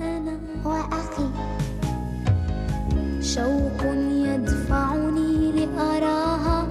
أنا 0.00 0.38
وأخي. 0.64 1.28
شوق 3.20 3.82
يدفعني 4.26 5.52
لأراها. 5.52 6.66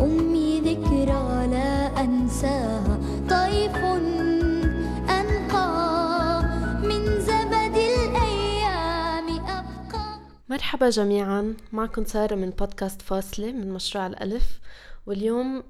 أمي 0.00 0.60
ذكرى 0.60 1.46
لا 1.46 2.00
أنساها. 2.00 2.98
طيف 3.30 3.76
أنقى. 5.10 6.42
من 6.82 7.20
زبد 7.20 7.76
الأيام 7.76 9.28
أبقى. 9.28 10.18
مرحبا 10.48 10.90
جميعا. 10.90 11.54
معكم 11.72 12.04
سارة 12.04 12.34
من 12.34 12.50
بودكاست 12.50 13.02
فاصلة 13.02 13.52
من 13.52 13.72
مشروع 13.72 14.06
الألف. 14.06 14.60
واليوم 15.06 15.62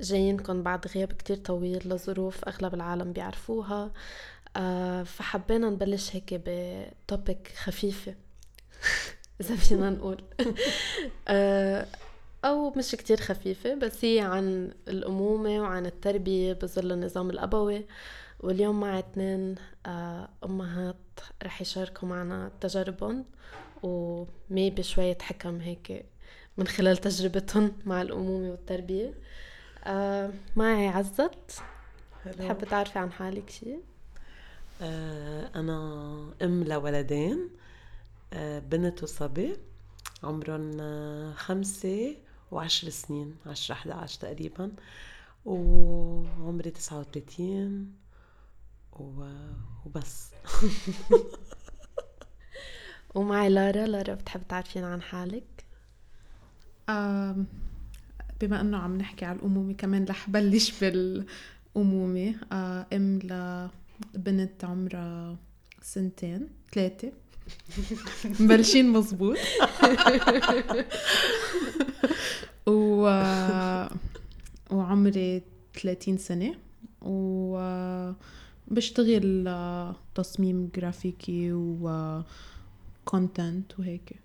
جايينكم 0.00 0.62
بعد 0.62 0.86
غياب 0.86 1.08
كتير 1.08 1.36
طويل 1.36 1.82
لظروف 1.88 2.44
أغلب 2.44 2.74
العالم 2.74 3.12
بيعرفوها. 3.12 3.82
آه 3.84 3.90
فحبينا 5.04 5.70
نبلش 5.70 6.16
هيك 6.16 6.42
بتوبيك 6.46 7.52
خفيفة. 7.56 8.14
إذا 9.40 9.56
فينا 9.56 9.90
نقول. 9.90 10.24
آه 11.28 11.86
أو 12.44 12.70
مش 12.70 12.90
كتير 12.90 13.16
خفيفة 13.20 13.74
بس 13.74 14.04
هي 14.04 14.20
عن 14.20 14.72
الأمومة 14.88 15.60
وعن 15.60 15.86
التربية 15.86 16.52
بظل 16.52 16.92
النظام 16.92 17.30
الأبوي. 17.30 17.86
واليوم 18.40 18.80
مع 18.80 18.98
اثنين 18.98 19.54
آه 19.86 20.28
أمهات 20.44 20.96
رح 21.42 21.60
يشاركوا 21.60 22.08
معنا 22.08 22.50
تجاربهم 22.60 23.24
ومي 23.82 24.70
بشوية 24.70 25.18
حكم 25.22 25.60
هيك 25.60 26.06
من 26.56 26.66
خلال 26.66 26.96
تجربتهم 26.96 27.72
مع 27.86 28.02
الأمومة 28.02 28.50
والتربية. 28.50 29.14
آه 29.84 30.30
معي 30.56 30.88
عزت. 30.88 31.62
تحب 32.38 32.64
تعرفي 32.64 32.98
عن 32.98 33.12
حالك 33.12 33.50
شيء؟ 33.50 33.80
آه 34.80 35.50
أنا 35.54 36.32
أم 36.42 36.64
لولدين 36.64 37.48
آه 38.32 38.58
بنت 38.58 39.02
وصبي 39.02 39.56
عمرهم 40.22 40.80
آه 40.80 41.32
خمسة 41.32 42.16
وعشر 42.50 42.88
سنين 42.88 43.36
عشرة 43.46 43.74
أحد 43.74 43.90
عشر 43.90 44.20
تقريبا 44.20 44.72
وعمري 45.44 46.70
تسعة 46.70 47.00
وثلاثين 47.00 47.94
وبس 48.92 50.30
ومعي 53.14 53.48
لارا 53.48 53.86
لارا 53.86 54.14
بتحب 54.14 54.40
تعرفين 54.48 54.84
عن 54.84 55.02
حالك؟ 55.02 55.64
بما 58.40 58.60
إنه 58.60 58.78
عم 58.78 58.96
نحكي 58.98 59.24
على 59.24 59.38
الأمومة 59.38 59.72
كمان 59.72 60.04
رح 60.04 60.30
بلش 60.30 60.80
بالأمومة 60.80 62.34
أم 62.92 63.18
لبنت 64.14 64.64
عمرها 64.64 65.36
سنتين 65.82 66.48
ثلاثة 66.72 67.12
مبلشين 68.40 68.92
مزبوط. 68.92 69.36
و 72.66 73.02
وعمري 74.70 75.42
30 75.82 76.16
سنة. 76.18 76.54
وبشتغل 78.70 79.48
تصميم 80.14 80.70
جرافيكي 80.76 81.52
وكونتنت 83.04 83.78
وهيك. 83.78 84.20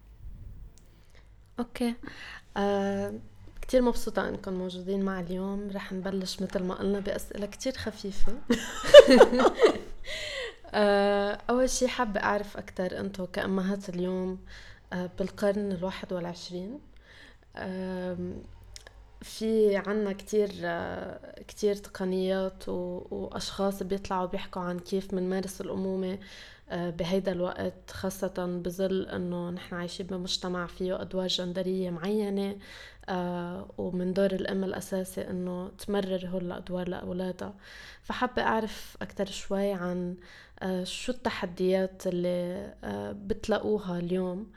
أوكي. 1.59 1.95
آه، 2.57 3.13
كتير 3.63 3.81
مبسوطة 3.81 4.29
انكم 4.29 4.53
موجودين 4.53 5.01
معي 5.05 5.23
اليوم. 5.23 5.69
رح 5.75 5.93
نبلش 5.93 6.41
مثل 6.41 6.63
ما 6.63 6.73
قلنا 6.73 6.99
بأسئلة 6.99 7.45
كتير 7.45 7.73
خفيفة. 7.73 8.33
آه، 10.73 11.37
أول 11.49 11.69
شي 11.69 11.87
حابة 11.87 12.19
أعرف 12.19 12.57
أكتر 12.57 12.99
أنتو 12.99 13.27
كأمهات 13.27 13.89
اليوم 13.89 14.39
آه، 14.93 15.09
بالقرن 15.19 15.71
الواحد 15.71 16.13
والعشرين. 16.13 16.79
في 19.21 19.75
عنا 19.87 20.13
كتير 20.13 20.49
كتير 21.47 21.75
تقنيات 21.75 22.69
وأشخاص 22.69 23.83
بيطلعوا 23.83 24.25
بيحكوا 24.25 24.61
عن 24.61 24.79
كيف 24.79 25.13
منمارس 25.13 25.61
الأمومة. 25.61 26.13
آه، 26.13 26.19
بهيدا 26.71 27.31
الوقت 27.31 27.91
خاصة 27.91 28.59
بظل 28.65 29.01
إنه 29.07 29.49
نحن 29.49 29.75
عايشين 29.75 30.07
بمجتمع 30.07 30.65
فيه 30.67 31.01
أدوار 31.01 31.27
جندرية 31.27 31.89
معينة 31.89 32.57
آه، 33.09 33.71
ومن 33.77 34.13
دور 34.13 34.31
الأم 34.31 34.63
الأساسي 34.63 35.21
إنه 35.29 35.69
تمرر 35.69 36.27
هول 36.27 36.45
الأدوار 36.45 36.89
لأولادها. 36.89 37.53
فحابة 38.03 38.41
أعرف 38.41 38.97
أكتر 39.01 39.25
شوي 39.25 39.71
عن 39.73 40.15
آه، 40.59 40.83
شو 40.83 41.11
التحديات 41.11 42.07
اللي 42.07 42.73
بتلاقوها 43.27 43.99
اليوم 43.99 44.51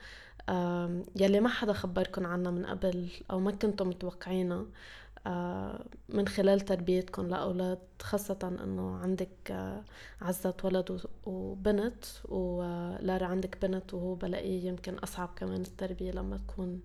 يلي 1.17 1.41
ما 1.41 1.49
حدا 1.49 1.73
خبركن 1.73 2.25
عنها 2.27 2.51
من 2.51 2.67
قبل 2.67 3.09
أو 3.31 3.41
ما 3.41 3.51
كنتم 3.51 3.89
متوقعينها. 3.89 4.57
آه، 4.59 4.67
من 6.09 6.29
خلال 6.29 6.61
تربيتكم 6.61 7.27
لأولاد 7.27 7.79
خاصة 8.03 8.57
أنه 8.65 8.97
عندك 8.97 9.51
آه، 9.51 9.85
عزت 10.21 10.65
ولد 10.65 11.01
وبنت 11.25 12.05
ولارا 12.25 13.27
عندك 13.27 13.59
بنت 13.63 13.95
وهو 13.95 14.15
بلاقيه 14.15 14.69
يمكن 14.69 14.95
أصعب 14.95 15.31
كمان 15.37 15.61
التربية 15.61 16.11
لما 16.11 16.37
تكون 16.37 16.81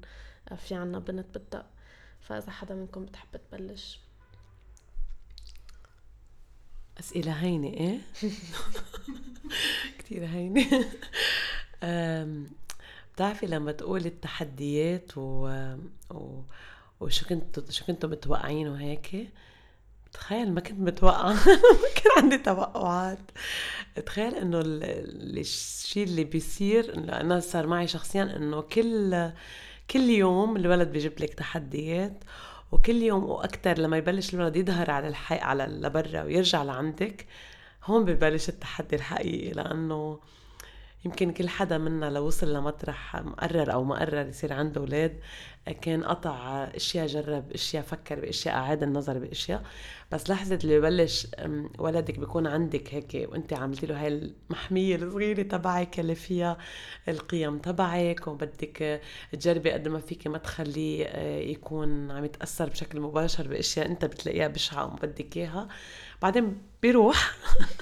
آه، 0.52 0.56
في 0.56 0.76
عنا 0.76 1.00
بنت 1.00 1.38
بدأ 1.38 1.66
فإذا 2.22 2.52
حدا 2.52 2.76
منكم 2.76 3.06
بتحب 3.06 3.28
تبلش. 3.52 4.00
أسئلة 7.00 7.32
هينة 7.32 7.68
إيه؟ 7.68 8.00
كتير 10.00 10.26
هينة. 10.26 10.86
بتعرفي 13.16 13.46
لما 13.46 13.72
تقول 13.72 14.06
التحديات 14.06 15.18
و... 15.18 15.48
و... 16.12 16.42
وشو 17.02 17.26
كنت 17.26 17.72
شو 17.72 17.86
كنتوا 17.86 18.10
متوقعين 18.10 18.68
وهيك. 18.68 19.30
تخيل 20.14 20.54
ما 20.54 20.62
كنت 20.62 20.80
متوقعة. 20.80 21.34
ما 21.82 21.90
كان 21.96 22.24
عندي 22.24 22.38
توقعات. 22.38 23.32
تخيل 24.06 24.36
انه 24.36 24.62
الشيء 24.66 26.04
اللي 26.04 26.24
بيصير 26.24 26.98
إنه 26.98 27.20
أنا 27.22 27.40
صار 27.40 27.68
معي 27.68 27.88
شخصيا 27.88 28.24
إنه 28.24 28.62
كل 28.62 29.32
كل 29.92 30.10
يوم 30.10 30.56
الولد 30.58 30.92
بيجيب 30.92 31.20
لك 31.20 31.34
تحديات 31.34 32.24
وكل 32.72 33.02
يوم 33.02 33.24
وأكثر 33.24 33.78
لما 33.80 33.98
يبلش 33.98 34.34
الولد 34.34 34.56
يظهر 34.56 34.92
على 34.92 35.08
الحي 35.08 35.36
على 35.36 35.64
لبرا 35.66 36.24
ويرجع 36.24 36.64
لعندك 36.64 37.26
هون 37.84 38.06
ببلش 38.06 38.50
التحدي 38.50 38.96
الحقيقي. 38.96 39.52
لأنه 39.52 40.20
يمكن 41.06 41.32
كل 41.32 41.50
حدا 41.50 41.78
منا 41.78 42.10
لو 42.10 42.26
وصل 42.28 42.54
لمطرح 42.54 43.16
مقرر 43.16 43.74
أو 43.74 43.84
ما 43.84 44.00
قرر 44.00 44.28
يصير 44.28 44.54
عنده 44.54 44.82
أولاد 44.82 45.20
كان 45.82 46.04
قطع 46.04 46.64
أشياء 46.64 47.08
جرب 47.08 47.52
أشياء 47.52 47.84
فكر 47.84 48.20
بأشياء 48.20 48.56
أعاد 48.56 48.84
النظر 48.84 49.20
بأشياء. 49.20 49.64
بس 50.12 50.30
لحظة 50.30 50.60
اللي 50.64 50.80
ببلش 50.80 51.28
ولدك 51.80 52.20
بيكون 52.20 52.48
عندك 52.48 52.94
هيك 52.94 53.30
وأنت 53.32 53.54
عملتي 53.54 53.86
له 53.86 54.02
هاي 54.02 54.08
المحمية 54.08 54.96
الصغيرة 54.96 55.42
تبعك 55.42 56.00
اللي 56.00 56.16
فيها 56.16 56.58
القيم 57.08 57.58
تبعك 57.58 58.28
وبدك 58.28 59.02
تجربي 59.32 59.72
قد 59.72 59.88
ما 59.88 60.00
فيك 60.00 60.28
ما 60.28 60.38
تخليه 60.38 61.06
آه، 61.06 61.40
يكون 61.40 62.12
عم 62.12 62.26
يتأثر 62.26 62.70
بشكل 62.70 63.00
مباشر 63.00 63.48
بأشياء 63.48 63.86
أنت 63.86 64.06
بتلاقيها 64.06 64.48
بشعة 64.48 64.86
وما 64.86 64.96
بدك 64.96 65.38
إياها. 65.38 65.68
بعدين 66.22 66.71
بيروح. 66.82 67.38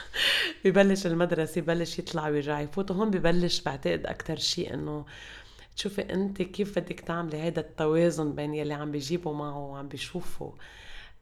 ببلش 0.66 1.06
المدرسة 1.08 1.62
ببلش 1.62 2.00
يطلع 2.00 2.28
ويرجع 2.30 2.60
يفوت. 2.62 2.92
وهون 2.92 3.12
ببلش 3.12 3.62
بعتقد 3.62 4.06
أكتر 4.06 4.36
شيء 4.36 4.74
إنه 4.74 5.06
تشوفي 5.76 6.14
أنت 6.14 6.42
كيف 6.42 6.80
بدك 6.80 7.00
تعملي 7.00 7.38
هذا 7.42 7.60
التوازن 7.60 8.36
بين 8.36 8.54
يلي 8.54 8.74
عم 8.74 8.92
بيجيبوا 8.92 9.34
معه 9.34 9.58
وعم 9.58 9.88
بيشوفوا 9.88 10.52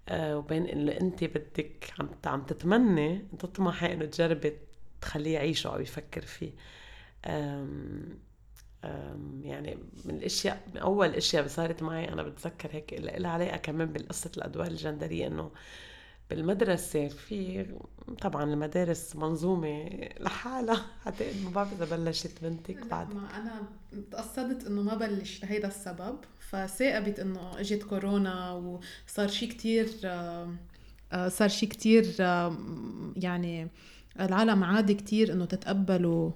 آه 0.10 0.38
وبين 0.38 0.66
اللي 0.66 1.00
أنت 1.02 1.24
بدك 1.24 1.94
عم 2.00 2.10
عم 2.26 2.42
تتمني 2.44 3.26
تطمحي 3.40 3.94
إنه 3.94 4.06
تجربي 4.06 4.54
تخليه 5.02 5.34
يعيشه 5.34 5.68
أو 5.68 5.80
يفكر 5.80 6.22
فيه. 6.22 6.52
أم 7.26 8.20
أم 8.84 9.42
يعني 9.44 9.78
من 10.06 10.16
الأشياء 10.16 10.64
من 10.74 10.78
أول 10.78 11.10
أشياء 11.10 11.48
صارت 11.48 11.84
معي 11.84 12.10
أنا 12.10 12.24
بتذكر 12.24 12.70
هيك 12.72 12.94
لها 12.94 13.32
علاقه 13.32 13.58
كمان 13.58 13.94
بالقصة 13.94 14.32
الأدوار 14.38 14.68
الجندرية 14.68 15.28
إنه 15.28 15.52
بالمدرسة 16.30 17.08
في 17.08 17.66
طبعا 18.22 18.44
المدارس 18.44 19.16
منظومة 19.16 19.90
لحالها 20.20 20.86
حتى 21.06 21.44
ما 21.44 21.50
بعرف 21.50 21.82
إذا 21.82 21.98
بلشت 21.98 22.44
بنتك 22.44 22.88
بعد. 22.88 23.14
ما 23.14 23.38
أنا 23.38 23.68
تقصدت 24.12 24.68
إنه 24.68 24.82
ما 24.82 24.96
بلش 24.96 25.44
لهيدا 25.44 25.68
السبب 25.68 26.18
فثاقبت 26.40 27.20
إنه 27.20 27.60
إجت 27.60 27.84
كورونا 27.84 28.52
وصار 28.52 29.28
شيء 29.28 29.50
كتير 29.50 29.90
آه، 30.04 31.28
صار 31.28 31.48
شيء 31.50 31.70
كتير 31.70 32.16
يعني 33.18 33.68
العالم 34.20 34.64
عادي 34.64 34.94
كتير 34.94 35.34
إنه 35.34 35.46
تتقبلوا 35.46 36.32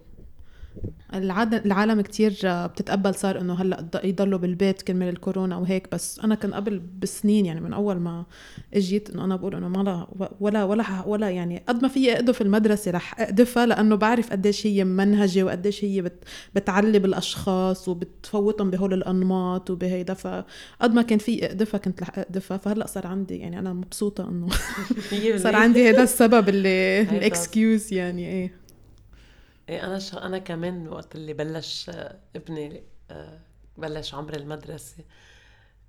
العالم 1.14 2.02
كتير 2.02 2.34
بتتقبل 2.44 3.16
صار 3.16 3.42
إنه 3.42 3.54
هلأ 3.54 4.02
يضلوا 4.04 4.40
بالبيت 4.40 4.82
كرمال 4.82 5.10
الكورونا 5.10 5.58
وهيك 5.58 5.88
بس 5.92 6.20
أنا 6.20 6.36
كان 6.36 6.54
قبل 6.54 6.80
بسنين 6.80 7.46
يعني 7.46 7.62
من 7.62 7.74
أول 7.74 7.96
ما 7.96 8.26
إجيت 8.74 9.10
إنه 9.10 9.24
أنا 9.26 9.36
بقول 9.36 9.56
إنه 9.56 9.68
ما 9.68 9.84
لا 9.84 10.08
ولا 10.40 10.64
ولا 10.64 10.86
ولا 11.06 11.30
يعني 11.30 11.64
قد 11.68 11.82
ما 11.82 11.88
في 11.88 12.14
اقدف 12.14 12.42
المدرسة 12.42 12.92
رح 12.92 13.22
اقدفها 13.22 13.66
لأنه 13.66 13.96
بعرف 13.96 14.32
قديش 14.32 14.68
هي 14.68 14.84
منهجة 14.84 15.44
وقديش 15.44 15.84
هي 15.84 16.02
بت 16.02 16.24
بتعلي 16.56 17.00
بالأشخاص 17.00 17.88
وبتفوتهم 17.88 18.70
بهول 18.72 18.94
الأنماط 18.94 19.70
وبهيدا. 19.70 20.14
فقد 20.14 20.94
ما 20.94 21.02
كان 21.02 21.20
في 21.20 21.46
اقدفها 21.46 21.78
كنت 21.78 22.02
رح 22.02 22.20
اقدفها 22.20 22.58
فهلأ 22.58 22.88
صار 22.88 23.08
عندي 23.08 23.38
يعني 23.38 23.60
أنا 23.60 23.74
مبسوطة 23.74 24.30
إنه 24.30 24.48
صار 25.44 25.56
عندي 25.56 25.90
هذا 25.90 26.04
السبب 26.04 26.50
اللي 26.50 27.02
الاكسكيوز 27.18 27.94
يعني 27.94 28.28
إيه. 28.28 28.61
إيه 29.70 29.84
أنا 29.88 30.00
ش... 30.00 30.14
أنا 30.16 30.38
كمان 30.38 30.88
وقت 30.88 31.16
اللي 31.16 31.34
بلش 31.34 31.90
آه، 31.90 32.20
ابني 32.36 32.84
آه، 33.12 33.40
بلش 33.78 34.14
عمر 34.14 34.36
المدرسة 34.36 35.04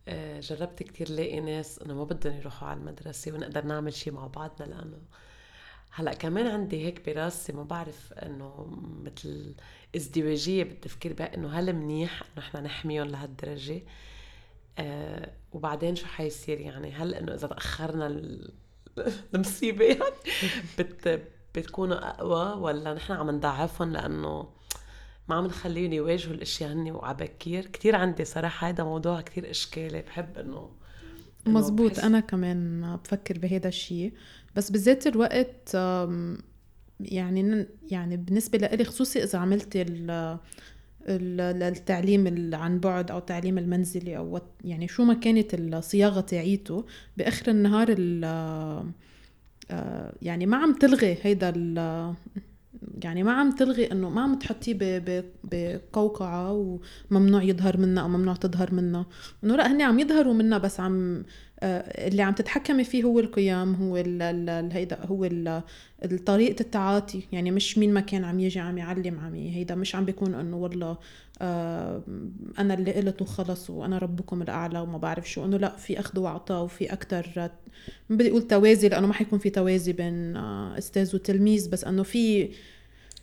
آه، 0.08 0.40
جربت 0.40 0.82
كتير 0.82 1.10
لاقي 1.10 1.40
ناس 1.40 1.78
إنه 1.78 1.94
ما 1.94 2.04
بدهم 2.04 2.34
يروحوا 2.38 2.68
على 2.68 2.80
المدرسة 2.80 3.32
ونقدر 3.32 3.64
نعمل 3.66 3.92
شيء 3.94 4.12
مع 4.12 4.26
بعضنا 4.26 4.66
لأنه 4.68 4.98
هلأ 5.90 6.14
كمان 6.14 6.46
عندي 6.46 6.86
هيك 6.86 7.06
براسي 7.10 7.52
ما 7.52 7.62
بعرف 7.64 8.12
إنه 8.12 8.66
مثل 9.04 9.54
ازدواجية 9.96 10.64
بالتفكير 10.64 11.12
بقى 11.12 11.34
إنه 11.36 11.48
هل 11.60 11.72
منيح 11.72 12.22
إنه 12.22 12.46
إحنا 12.46 12.60
نحميهم 12.60 13.06
لهالدرجة؟ 13.08 13.82
آه 14.78 15.32
وبعدين 15.52 15.96
شو 15.96 16.06
حيصير 16.06 16.60
يعني؟ 16.60 16.92
هل 16.92 17.14
إنه 17.14 17.34
إذا 17.34 17.46
تأخرنا 17.48 18.06
ال- 18.06 18.52
المصيبة 19.34 19.84
يعني؟ 19.84 20.02
بت 20.78 21.22
بتكونوا 21.54 22.08
أقوى 22.10 22.60
ولا 22.62 22.94
نحن 22.94 23.12
عم 23.12 23.30
نضعفهم 23.30 23.92
لأنه 23.92 24.48
ما 25.28 25.34
عم 25.34 25.46
نخليهم 25.46 25.92
يواجهوا 25.92 26.34
الاشياء 26.34 26.72
هن 26.72 26.90
وعبكير؟ 26.90 27.66
كتير 27.66 27.96
عندي 27.96 28.24
صراحة 28.24 28.68
هذا 28.68 28.84
موضوع 28.84 29.20
كتير 29.20 29.50
إشكالي 29.50 30.02
بحب 30.02 30.38
إنه 30.38 30.70
مزبوط. 31.46 31.98
أنا 31.98 32.20
كمان 32.20 32.96
بفكر 33.04 33.38
بهذا 33.38 33.68
الشيء 33.68 34.12
بس 34.56 34.70
بذات 34.70 35.06
الوقت 35.06 35.74
يعني 37.00 37.66
يعني 37.90 38.16
بالنسبة 38.16 38.58
لإلي 38.58 38.84
خصوصي 38.84 39.22
إذا 39.24 39.38
عملت 39.38 39.76
ال 39.76 40.10
ال- 41.08 41.62
التعليم 41.62 42.26
ال- 42.26 42.54
عن 42.54 42.80
بعد 42.80 43.10
أو 43.10 43.18
التعليم 43.18 43.58
المنزلي 43.58 44.16
أو 44.16 44.40
يعني 44.64 44.88
شو 44.88 45.04
ما 45.04 45.14
كانت 45.14 45.54
الصياغة 45.54 46.20
تاعيته 46.20 46.84
بآخر 47.16 47.50
النهار 47.50 47.88
ال- 47.98 48.92
يعني 50.22 50.46
ما 50.46 50.56
عم 50.56 50.72
تلغي 50.74 51.18
هيدا 51.22 51.52
ال- 51.56 52.14
يعني 53.04 53.22
ما 53.22 53.32
عم 53.32 53.50
تلغي 53.50 53.92
إنه 53.92 54.10
ما 54.10 54.20
عم 54.22 54.34
تحطيه 54.38 55.02
بقوقعة 55.44 56.78
وممنوع 57.10 57.42
يظهر 57.42 57.76
منها 57.78 58.02
أو 58.02 58.08
ممنوع 58.08 58.34
تظهر 58.34 58.74
منها. 58.74 59.06
إنه 59.44 59.56
لا 59.56 59.72
هن 59.72 59.82
عم 59.82 59.98
يظهروا 59.98 60.34
منها 60.34 60.58
بس 60.58 60.80
عم 60.80 61.16
آه، 61.16 61.24
اللي 61.62 62.22
عم 62.22 62.32
تتحكمي 62.34 62.84
فيه 62.84 63.04
هو 63.04 63.20
القيم 63.20 63.74
هو 63.74 63.96
هيدا 64.72 64.98
هو 65.06 65.24
ال- 65.24 65.62
طريقة 66.24 66.60
التعاطي. 66.60 67.22
يعني 67.32 67.50
مش 67.50 67.78
مين 67.78 67.94
ما 67.94 68.00
كان 68.00 68.24
عم 68.24 68.40
يجي 68.40 68.60
عم 68.60 68.78
يعلم 68.78 69.20
عم 69.20 69.34
هيدا 69.34 69.74
مش 69.74 69.94
عم 69.94 70.04
بيكون 70.04 70.34
إنه 70.34 70.56
والله 70.56 70.98
آه 71.40 72.02
أنا 72.58 72.74
اللي 72.74 72.92
قلت 72.92 73.22
وخلص 73.22 73.70
وأنا 73.70 73.98
ربكم 73.98 74.42
الأعلى 74.42 74.80
وما 74.80 74.98
بعرف 74.98 75.30
شو. 75.30 75.44
إنه 75.44 75.56
لا 75.56 75.76
في 75.76 76.00
أخذ 76.00 76.18
وعطاء 76.20 76.62
وفي 76.64 76.92
أكتر 76.92 77.26
ما 78.10 78.16
بدي 78.16 78.30
أقول 78.30 78.42
توازي 78.42 78.88
لأنه 78.88 79.06
ما 79.06 79.12
حيكون 79.12 79.38
في 79.38 79.50
توازي 79.50 79.92
بين 79.92 80.36
آه، 80.36 80.78
أستاذ 80.78 81.14
وتلميذ. 81.16 81.70
بس 81.70 81.84
إنه 81.84 82.02
في 82.02 82.48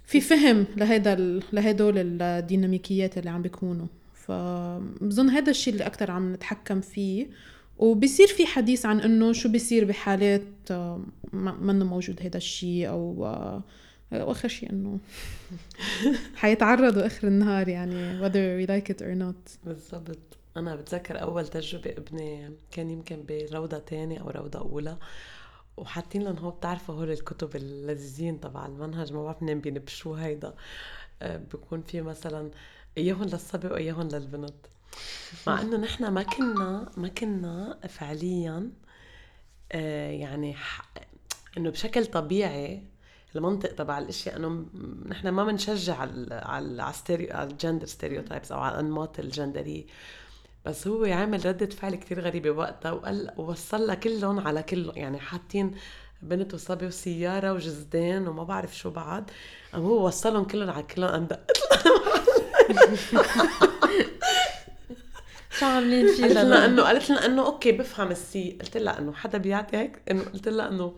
في 0.05 0.21
فهم 0.21 0.65
لهيدا 0.77 1.39
لهدول 1.53 1.93
الديناميكيات 2.21 3.17
اللي 3.17 3.29
عم 3.29 3.41
بيكونوا. 3.41 3.87
فبظن 4.13 5.29
هذا 5.29 5.49
الشيء 5.51 5.73
اللي 5.73 5.85
أكثر 5.85 6.11
عم 6.11 6.33
نتحكم 6.33 6.81
فيه. 6.81 7.27
وبصير 7.79 8.27
في 8.27 8.45
حديث 8.45 8.85
عن 8.85 8.99
إنه 8.99 9.33
شو 9.33 9.49
بيصير 9.49 9.85
بحالات 9.85 10.43
آه، 10.71 11.01
منه 11.33 11.85
موجود 11.85 12.21
هذا 12.21 12.37
الشيء 12.37 12.89
أو 12.89 13.25
آه، 13.25 13.63
واخر 14.11 14.47
شيء 14.47 14.69
إنه 14.69 14.99
حيتعرضوا 16.35 17.05
آخر 17.05 17.27
النهار 17.27 17.67
يعني 17.67 18.19
whether 18.19 18.59
we 18.59 18.69
like 18.69 18.95
it 18.95 19.01
or 19.01 19.15
not. 19.21 19.65
بالضبط. 19.65 20.17
أنا 20.57 20.75
بتذكر 20.75 21.21
أول 21.21 21.47
تجربة 21.47 21.91
ابني 21.91 22.51
كان 22.71 22.89
يمكن 22.89 23.23
بروضة 23.29 23.79
تانية 23.79 24.19
أو 24.19 24.29
روضة 24.29 24.59
أولى 24.59 24.97
وحاطين 25.77 26.23
لهم 26.23 26.37
هو 26.37 26.51
بتعرفوا 26.51 26.95
هول 26.95 27.11
الكتب 27.11 27.55
اللذيذين 27.55 28.39
تبع 28.39 28.65
المنهج 28.65 29.13
ما 29.13 29.23
بعرف 29.23 29.43
منين 29.43 29.61
بينبشوه 29.61 30.25
هيدا. 30.25 30.53
آه، 31.21 31.37
بيكون 31.37 31.81
في 31.81 32.01
مثلا 32.01 32.51
إياهم 32.97 33.23
للصبي 33.23 33.67
وإياهم 33.67 34.07
للبنت. 34.07 34.65
مع 35.47 35.61
إنه 35.61 35.77
نحن 35.77 36.07
ما 36.07 36.23
كنا 36.23 36.91
ما 36.97 37.07
كنا 37.07 37.79
فعليا 37.89 38.71
آه، 39.71 40.11
يعني 40.11 40.55
إنه 41.57 41.69
بشكل 41.69 42.05
طبيعي 42.05 42.83
المنطق 43.35 43.71
تبع 43.75 43.97
الإشياء 43.97 44.35
إنه 44.37 44.65
نحن 45.07 45.29
ما 45.29 45.45
بنشجع 45.45 45.95
على 45.95 46.27
على 46.45 46.93
على 47.11 47.49
الجندر 47.49 47.85
ستيريوتايبس 47.85 48.51
أو 48.51 48.59
على 48.59 48.73
الأنماط 48.73 49.19
الجندرية. 49.19 49.85
بس 50.65 50.87
هو 50.87 51.05
عامل 51.05 51.45
ردة 51.45 51.65
فعل 51.75 51.95
كتير 51.95 52.19
غريبة 52.21 52.51
وقتها 52.51 52.91
وقال 52.91 53.33
ووصل 53.37 53.87
لها 53.87 53.95
كلهم 53.95 54.47
على 54.47 54.63
كلهم 54.63 54.97
يعني 54.97 55.19
حاطين 55.19 55.75
بنت 56.21 56.53
وصبي 56.53 56.85
وسيارة 56.85 57.53
وجزدان 57.53 58.27
وما 58.27 58.43
بعرف 58.43 58.77
شو 58.77 58.89
بعد. 58.89 59.31
قام 59.73 59.81
هو 59.81 60.07
وصلهم 60.07 60.43
كلهم 60.43 60.69
على 60.69 60.83
كلهم. 60.83 61.09
قام 61.09 61.27
شو 65.49 65.65
عاملين 65.65 66.07
فيه 66.07 66.23
قلت 66.23 66.33
لها 66.33 66.43
لنا 66.43 66.65
انه 66.65 66.83
قالت 66.83 67.09
لنا 67.09 67.25
إنه 67.25 67.45
okay 67.45 67.71
بفهم 67.71 68.11
ال 68.11 68.27
C. 68.27 68.57
قلت 68.61 68.77
لها 68.77 68.99
إنه 68.99 69.13
حدا 69.13 69.37
بيعطي 69.37 69.77
هيك؟ 69.77 70.01
انه 70.11 70.23
قلت 70.23 70.47
لها 70.47 70.67
انه 70.69 70.95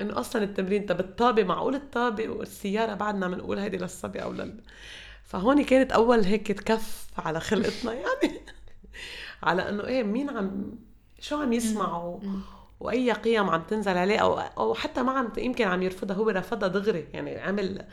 إنه 0.00 0.20
أصلا 0.20 0.44
التمرين 0.44 0.86
طب 0.86 1.00
الطابة 1.00 1.44
معقول 1.44 1.74
الطابة 1.74 2.28
والسيارة 2.28 2.94
بعدنا 2.94 3.28
بنقول 3.28 3.58
هيدي 3.58 3.76
للصبي 3.76 4.22
أو 4.22 4.32
لل 4.32 4.62
فهون 5.24 5.64
كانت 5.64 5.92
أول 5.92 6.20
هيك 6.24 6.52
تكف 6.52 7.06
على 7.18 7.40
خلقتنا 7.40 7.92
يعني. 7.92 8.40
على 9.42 9.68
إنه 9.68 9.86
إيه 9.86 10.02
مين 10.02 10.30
عم 10.30 10.78
شو 11.20 11.36
عم 11.42 11.52
يسمعوا؟ 11.52 12.20
وأي 12.80 13.12
قيم 13.12 13.50
عم 13.50 13.62
تنزل 13.62 13.96
عليه؟ 13.96 14.18
أو 14.18 14.38
أو 14.38 14.74
حتى 14.74 15.02
ما 15.02 15.12
عم 15.12 15.32
يمكن 15.38 15.64
عم 15.64 15.82
يرفضها 15.82 16.16
هو 16.16 16.30
رفضها 16.30 16.68
دغري. 16.68 17.08
يعني 17.12 17.38
عمل 17.38 17.86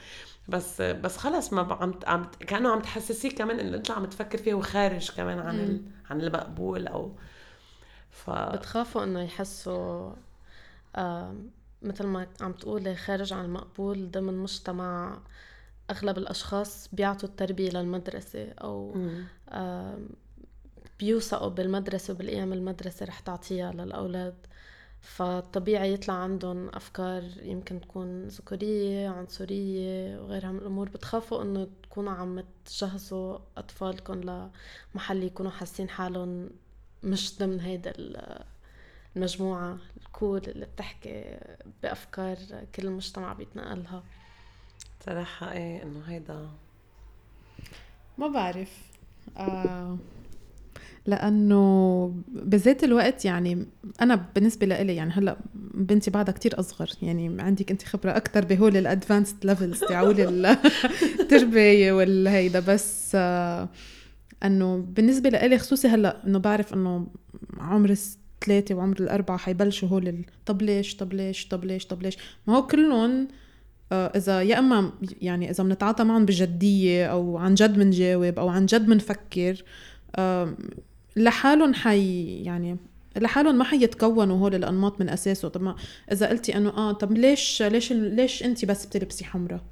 بس 0.47 0.81
بس 0.81 1.17
خلص 1.17 1.53
ما 1.53 1.73
عم 1.73 1.99
عم 2.07 2.25
كأنه 2.39 2.71
عم 2.71 2.81
تحسسيه 2.81 3.29
كمان 3.29 3.59
إنه 3.59 3.77
أنت 3.77 3.91
عم 3.91 4.05
تفكر 4.05 4.37
فيه 4.37 4.53
وخارج 4.53 5.11
كمان 5.11 5.39
عن 5.39 5.59
ال... 5.59 5.81
عن 6.09 6.21
المقبول 6.21 6.87
أو 6.87 7.11
ف 8.11 8.29
بتخافوا 8.29 9.03
إنه 9.03 9.21
يحسوا 9.21 10.11
آه 10.95 11.35
مثل 11.81 12.05
ما 12.05 12.27
عم 12.41 12.53
تقولي 12.53 12.95
خارج 12.95 13.33
عن 13.33 13.45
المقبول 13.45 14.11
ضمن 14.11 14.37
مجتمع 14.37 15.19
أغلب 15.89 16.17
الأشخاص 16.17 16.89
بيعطوا 16.93 17.29
التربية 17.29 17.69
للمدرسة 17.69 18.51
أو. 18.51 18.95
آه 19.49 19.99
بيوثقوا 20.99 21.49
بالمدرسة 21.49 22.13
وبالأيام 22.13 22.53
المدرسة 22.53 23.05
رح 23.05 23.19
تعطيها 23.19 23.71
للأولاد 23.71 24.35
فطبيعي 25.03 25.93
يطلع 25.93 26.13
عندهم 26.13 26.69
أفكار 26.69 27.23
يمكن 27.41 27.81
تكون 27.81 28.27
ذكورية 28.27 29.09
عنصرية 29.09 30.19
وغيرها 30.21 30.51
من 30.51 30.59
الأمور. 30.59 30.89
بتخافوا 30.89 31.41
إنه 31.41 31.67
تكونوا 31.83 32.13
عم 32.13 32.43
تجهزوا 32.65 33.37
أطفالكم 33.57 34.21
لمحل 34.93 35.23
يكونوا 35.23 35.51
حاسين 35.51 35.89
حالهم 35.89 36.49
مش 37.03 37.37
ضمن 37.39 37.59
هيدا 37.59 37.91
ال- 37.97 38.43
المجموعة 39.15 39.77
الكول 39.97 40.41
اللي 40.47 40.65
بتحكي 40.65 41.37
بأفكار 41.83 42.37
كل 42.75 42.87
المجتمع 42.87 43.33
بيتنقلها. 43.33 44.03
صراحة 45.05 45.51
إيه 45.51 45.83
إنه 45.83 46.01
هيدا 46.07 46.49
ما 48.17 48.27
بعرف. 48.27 48.91
آه 49.37 49.97
لأنه 51.05 52.13
بذات 52.27 52.83
الوقت 52.83 53.25
يعني 53.25 53.65
أنا 54.01 54.25
بالنسبة 54.35 54.65
لإلي 54.67 54.95
يعني 54.95 55.11
هلأ 55.13 55.37
بنتي 55.73 56.11
بعدها 56.11 56.33
كتير 56.33 56.59
أصغر 56.59 56.89
يعني 57.01 57.41
عندك 57.41 57.71
انت 57.71 57.83
خبرة 57.83 58.11
أكثر 58.17 58.45
بهول 58.45 58.77
ال 58.77 58.85
advanced 58.85 59.45
levels 59.45 59.79
تاعول 59.79 60.45
التربيه 61.19 61.91
والهيدا 61.97 62.59
بس 62.59 63.11
آه 63.15 63.69
إنه 64.43 64.77
بالنسبة 64.77 65.29
لإلي 65.29 65.57
خصوصي 65.57 65.87
هلأ 65.87 66.27
إنه 66.27 66.39
بعرف 66.39 66.73
إنه 66.73 67.07
عمر 67.59 67.89
الثلاثة 67.89 68.75
وعمر 68.75 68.97
الأربعة 68.99 69.37
حيبلشوا 69.37 69.87
هول. 69.89 70.25
طب 70.45 70.61
ليش؟ 70.61 70.95
طب 70.95 71.13
ليش؟ 71.13 71.47
طب 71.47 71.63
ليش؟ 71.65 71.85
طب 71.85 72.03
ليش؟ 72.03 72.17
ما 72.47 72.55
هو 72.57 72.67
كلهم 72.67 73.27
آه، 73.91 74.07
إذا 74.15 74.41
يا 74.41 74.59
إما 74.59 74.91
يعني 75.21 75.49
إذا 75.49 75.63
بنتعاطى 75.63 76.03
معهم 76.03 76.25
بجدية 76.25 77.05
أو 77.05 77.37
عن 77.37 77.53
جد 77.55 77.73
بنجاوب 77.79 78.39
أو 78.39 78.49
عن 78.49 78.65
جد 78.65 78.85
بنفكر 78.85 79.63
آم، 80.19 80.57
لحالهم 81.15 81.73
حي 81.73 82.25
يعني 82.43 82.77
لحالهم 83.17 83.57
ما 83.57 83.63
حيتكونوا 83.63 84.37
هول 84.37 84.55
الأنماط 84.55 85.01
من 85.01 85.09
أساسه. 85.09 85.47
طب 85.47 85.61
ما 85.61 85.75
إذا 86.11 86.29
قلتي 86.29 86.57
إنه 86.57 86.69
آه 86.69 86.91
طب 86.91 87.11
ليش 87.11 87.61
ليش 87.61 87.91
ليش 87.91 88.43
انت 88.43 88.65
بس 88.65 88.85
بتلبسي 88.85 89.25
حمرة 89.25 89.63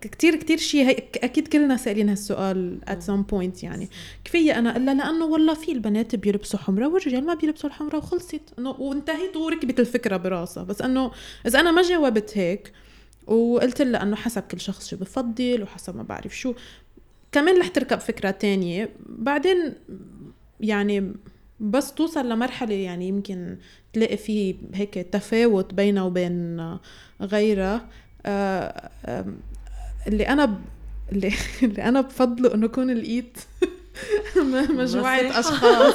كتير 0.00 0.36
كتير 0.36 0.56
شيء 0.58 0.84
هي 0.84 0.96
أكيد 1.16 1.48
كلنا 1.48 1.76
سائلين 1.76 2.08
هالسؤال 2.08 2.78
at 2.90 3.04
some 3.04 3.32
point 3.32 3.64
يعني. 3.64 3.88
كفاية 4.24 4.58
أنا 4.58 4.76
إلا 4.76 4.94
لأنه 4.94 5.24
والله 5.24 5.54
في 5.54 5.72
البنات 5.72 6.14
بيلبسوا 6.14 6.58
حمراء 6.58 6.90
والرجال 6.90 7.26
ما 7.26 7.34
بيلبسوا 7.34 7.70
الحمراء 7.70 7.96
وخلصت. 7.96 8.40
إنه 8.58 8.70
وانتهت 8.70 9.36
وركبت 9.36 9.80
الفكرة 9.80 10.16
براسها 10.16 10.62
بس 10.64 10.82
إنه 10.82 11.10
إذا 11.46 11.60
أنا 11.60 11.70
ما 11.70 11.82
جاوبت 11.82 12.38
هيك 12.38 12.72
وقلت 13.26 13.82
لها 13.82 14.02
إنه 14.02 14.16
حسب 14.16 14.42
كل 14.42 14.60
شخص 14.60 14.88
شو 14.88 14.96
بفضل 14.96 15.62
وحسب 15.62 15.96
ما 15.96 16.02
بعرف 16.02 16.36
شو 16.36 16.54
كمان 17.32 17.60
رح 17.60 17.68
تركب 17.68 17.98
فكرة 17.98 18.30
تانية. 18.30 18.90
بعدين 19.06 19.74
يعني 20.60 21.12
بس 21.60 21.94
توصل 21.94 22.28
لمرحلة 22.28 22.74
يعني 22.74 23.08
يمكن 23.08 23.58
تلاقي 23.92 24.16
في 24.16 24.54
هيك 24.74 24.94
تفاوت 24.94 25.74
بينها 25.74 26.02
وبين 26.02 26.60
غيرها. 27.20 27.88
آه، 28.26 28.90
اللي 30.06 30.28
أنا 30.28 30.44
ب... 30.44 30.58
اللي, 31.12 31.32
اللي 31.62 31.82
أنا 31.82 32.00
بفضله 32.00 32.54
إنه 32.54 32.66
اكون 32.66 32.90
لقيت 32.90 33.38
م- 34.36 34.76
مجموعة 34.80 35.16
نصيحة. 35.22 35.40
أشخاص. 35.40 35.94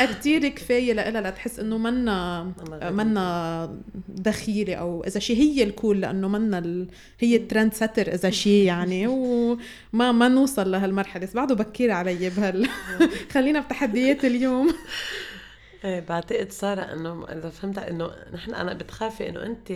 كتير 0.20 0.48
كفاية 0.48 0.92
لإلها 0.92 1.30
لتحس 1.30 1.58
إنه 1.60 1.78
منا. 1.78 2.52
منا 2.82 3.76
دخيلة 4.08 4.74
أو 4.74 5.04
إذا 5.04 5.20
شي 5.20 5.36
هي 5.36 5.62
الكول 5.62 6.00
لإنه 6.00 6.28
منا 6.28 6.58
ال... 6.58 6.88
هي 7.20 7.36
الترند 7.36 7.74
ستر 7.74 8.14
إذا 8.14 8.30
شي 8.30 8.64
يعني. 8.64 9.06
وما 9.06 10.12
ما 10.12 10.28
نوصل 10.28 10.70
لهالمرحلة. 10.70 11.26
بس 11.26 11.34
بعده 11.34 11.54
بكير 11.54 11.90
علي 11.90 12.30
بهال 12.30 12.68
خلينا 13.32 13.60
بتحديات 13.60 14.24
اليوم. 14.24 14.74
إيه 15.84 16.00
بعتقد 16.00 16.50
سارة 16.50 16.80
إنه 16.80 17.24
إذا 17.32 17.48
فهمت 17.50 17.78
إنه 17.78 18.10
نحن 18.34 18.54
أنا 18.54 18.72
بتخافي 18.74 19.28
إنه 19.28 19.42
انت 19.46 19.72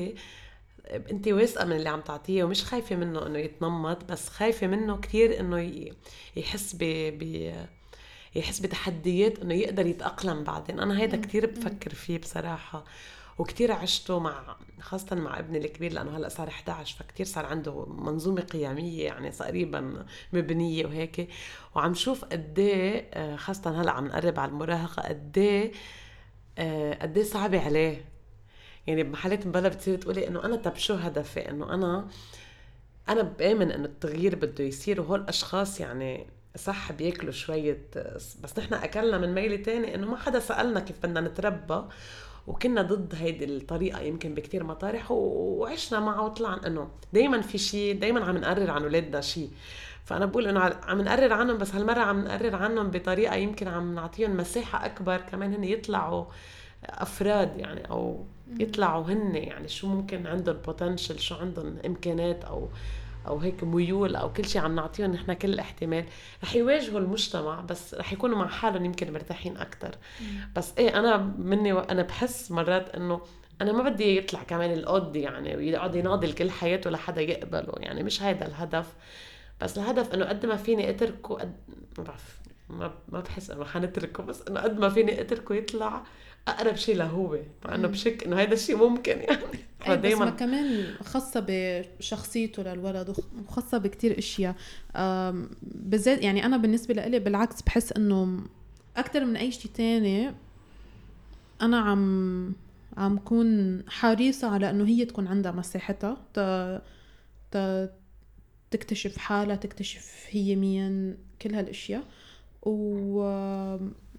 انت 0.91 1.29
واثقة 1.29 1.65
من 1.65 1.77
اللي 1.77 1.89
عم 1.89 2.01
تعطيه 2.01 2.45
ومش 2.45 2.65
خايفة 2.65 2.97
منه 2.97 3.27
إنه 3.27 3.39
يتنمط 3.39 4.05
بس 4.05 4.29
خايفة 4.29 4.67
منه 4.67 4.97
كثير 5.01 5.41
إنه 5.41 5.59
يحس 6.37 6.77
ب 6.79 6.85
ب 7.19 7.53
يحس 8.35 8.61
بتحديات 8.61 9.39
إنه 9.39 9.55
يقدر 9.55 9.87
يتأقلم 9.87 10.45
بعدين. 10.45 10.81
أنا 10.81 11.01
هيدا 11.01 11.17
كثير 11.17 11.47
بفكر 11.47 11.95
فيه 11.95 12.19
بصراحة 12.19 12.85
وكتير 13.39 13.73
عشته 13.73 14.19
مع 14.19 14.57
خاصة 14.81 15.17
مع 15.17 15.39
ابني 15.39 15.59
الكبير 15.59 15.93
لأنه 15.93 16.17
هلأ 16.17 16.29
صار 16.29 16.49
11 16.49 16.97
فكتير 16.99 17.27
صار 17.27 17.47
عنده 17.47 17.87
منظومة 17.87 18.41
قيمية 18.43 19.05
يعني 19.05 19.31
تقريبا 19.31 20.07
مبنية 20.33 20.87
وهيك. 20.87 21.29
وعم 21.75 21.95
شوف 21.95 22.25
قد 22.25 22.59
إيه 22.59 23.37
خاصة 23.37 23.83
هلأ 23.83 23.91
عم 23.93 24.07
نقرب 24.07 24.41
على 24.41 24.51
المراهقة 24.51 25.03
قد 25.03 25.39
إيه 25.39 25.73
آه، 26.59 26.95
قد 27.03 27.17
إيه 27.19 27.25
صعبة 27.25 27.61
عليه. 27.61 28.05
يعني 28.91 29.03
بمحلات 29.03 29.47
مبلا 29.47 29.69
بتصير 29.69 29.99
تقولي 29.99 30.29
إنه 30.29 30.45
أنا 30.45 30.57
طب 30.57 30.77
شو 30.77 30.95
هدفي؟ 30.95 31.51
إنه 31.51 31.75
أنا 31.75 32.09
أنا 33.09 33.23
بآمن 33.23 33.71
إنه 33.71 33.85
التغيير 33.85 34.35
بده 34.35 34.65
يصير 34.65 35.01
وهول 35.01 35.21
الاشخاص 35.21 35.81
يعني 35.81 36.27
صح 36.57 36.93
بياكلوا 36.93 37.33
شوية 37.33 37.79
بس 38.43 38.59
نحن 38.59 38.75
أكلنا 38.75 39.19
من 39.19 39.35
ميلة 39.35 39.57
تاني 39.57 39.95
إنه 39.95 40.07
ما 40.11 40.17
حدا 40.17 40.39
سألنا 40.39 40.81
كيف 40.81 40.97
بدنا 41.03 41.21
نتربى 41.21 41.83
وكنا 42.47 42.83
ضد 42.83 43.15
هيدي 43.15 43.45
الطريقة 43.45 44.01
يمكن 44.01 44.35
بكتير 44.35 44.65
مطارح 44.65 45.11
وعشنا 45.11 46.01
معه 46.01 46.25
وطلع 46.25 46.61
إنه 46.67 46.89
دايما 47.13 47.41
في 47.41 47.59
شيء 47.59 47.99
دايما 47.99 48.25
عم 48.25 48.37
نقرر 48.37 48.71
عن 48.71 48.83
اولادنا 48.83 49.21
شيء 49.21 49.51
فأنا 50.05 50.27
بقول 50.27 50.47
إنه 50.47 50.61
عم 50.61 51.01
نقرر 51.01 51.33
عنهم 51.33 51.59
بس 51.59 51.75
هالمرة 51.75 52.01
عم 52.01 52.25
نقرر 52.25 52.57
عنهم 52.57 52.91
بطريقة 52.91 53.35
يمكن 53.35 53.69
عم 53.69 53.95
نعطيهم 53.95 54.37
مساحة 54.37 54.87
أكبر 54.87 55.17
كمان 55.17 55.55
هن 55.55 55.65
يطلعوا 55.65 56.25
أفراد 56.85 57.59
يعني 57.59 57.91
أو 57.91 58.25
يطلعوا 58.59 59.05
هن 59.05 59.35
يعني 59.35 59.69
شو 59.69 59.89
ممكن 59.89 60.27
عندهم 60.27 60.57
بوتنشل 60.57 61.19
شو 61.19 61.35
عندهم 61.35 61.77
امكانات 61.87 62.45
أو 62.45 62.69
أو 63.27 63.39
هيك 63.39 63.65
ميول 63.65 64.17
أو 64.17 64.33
كل 64.33 64.45
شيء 64.45 64.63
عم 64.63 64.75
نعطيهم 64.75 65.13
نحن 65.13 65.33
كل 65.33 65.49
الاحتمال 65.55 66.05
رح 66.45 66.55
يواجهوا 66.55 66.99
المجتمع 67.01 67.61
بس 67.61 67.95
رح 67.95 68.13
يكونوا 68.13 68.39
مع 68.39 68.49
حالهم 68.49 68.85
يمكن 68.85 69.13
مرتاحين 69.13 69.57
أكثر 69.57 69.95
بس 70.57 70.73
إيه 70.79 70.99
أنا 70.99 71.17
مني 71.39 71.73
أنا 71.73 72.03
بحس 72.03 72.51
مرات 72.51 72.89
إنه 72.89 73.21
أنا 73.61 73.73
ما 73.73 73.83
بدي 73.91 74.17
يطلع 74.17 74.43
كمان 74.43 74.73
القد 74.73 75.17
يعني 75.17 75.57
ويقعد 75.57 75.95
يناضل 75.95 76.33
كل 76.33 76.51
حياته 76.51 76.91
لحدا 76.91 77.21
يقبله. 77.21 77.73
يعني 77.77 78.03
مش 78.03 78.23
هيدا 78.23 78.47
الهدف. 78.47 78.95
بس 79.61 79.79
الهدف 79.79 80.15
إنه 80.15 80.25
قد 80.25 80.47
ما 80.47 80.57
فيني 80.57 80.91
أتركه 80.91 81.35
قد 81.35 81.57
ما 81.99 82.05
بعرف 82.05 82.41
ما 82.69 82.93
ما 83.09 83.21
بحس 83.21 83.51
إنه 83.51 83.65
حنتركه 83.65 84.23
بس 84.23 84.43
إنه 84.49 84.61
قد 84.61 84.79
ما 84.79 84.89
فيني 84.89 85.21
أتركه 85.21 85.55
يطلع 85.55 86.03
أقرب 86.49 86.77
شيء 86.77 86.97
لهو 86.97 87.39
مع 87.65 87.75
انه 87.75 87.89
بشك 87.89 88.25
إنه 88.25 88.37
هيدا 88.39 88.53
الشيء 88.53 88.77
ممكن 88.77 89.13
يعني. 89.19 89.31
أي 89.33 89.39
بس 89.81 89.89
ما 89.89 89.97
فدايما 89.97 90.31
كمان 90.31 90.85
خاصة 91.05 91.45
بشخصيته 91.49 92.63
للولد 92.63 93.09
وخ- 93.09 93.21
وخاصة 93.49 93.79
بكتير 93.79 94.19
أشياء. 94.19 94.55
بالذات 95.63 96.23
يعني 96.23 96.47
أنا 96.47 96.57
بالنسبة 96.57 96.95
لإلي 96.95 97.19
بالعكس 97.19 97.63
بحس 97.63 97.93
إنه 97.93 98.41
أكثر 98.97 99.25
من 99.25 99.37
أي 99.37 99.53
شيء 99.53 99.71
تاني 99.75 100.35
أنا 101.63 101.79
عم 101.79 102.53
عم 102.97 103.19
كون 103.19 103.83
حريصة 103.89 104.49
على 104.49 104.71
إنه 104.71 104.85
هي 104.87 105.05
تكون 105.05 105.27
عندها 105.27 105.53
مساحتها 105.53 106.17
ت... 106.35 106.41
ت... 107.57 107.91
تكتشف 108.71 109.17
حالها 109.19 109.57
تكتشف 109.57 110.27
هي 110.31 110.57
مين 110.57 111.17
كل 111.43 111.55
هالأشياء. 111.55 112.03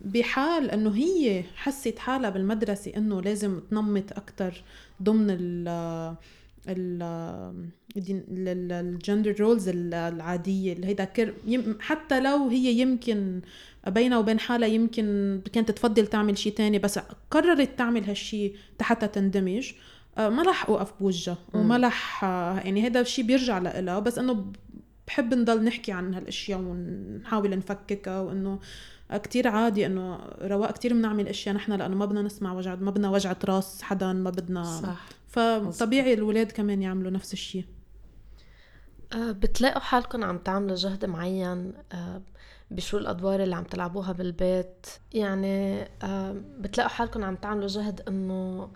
وبحال 0.06 0.72
إنه 0.72 0.96
هي 0.96 1.44
حست 1.56 2.00
حالها 2.00 2.30
بالمدرسة 2.30 2.92
إنه 2.98 3.22
لازم 3.22 3.60
تنمط 3.60 4.12
أكتر 4.14 4.64
ضمن 5.04 5.28
ال 5.30 5.68
ال 6.68 7.02
الجندر 8.72 9.36
رولز 9.40 9.70
العادية. 9.70 10.74
اللي 10.74 10.88
هيدا 10.88 11.04
كر 11.04 11.34
حتى 11.80 12.20
لو 12.20 12.48
هي 12.48 12.80
يمكن 12.80 13.42
بينها 13.88 14.18
وبين 14.18 14.40
حالها 14.40 14.68
يمكن 14.68 15.42
كانت 15.54 15.72
تفضل 15.72 16.08
تعمل 16.08 16.38
شيء 16.38 16.54
تاني 16.54 16.80
بس 16.80 17.00
قررت 17.32 17.70
تعمل 17.78 18.04
هالشيء 18.04 18.56
حتى 18.82 19.08
تندمج. 19.08 19.72
آه، 20.18 20.30
ما 20.30 20.44
رح 20.44 20.70
أوقف 20.70 20.94
بوجهها 21.00 21.38
وما 21.54 21.78
رح 21.78 22.24
آه، 22.24 22.60
يعني 22.60 22.88
هذا 22.88 23.02
الشيء 23.02 23.26
بيرجع 23.26 23.58
لها 23.58 24.00
بس 24.00 24.18
إنه 24.18 24.46
بحب 25.12 25.34
نضل 25.34 25.64
نحكي 25.64 25.92
عن 25.92 26.14
هالأشياء 26.14 26.60
ونحاول 26.60 27.58
نفككها 27.58 28.20
وإنه 28.22 28.60
كتير 29.14 29.48
عادي 29.48 29.86
إنه 29.86 30.20
رواق 30.42 30.72
كتير 30.72 30.94
بنعمل 30.94 31.28
أشياء 31.28 31.56
نحن 31.56 31.72
لأنه 31.72 31.96
ما 31.96 32.06
بدنا 32.06 32.22
نسمع 32.22 32.54
وجع 32.54 32.76
ما 32.76 32.92
بدنا 32.92 33.10
وجعة 33.10 33.38
راس 33.46 33.82
حدا 33.82 34.14
ما 34.14 34.30
بدنا 34.30 34.64
صح. 34.64 35.10
فطبيعي 35.28 36.14
الولاد 36.14 36.52
كمان 36.52 36.82
يعملوا 36.82 37.12
نفس 37.12 37.34
الشيء. 37.34 37.66
آه، 39.14 39.32
بتلاقوا 39.32 39.80
حالكم 39.80 40.24
عم 40.24 40.38
تعملوا 40.38 40.76
جهد 40.76 41.06
معين 41.06 41.74
آه، 41.92 42.22
بشو 42.72 42.98
الأدوار 42.98 43.44
اللي 43.44 43.56
عم 43.56 43.64
تلعبوها 43.64 44.12
بالبيت؟ 44.12 44.88
يعني 45.14 45.88
آه، 46.04 46.36
بتلاقوا 46.60 46.92
حالكم 46.92 47.24
عم 47.24 47.36
تعملوا 47.36 47.68
جهد 47.68 48.02
إنه 48.08 48.70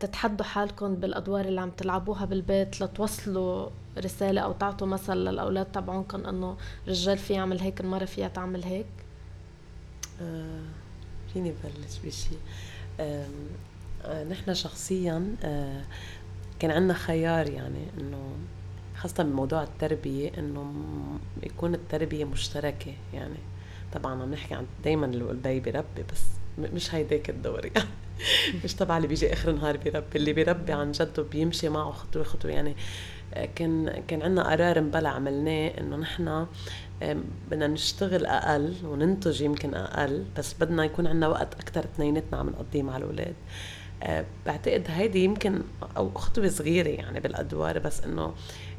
تتحدوا 0.00 0.44
حالكم 0.46 0.94
بالأدوار 0.94 1.44
اللي 1.44 1.60
عم 1.60 1.70
تلعبوها 1.70 2.24
بالبيت 2.24 2.80
لتوصلوا 2.82 3.68
رسالة 3.98 4.40
أو 4.40 4.52
تعطوا 4.52 4.86
مثل 4.86 5.14
للأولاد 5.16 5.66
تبعونكم 5.72 6.26
إنه 6.26 6.56
الرجال 6.86 7.18
في 7.18 7.32
يعمل 7.32 7.60
هيك 7.60 7.80
المرة 7.80 8.04
فيها 8.04 8.28
تعمل 8.28 8.64
هيك؟ 8.64 8.86
آه، 10.22 10.60
فيني 11.32 11.54
بلش 11.64 11.98
بشيء 12.04 12.38
آم، 13.00 13.30
آه، 14.04 14.24
نحن 14.24 14.54
شخصيا 14.54 15.36
آه، 15.44 15.82
كان 16.58 16.70
عندنا 16.70 16.94
خيار 16.94 17.50
يعني 17.50 17.84
إنه 18.00 18.32
خاصة 18.96 19.22
بموضوع 19.22 19.62
التربية 19.62 20.32
إنه 20.38 20.72
يكون 21.42 21.74
التربية 21.74 22.24
مشتركة 22.24 22.92
يعني. 23.14 23.38
طبعا 23.92 24.22
عم 24.22 24.30
نحكي 24.30 24.54
عن 24.54 24.66
دايما 24.84 25.06
البي 25.06 25.60
بيربي 25.60 26.02
بس 26.12 26.22
مش 26.58 26.94
هيداك 26.94 27.30
الدور 27.30 27.66
يعني. 27.66 27.88
مش 28.64 28.74
تبع 28.74 28.96
اللي 28.96 29.08
بيجي 29.08 29.32
آخر 29.32 29.50
النهار 29.50 29.76
بيربي 29.76 30.18
اللي 30.18 30.32
بيربي 30.32 30.72
عن 30.72 30.92
جد 30.92 31.18
وبيمشي 31.18 31.68
معه 31.68 31.90
خطوة 31.90 32.22
خطوة. 32.22 32.50
يعني 32.50 32.76
آه، 33.34 33.48
كان 33.54 34.02
كان 34.08 34.22
عندنا 34.22 34.50
قرار 34.50 34.80
مبلا 34.80 35.08
عملناه 35.08 35.68
إنه 35.80 35.96
نحن 35.96 36.46
بدنا 37.50 37.66
نشتغل 37.66 38.26
أقل 38.26 38.74
وننتج 38.84 39.40
يمكن 39.40 39.74
أقل 39.74 40.24
بس 40.38 40.54
بدنا 40.60 40.84
يكون 40.84 41.06
عندنا 41.06 41.28
وقت 41.28 41.54
أكثر 41.54 41.80
اثنيناتنا 41.84 42.38
عم 42.38 42.48
نقضيه 42.48 42.82
مع 42.82 42.96
الأولاد. 42.96 43.34
آه، 44.02 44.24
بعتقد 44.46 44.84
هيدي 44.88 45.24
يمكن 45.24 45.62
أو 45.96 46.10
خطوة 46.14 46.48
صغيرة 46.48 46.88
يعني 46.88 47.20
بالأدوار 47.20 47.78
بس 47.78 48.00
إنه 48.04 48.34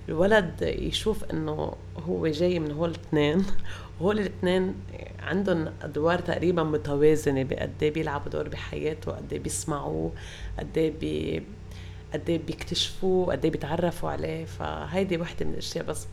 الولد 0.10 0.62
يشوف 0.62 1.24
إنه 1.24 1.74
هو 2.08 2.28
جاي 2.28 2.60
من 2.60 2.72
هول 2.72 2.90
الاثنين 2.90 3.46
وهول 4.00 4.20
الاثنين 4.20 4.76
عندهم 5.20 5.74
أدوار 5.82 6.20
تقريبا 6.20 6.64
متوازنة 6.64 7.44
بقد 7.44 7.74
إيه 7.82 7.94
بيلعبوا 7.94 8.32
دور 8.32 8.50
بحياته 8.50 9.12
قد 9.12 9.34
إيه 9.34 9.40
بيسمعوه 9.40 10.12
قد 10.60 10.78
إيه 10.78 10.92
بي 11.00 11.44
قد 12.14 12.30
إيه 12.30 12.40
بيكتشفوه 12.40 13.32
قد 13.32 13.46
إيه 13.46 13.52
بيتعرفوا 13.52 14.10
عليه. 14.10 14.46
فهيدي 14.46 15.18
وحدة 15.18 15.46
من 15.46 15.54
الأشياء 15.54 15.86
بس. 15.86 16.08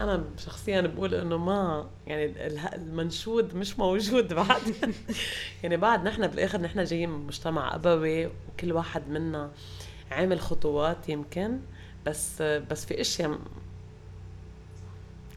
أنا 0.00 0.24
شخصيا 0.38 0.80
بقول 0.80 1.14
إنه 1.14 1.36
ما 1.36 1.86
يعني 2.06 2.32
المنشود 2.74 3.54
مش 3.54 3.78
موجود 3.78 4.34
بعد. 4.34 4.62
يعني 5.62 5.76
بعد 5.76 6.04
نحن 6.04 6.26
بالآخر 6.26 6.60
نحن 6.60 6.84
جايين 6.84 7.10
من 7.10 7.26
مجتمع 7.26 7.74
أبوي 7.74 8.26
وكل 8.26 8.72
واحد 8.72 9.08
منا 9.08 9.50
عامل 10.10 10.40
خطوات 10.40 11.08
يمكن 11.08 11.58
بس 12.06 12.42
بس 12.42 12.84
في 12.86 13.00
أشياء 13.00 13.38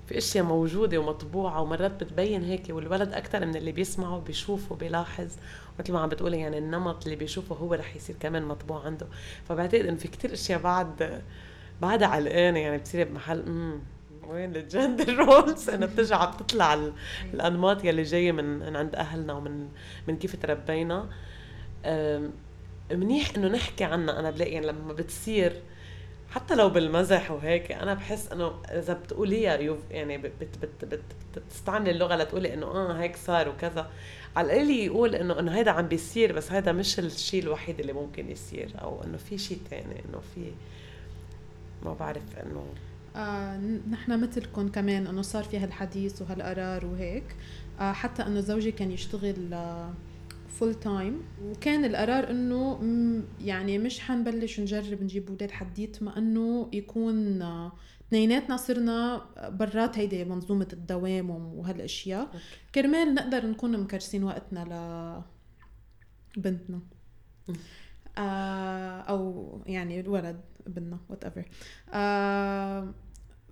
في 0.07 0.17
أشياء 0.17 0.43
موجودة 0.45 0.97
ومطبوعة 0.97 1.61
ومرات 1.61 2.03
بتبين 2.03 2.43
هيك 2.43 2.65
والولد 2.69 3.13
أكثر 3.13 3.45
من 3.45 3.55
اللي 3.55 3.71
بيسمعه 3.71 4.19
بيشوفه 4.19 4.75
بيلاحظ 4.75 5.27
مثل 5.79 5.93
ما 5.93 5.99
عم 5.99 6.09
بتقولي 6.09 6.39
يعني 6.39 6.57
النمط 6.57 7.03
اللي 7.03 7.15
بيشوفه 7.15 7.55
هو 7.55 7.73
رح 7.73 7.95
يصير 7.95 8.15
كمان 8.19 8.45
مطبوع 8.45 8.85
عنده. 8.85 9.07
فبعتقد 9.49 9.85
انه 9.85 9.97
في 9.97 10.07
كتير 10.07 10.33
أشياء 10.33 10.59
بعد 10.61 11.21
بعدها 11.81 12.07
علقانه 12.07 12.59
يعني 12.59 12.77
بتصيري 12.77 13.03
بمحل 13.03 13.39
امم 13.39 13.79
وين 14.27 14.55
الجندر 14.55 15.15
رولز؟ 15.15 15.69
إنه 15.73 15.85
بترجع 15.85 16.25
بتطلع 16.25 16.73
ال- 16.73 16.93
الأنماط 17.33 17.85
يلي 17.85 18.03
جاية 18.03 18.31
من 18.31 18.75
عند 18.75 18.95
أهلنا 18.95 19.33
ومن 19.33 19.67
من 20.07 20.17
كيف 20.17 20.35
تربينا. 20.35 21.09
منيح 22.91 23.31
إنه 23.37 23.47
نحكي 23.47 23.83
عنها. 23.83 24.19
أنا 24.19 24.31
بلاقي 24.31 24.51
يعني 24.51 24.67
لما 24.67 24.93
بتصير 24.93 25.61
حتى 26.35 26.55
لو 26.55 26.69
بالمزح 26.69 27.31
وهيك 27.31 27.71
أنا 27.71 27.93
بحس 27.93 28.31
إنه 28.31 28.51
إذا 28.65 28.93
بتقوليها 28.93 29.77
يعني 29.91 30.17
بت 30.17 30.31
بت 30.41 30.65
بت 30.65 30.85
بت 30.85 31.01
بتستعملي 31.37 31.91
اللغة 31.91 32.15
لتقولي 32.15 32.53
إنه 32.53 32.65
آه 32.65 32.93
هيك 32.93 33.15
صار 33.15 33.49
وكذا. 33.49 33.91
على 34.35 34.45
الأقل 34.45 34.69
يقول 34.69 35.15
إنه 35.15 35.39
إنه 35.39 35.55
هيدا 35.55 35.71
عم 35.71 35.87
بيصير 35.87 36.33
بس 36.33 36.51
هيدا 36.51 36.71
مش 36.71 36.99
الشيء 36.99 37.43
الوحيد 37.43 37.79
اللي 37.79 37.93
ممكن 37.93 38.31
يصير 38.31 38.71
أو 38.81 39.03
إنه 39.03 39.17
في 39.17 39.37
شيء 39.37 39.59
تاني 39.69 40.03
إنه 40.09 40.19
في 40.35 40.51
ما 41.85 41.93
بعرف 41.93 42.37
إنه 42.43 42.65
آه 43.15 43.57
نحن 43.91 44.23
مثلكم 44.23 44.67
كمان 44.67 45.07
إنه 45.07 45.21
صار 45.21 45.43
في 45.43 45.57
هالحديث 45.57 46.21
وهالقرار 46.21 46.85
وهيك. 46.85 47.35
آه 47.79 47.91
حتى 47.91 48.23
إنه 48.23 48.39
زوجي 48.39 48.71
كان 48.71 48.91
يشتغل 48.91 49.53
آه 49.53 49.93
full 50.49 50.73
time 50.73 51.21
وكان 51.43 51.85
القرار 51.85 52.29
إنه 52.31 52.79
يعني 53.41 53.77
مش 53.77 53.99
حنبلش 53.99 54.59
نجرب 54.59 55.03
نجيب 55.03 55.29
أولاد 55.29 55.51
حديت 55.51 56.03
ما 56.03 56.17
انه 56.17 56.69
يكون 56.73 57.41
آه، 57.41 57.71
اثنيناتنا 58.07 58.57
صرنا 58.57 59.25
برات 59.49 59.97
هيدي 59.97 60.25
منظومة 60.25 60.67
الدوام 60.73 61.29
وهالأشياء. 61.29 62.29
كرمال 62.75 63.13
نقدر 63.13 63.45
نكون 63.45 63.79
مكرسين 63.79 64.23
وقتنا 64.23 64.59
ل 64.59 64.73
بنتنا. 66.41 66.79
آه 68.17 68.99
أو 69.01 69.49
يعني 69.65 69.99
الولد 69.99 70.41
ابننا 70.67 70.99
whatever 71.09 71.45
آه 71.93 72.93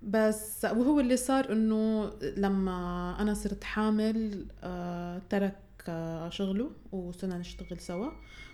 بس 0.02 0.64
وهو 0.64 1.00
اللي 1.00 1.16
صار 1.16 1.52
إنه 1.52 2.10
لما 2.36 3.16
أنا 3.20 3.34
صرت 3.34 3.64
حامل 3.64 4.46
آه 4.62 5.22
ترك 5.30 5.56
آه 5.88 6.28
شغله 6.28 6.70
وصرنا 6.92 7.38
نشتغل 7.38 7.80
سوا. 7.80 8.10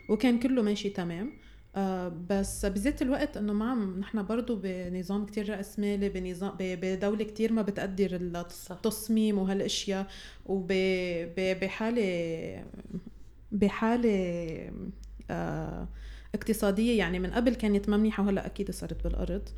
وكان 0.09 0.39
كله 0.39 0.63
ماشي 0.63 0.91
تمام. 0.91 1.33
آه 1.77 2.13
بس 2.31 2.67
بذات 2.67 3.03
الوقت 3.03 3.37
إنه 3.37 3.53
ما 3.53 3.71
عم 3.71 4.01
نحن 4.01 4.23
برضه 4.23 4.57
بنظام 4.63 5.27
كتير 5.27 5.51
رأسمالي 5.51 6.09
بنظام 6.09 6.51
ب- 6.59 6.81
بدولة 6.81 7.25
كتير 7.25 7.53
ما 7.53 7.63
بتقدر 7.63 8.15
التصميم 8.71 9.39
وهالأشياء. 9.39 10.07
وبحالة 10.47 12.65
بحالة 13.53 14.71
آه 15.31 15.89
اقتصادية. 16.35 16.99
يعني 16.99 17.19
من 17.19 17.31
قبل 17.31 17.55
كانت 17.55 17.89
ما 17.89 17.97
منيحة 17.97 18.23
وهلأ 18.23 18.47
أكيد 18.47 18.71
صارت 18.71 19.05
بالأرض. 19.05 19.49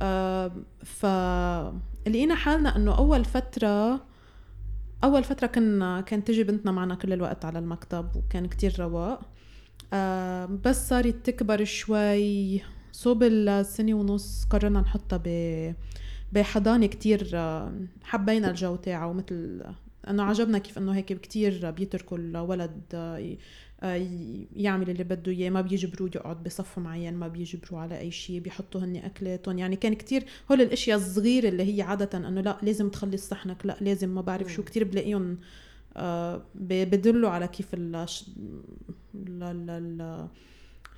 آه 0.00 0.52
فلقينا 0.84 2.34
حالنا 2.34 2.76
إنه 2.76 2.98
أول 2.98 3.24
فترة 3.24 4.09
أول 5.04 5.24
فترة 5.24 5.46
كنا 5.46 6.00
كانت 6.00 6.28
تجي 6.28 6.44
بنتنا 6.44 6.72
معنا 6.72 6.94
كل 6.94 7.12
الوقت 7.12 7.44
على 7.44 7.58
المكتب 7.58 8.16
وكان 8.16 8.46
كتير 8.46 8.80
رواق. 8.80 9.20
آه 9.92 10.46
بس 10.46 10.88
صارت 10.88 11.26
تكبر 11.26 11.64
شوي. 11.64 12.60
صوب 12.92 13.22
السنة 13.22 13.94
ونص 13.94 14.44
قررنا 14.50 14.80
نحطها 14.80 15.20
ب 15.24 15.28
بحضانة 16.32 16.86
كتير 16.86 17.30
آه، 17.34 17.72
حبينا 18.02 18.50
الجو 18.50 18.76
تاعه 18.76 19.06
ومثل 19.08 19.62
إنه 20.10 20.22
عجبنا 20.22 20.58
كيف 20.58 20.78
إنه 20.78 20.92
هيك 20.92 21.12
كتير 21.12 21.70
بيتركوا 21.70 22.18
الولد 22.18 22.82
آه، 22.94 23.36
يعمل 24.56 24.90
اللي 24.90 25.04
بده 25.04 25.32
إياه 25.32 25.50
ما 25.50 25.60
بيجبروه 25.60 26.10
يقعد 26.14 26.42
بصف 26.42 26.78
معين 26.78 27.14
ما 27.14 27.28
بيجبروه 27.28 27.80
على 27.80 27.98
أي 27.98 28.10
شيء 28.10 28.40
بيحطوا 28.40 28.80
هن 28.80 28.96
أكلاتهم. 28.96 29.58
يعني 29.58 29.76
كان 29.76 29.94
كتير 29.94 30.24
هول 30.50 30.60
الأشياء 30.60 30.98
الصغيرة 30.98 31.48
اللي 31.48 31.76
هي 31.76 31.82
عادة 31.82 32.18
إنه 32.18 32.40
لا 32.40 32.58
لازم 32.62 32.88
تخلص 32.88 33.28
صحنك 33.28 33.66
لا 33.66 33.76
لازم 33.80 34.08
ما 34.08 34.20
بعرف 34.20 34.52
شو 34.52 34.62
كتير 34.62 34.84
بلاقيهم 34.84 35.38
آه، 35.96 36.42
بدلوا 36.54 37.30
على 37.30 37.48
كيف 37.48 37.74
ال 37.74 37.96
ال- 37.96 38.06
ال- 39.42 39.70
ال- 39.70 40.28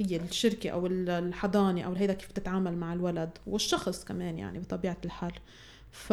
هي 0.01 0.17
الشركة 0.17 0.71
أو 0.71 0.87
ال- 0.87 1.11
الحضانة 1.11 1.83
أو 1.83 1.93
هيدا 1.93 2.13
كيف 2.13 2.33
تتعامل 2.33 2.77
مع 2.77 2.93
الولد 2.93 3.31
والشخص 3.47 4.05
كمان 4.05 4.39
يعني 4.39 4.59
بطبيعة 4.59 4.97
الحال. 5.05 5.33
ف 5.91 6.13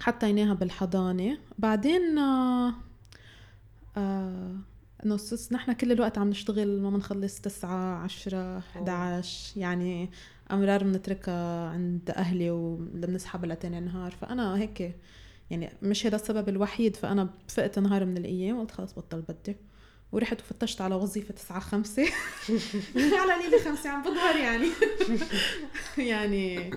حطيناها 0.00 0.54
بالحضانة. 0.54 1.38
بعدين 1.58 2.18
آه 2.18 2.74
آه 3.96 4.56
إنه 5.04 5.18
نحن 5.52 5.72
كل 5.72 5.92
الوقت 5.92 6.18
عم 6.18 6.30
نشتغل 6.30 6.80
ما 6.82 6.90
بنخلص 6.90 7.40
تسعة 7.40 7.96
عشرة 8.02 8.58
11 8.58 9.60
يعني 9.60 10.10
أمرار 10.50 10.84
بنتركها 10.84 11.68
عند 11.68 12.10
أهلي 12.10 12.50
وبنسحب 12.50 13.44
لتاني 13.44 13.80
نهار. 13.80 14.10
فأنا 14.10 14.58
هيك 14.58 14.96
يعني 15.50 15.72
مش 15.82 16.06
هذا 16.06 16.16
السبب 16.16 16.48
الوحيد. 16.48 16.96
فأنا 16.96 17.30
فقت 17.48 17.78
نهار 17.78 18.04
من 18.04 18.16
الأيام 18.16 18.60
قلت 18.60 18.70
خلص 18.70 18.92
بطل 18.92 19.20
بدي. 19.20 19.56
ورحت 20.12 20.40
وفتشت 20.40 20.80
على 20.80 20.94
وظيفة 20.94 21.34
تسعة 21.34 21.60
خمسة. 21.60 22.02
على 23.20 23.44
ليلة 23.44 23.64
خمسة 23.64 23.90
عم 23.90 24.02
بظهر 24.02 24.36
يعني. 24.36 24.68
يعني 26.10 26.70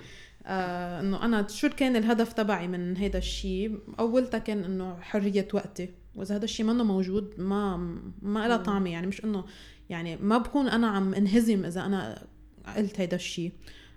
آه 0.45 1.01
إنه 1.01 1.25
أنا 1.25 1.47
شو 1.47 1.69
كان 1.69 1.95
الهدف 1.95 2.33
تبعي 2.33 2.67
من 2.67 2.97
هذا 2.97 3.17
الشيء 3.17 3.79
أولتها 3.99 4.37
كان 4.37 4.63
إنه 4.63 4.97
حرية 5.01 5.47
وقتي. 5.53 5.98
وإذا 6.15 6.35
هذا 6.35 6.45
الشيء 6.45 6.65
منه 6.65 6.83
موجود 6.83 7.33
ما 7.37 7.77
ما 8.21 8.47
لها 8.47 8.57
طعمه 8.57 8.89
يعني 8.89 9.07
مش 9.07 9.25
إنه 9.25 9.43
يعني 9.89 10.17
ما 10.17 10.37
بكون 10.37 10.67
أنا 10.67 10.87
عم 10.87 11.13
انهزم 11.13 11.65
إذا 11.65 11.85
أنا 11.85 12.27
قلت 12.77 13.01
هذا 13.01 13.15
الشيء. 13.15 13.51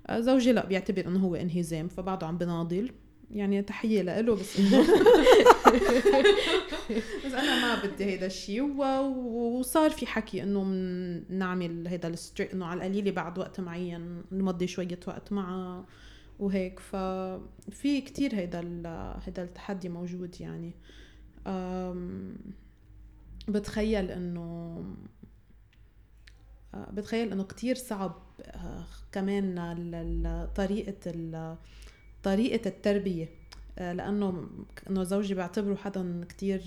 آه 0.06 0.20
زوجي 0.20 0.52
لا 0.52 0.66
بيعتبر 0.66 1.06
إنه 1.06 1.20
هو 1.20 1.34
انهزام 1.34 1.88
فبعده 1.88 2.26
عم 2.26 2.38
بناضل. 2.38 2.90
يعني 3.30 3.62
تحية 3.62 4.02
له 4.02 4.34
بس. 4.34 4.60
بس 7.26 7.32
أنا 7.32 7.60
ما 7.60 7.82
بدي 7.84 8.04
هيدا 8.04 8.26
الشيء. 8.26 8.62
وصار 8.62 9.90
في 9.90 10.06
حكي 10.06 10.42
إنه 10.42 10.64
نعمل 11.28 11.88
هيدا 11.88 12.08
الستريك 12.08 12.52
إنه 12.52 12.66
على 12.66 12.78
القليلة 12.78 13.10
بعد 13.10 13.38
وقت 13.38 13.60
معين 13.60 14.22
نمضي 14.32 14.66
شوية 14.66 15.00
وقت 15.06 15.32
معه 15.32 15.86
وهيك. 16.38 16.80
ففي 16.80 18.00
كتير 18.00 18.34
هيدا 18.34 18.60
هيدا 19.26 19.42
التحدي 19.42 19.88
موجود 19.88 20.40
يعني. 20.40 20.74
بتخيل 23.48 24.10
إنه 24.10 24.76
آه، 26.74 26.90
بتخيل 26.90 27.32
إنه 27.32 27.44
كتير 27.44 27.74
صعب 27.74 28.14
آه، 28.42 28.84
كمان 29.12 29.58
ال- 29.58 29.94
ال- 29.94 30.54
طريقه 30.54 30.96
ال- 31.06 31.56
طريقة 32.22 32.68
التربية. 32.68 33.28
آه، 33.78 33.92
لأنه 33.92 34.48
إنه 34.90 35.02
زوجي 35.02 35.34
بعتبره 35.34 35.74
حدا 35.74 36.24
كتير 36.28 36.62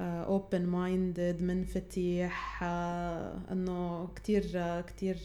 open 0.00 0.66
minded 0.66 1.42
منفتح 1.42 2.62
إنه 3.52 4.08
كتير 4.16 4.42
كتير 4.80 5.16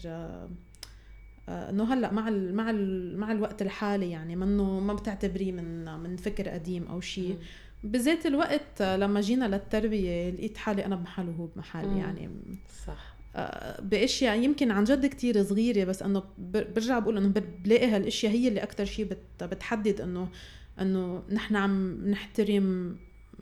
إنه 1.48 1.94
هلأ 1.94 2.12
مع 2.12 2.28
ال 2.28 2.54
مع 2.54 2.70
ال 2.70 3.18
مع 3.20 3.32
الوقت 3.32 3.62
الحالي 3.62 4.10
يعني 4.10 4.36
منه 4.36 4.80
ما 4.80 4.94
بتعتبريه 4.94 5.52
من 5.52 5.84
من 6.00 6.16
فكر 6.16 6.48
قديم 6.48 6.86
أو 6.86 7.00
شيء 7.00 7.38
بذات 7.84 8.26
الوقت 8.26 8.82
لما 8.82 9.20
جينا 9.20 9.44
للتربية 9.44 10.30
لقيت 10.30 10.56
حالي 10.56 10.84
أنا 10.86 10.96
بمحل 10.96 11.28
وهو 11.28 11.46
بمحل 11.46 11.86
مم. 11.86 11.98
يعني. 11.98 12.30
صح. 12.86 13.14
آه، 13.36 13.80
بأشياء 13.80 14.38
يمكن 14.40 14.70
عن 14.70 14.84
جد 14.84 15.06
كتير 15.06 15.42
صغيرة 15.44 15.84
بس 15.84 16.02
إنه 16.02 16.22
برجع 16.52 16.98
بقول 16.98 17.16
إنه 17.16 17.28
بلاقي 17.64 17.86
هالأشياء 17.86 18.32
هي 18.32 18.48
اللي 18.48 18.62
أكثر 18.62 18.84
شيء 18.84 19.04
بت 19.04 19.44
بتحدد 19.44 20.00
انه 20.00 20.28
إنه 20.80 21.22
نحن 21.32 21.56
عم 21.56 22.04
نحترم 22.10 22.96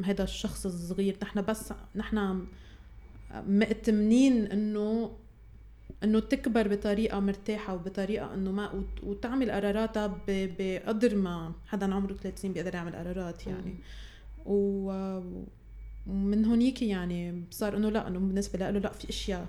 هذا 0.04 0.24
الشخص 0.24 0.66
الصغير. 0.66 1.16
نحن 1.22 1.42
بس 1.42 1.72
نحن 1.96 2.44
مأتمنين 3.46 4.46
انه 4.46 5.10
إنه 6.04 6.20
تكبر 6.20 6.68
بطريقة 6.68 7.20
مرتاحة 7.20 7.74
وبطريقة 7.74 8.34
إنه 8.34 8.52
ما 8.52 8.70
وت- 8.72 9.04
وتعمل 9.04 9.50
قراراتها 9.50 10.18
بقدر 10.28 11.16
ما 11.16 11.52
حدا 11.66 11.94
عمره 11.94 12.12
30 12.12 12.52
بيقدر 12.52 12.74
يعمل 12.74 12.96
قرارات 12.96 13.46
يعني. 13.46 13.70
و 13.70 13.74
ومن 14.46 16.44
هونيك 16.44 16.82
يعني 16.82 17.44
صار 17.50 17.76
إنه 17.76 17.88
لا 17.88 18.08
إنه 18.08 18.18
بالنسبة 18.18 18.58
له 18.58 18.70
لا 18.70 18.92
في 18.92 19.10
إشياء 19.10 19.46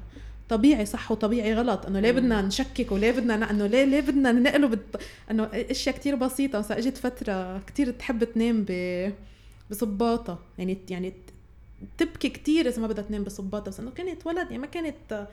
طبيعي 0.49 0.85
صح 0.85 1.11
وطبيعي 1.11 1.53
غلط. 1.53 1.85
إنه 1.85 1.99
ليه. 1.99 2.11
بدنا 2.11 2.41
نشكك 2.41 2.91
وليه 2.91 3.11
بدنا 3.11 3.51
إنه 3.51 3.65
ليه 3.65 3.83
ليه 3.83 4.01
بدنا 4.01 4.31
ننقله 4.31 4.67
بت... 4.67 5.01
إنه 5.31 5.43
إشياء 5.53 5.95
كتير 5.95 6.15
بسيطة. 6.15 6.59
مثلا 6.59 6.77
إجت 6.77 6.97
فترة 6.97 7.59
كتير 7.59 7.91
تحب 7.91 8.23
تنام 8.23 8.65
ب 8.69 8.71
بصباطة. 9.71 10.39
يعني 10.57 10.77
يعني 10.89 11.13
تبكي 11.97 12.29
كتير 12.29 12.67
إذا 12.67 12.81
ما 12.81 12.87
بدها 12.87 13.03
تنام 13.03 13.23
بصباطة. 13.23 13.71
بس 13.71 13.79
إنه 13.79 13.91
كانت 13.91 14.27
ولد 14.27 14.45
يعني 14.45 14.57
ما 14.57 14.67
كانت 14.67 15.27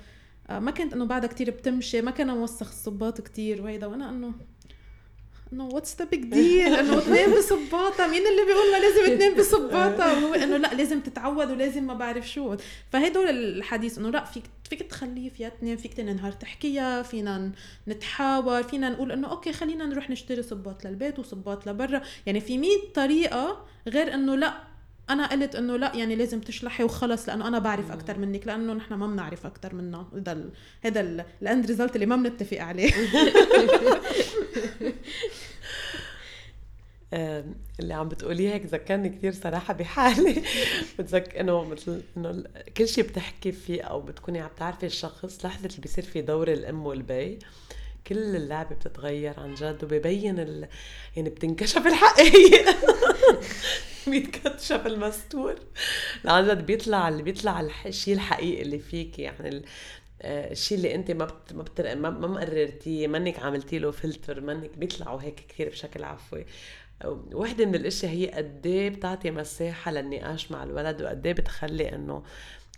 آه، 0.51 0.59
ما 0.59 0.71
كانت 0.71 0.93
إنه 0.93 1.05
بعدها 1.05 1.29
كتير 1.29 1.51
بتمشي 1.51 2.03
ما 2.03 2.11
كان 2.11 2.29
موسخ 2.29 2.69
الصباط 2.69 3.21
كتير 3.21 3.63
وهيدا. 3.63 3.87
وأنا 3.87 4.11
إنه 4.11 4.33
انه 5.53 5.67
what's 5.67 5.97
the 5.99 6.05
big 6.05 6.25
deal 6.25 6.75
إنه 6.75 6.99
اثنين 6.99 7.31
بصباطة. 7.39 8.07
مين 8.07 8.27
اللي 8.27 8.45
بيقول 8.47 8.73
ما 8.73 8.79
لازم 8.79 9.13
اثنين 9.13 9.35
بصباطة؟ 9.35 10.25
وهو 10.25 10.35
إنه 10.35 10.57
لا 10.57 10.75
لازم 10.75 11.01
تتعود 11.01 11.51
ولازم 11.51 11.87
ما 11.87 11.95
بعرف 11.95 12.29
شو. 12.29 12.57
فهدول 12.93 13.29
الحديث 13.29 13.99
إنه 13.99 14.11
لا 14.11 14.25
فيك 14.25 14.45
فيك 14.71 14.83
تخليه 14.83 15.31
فيها 15.31 15.49
اثنين 15.49 15.77
فيك 15.77 15.95
تاني 15.95 16.13
نهار 16.13 16.33
تحكيها 16.33 17.03
فينا 17.03 17.53
نتحاور 17.89 18.63
فينا 18.63 18.89
نقول 18.89 19.13
إنه 19.13 19.31
okay 19.31 19.53
خلينا 19.53 19.87
نروح 19.87 20.11
نشتري 20.11 20.43
صباط 20.43 20.85
للبيت 20.85 21.19
وصباط 21.19 21.69
لبرا. 21.69 22.03
يعني 22.27 22.41
في 22.41 22.59
100 22.59 22.71
طريقة 22.95 23.67
غير 23.89 24.15
إنه 24.15 24.35
لا 24.35 24.70
أنا 25.13 25.27
قلت 25.27 25.55
إنه 25.55 25.77
لا 25.77 25.97
يعني 25.97 26.17
لازم 26.17 26.41
تشلحي 26.41 26.85
وخلص 26.85 27.29
لأنه 27.29 27.49
أنا 27.49 27.59
بعرف 27.59 27.93
أكثر 27.93 28.19
منك 28.19 28.47
لأنه 28.47 28.73
نحن 28.73 28.95
ما 28.95 29.07
بنعرف 29.07 29.47
أكثر 29.47 29.75
منها 29.75 30.09
هذا 30.15 30.33
ال... 30.33 30.51
هذا 30.83 31.25
ال 31.43 31.49
end 31.49 31.67
result 31.67 31.95
اللي 31.95 32.07
ما 32.07 32.17
بنتفق 32.17 32.59
عليه. 32.59 32.93
اللي 37.81 37.95
عم 37.95 38.09
بتقوليه 38.09 38.55
هيك 38.55 38.67
ذكرني 38.67 39.09
كثير 39.09 39.33
صراحة 39.33 39.75
بحالي. 39.75 40.43
بتذك 40.99 41.37
إنه 41.37 41.65
مثل 41.65 42.03
إنه 42.17 42.45
كل 42.77 42.89
شيء 42.89 43.05
بتحكي 43.05 43.53
فيه 43.53 43.83
أو 43.83 44.01
بتكوني 44.01 44.41
عم 44.41 44.51
تعرفي 44.59 44.87
الشخص 44.87 45.45
لحظة 45.45 45.67
اللي 45.67 45.81
بيصير 45.81 46.05
في 46.05 46.23
دور 46.23 46.53
الأم 46.53 46.87
والبي 46.87 47.39
كل 48.07 48.37
اللعبة 48.37 48.75
بتتغير 48.75 49.41
عن 49.41 49.55
جد 49.55 49.85
وببين 49.85 50.39
ال... 50.39 50.69
يعني 51.17 51.31
بتنكشف 51.31 51.87
الحقيقة. 51.87 52.75
بيتكشف 54.11 54.87
المستور. 54.87 55.55
لا 56.25 56.33
عن 56.33 56.49
جد 56.49 56.67
بيطلع 56.67 57.09
اللي 57.09 57.23
بيطلع 57.23 57.69
الشيء 57.87 58.15
الحقيقي 58.15 58.63
اللي 58.63 58.79
فيك 58.79 59.19
يعني 59.19 59.63
آه، 60.23 60.53
الشيء 60.53 60.79
اللي 60.79 60.95
انت 60.95 61.11
ما 61.11 61.25
بت... 61.25 61.53
ما, 61.53 61.63
بتر... 61.63 61.97
ما 61.97 62.11
ما 62.11 62.27
مقررتيه 62.27 63.07
منك 63.07 63.39
عملتي 63.39 63.79
له 63.79 63.91
فلتر 63.91 64.41
منك 64.41 64.79
بيطلعوا 64.79 65.23
هيك 65.23 65.45
كثير 65.49 65.69
بشكل 65.69 66.05
عفوي. 66.05 66.47
وحدة 67.33 67.67
من 67.67 67.75
الأشياء 67.75 68.13
هي 68.13 68.31
قد 68.31 68.67
إيه 68.67 68.91
بتعطي 68.91 69.31
مساحة 69.31 69.91
للنقاش 69.93 70.51
مع 70.51 70.63
الولد 70.65 71.03
وقد 71.03 71.27
إيه 71.27 71.33
بتخلي 71.33 71.95
إنه 71.95 72.23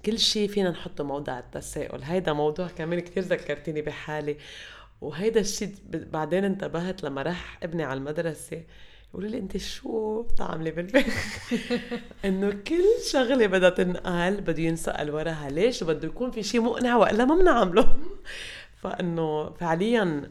كل 0.07 0.19
شيء 0.19 0.49
فينا 0.49 0.71
نحطه 0.71 1.05
موضع 1.05 1.39
التساؤل. 1.39 2.03
هيدا 2.03 2.33
موضوع 2.33 2.69
كمان 2.69 3.01
كتير 3.01 3.23
ذكرتيني 3.23 3.83
بحالي. 3.83 4.37
وهيدا 5.01 5.41
الشيء 5.41 5.75
بعدين 5.91 6.45
انتبهت 6.45 7.05
لما 7.05 7.23
راح 7.23 7.59
ابني 7.63 7.83
على 7.85 7.99
المدرسة 7.99 8.63
يقولوا 9.13 9.31
لي 9.31 9.39
انت 9.39 9.57
شو 9.57 10.23
بتعملي 10.23 10.71
بالبيت؟ 10.71 11.07
انه 12.25 12.51
كل 12.51 12.85
شغلة 13.11 13.47
بدها 13.47 13.71
تنقال 13.71 14.41
بده 14.41 14.63
ينسأل 14.63 15.11
وراها 15.11 15.51
ليش 15.51 15.83
وبده 15.83 16.09
يكون 16.09 16.31
في 16.31 16.43
شيء 16.43 16.61
مقنع 16.61 16.97
وإلا 16.97 17.25
ما 17.25 17.35
بنعمله 17.35 17.97
فإنه 18.83 19.51
فعليا 19.51 20.31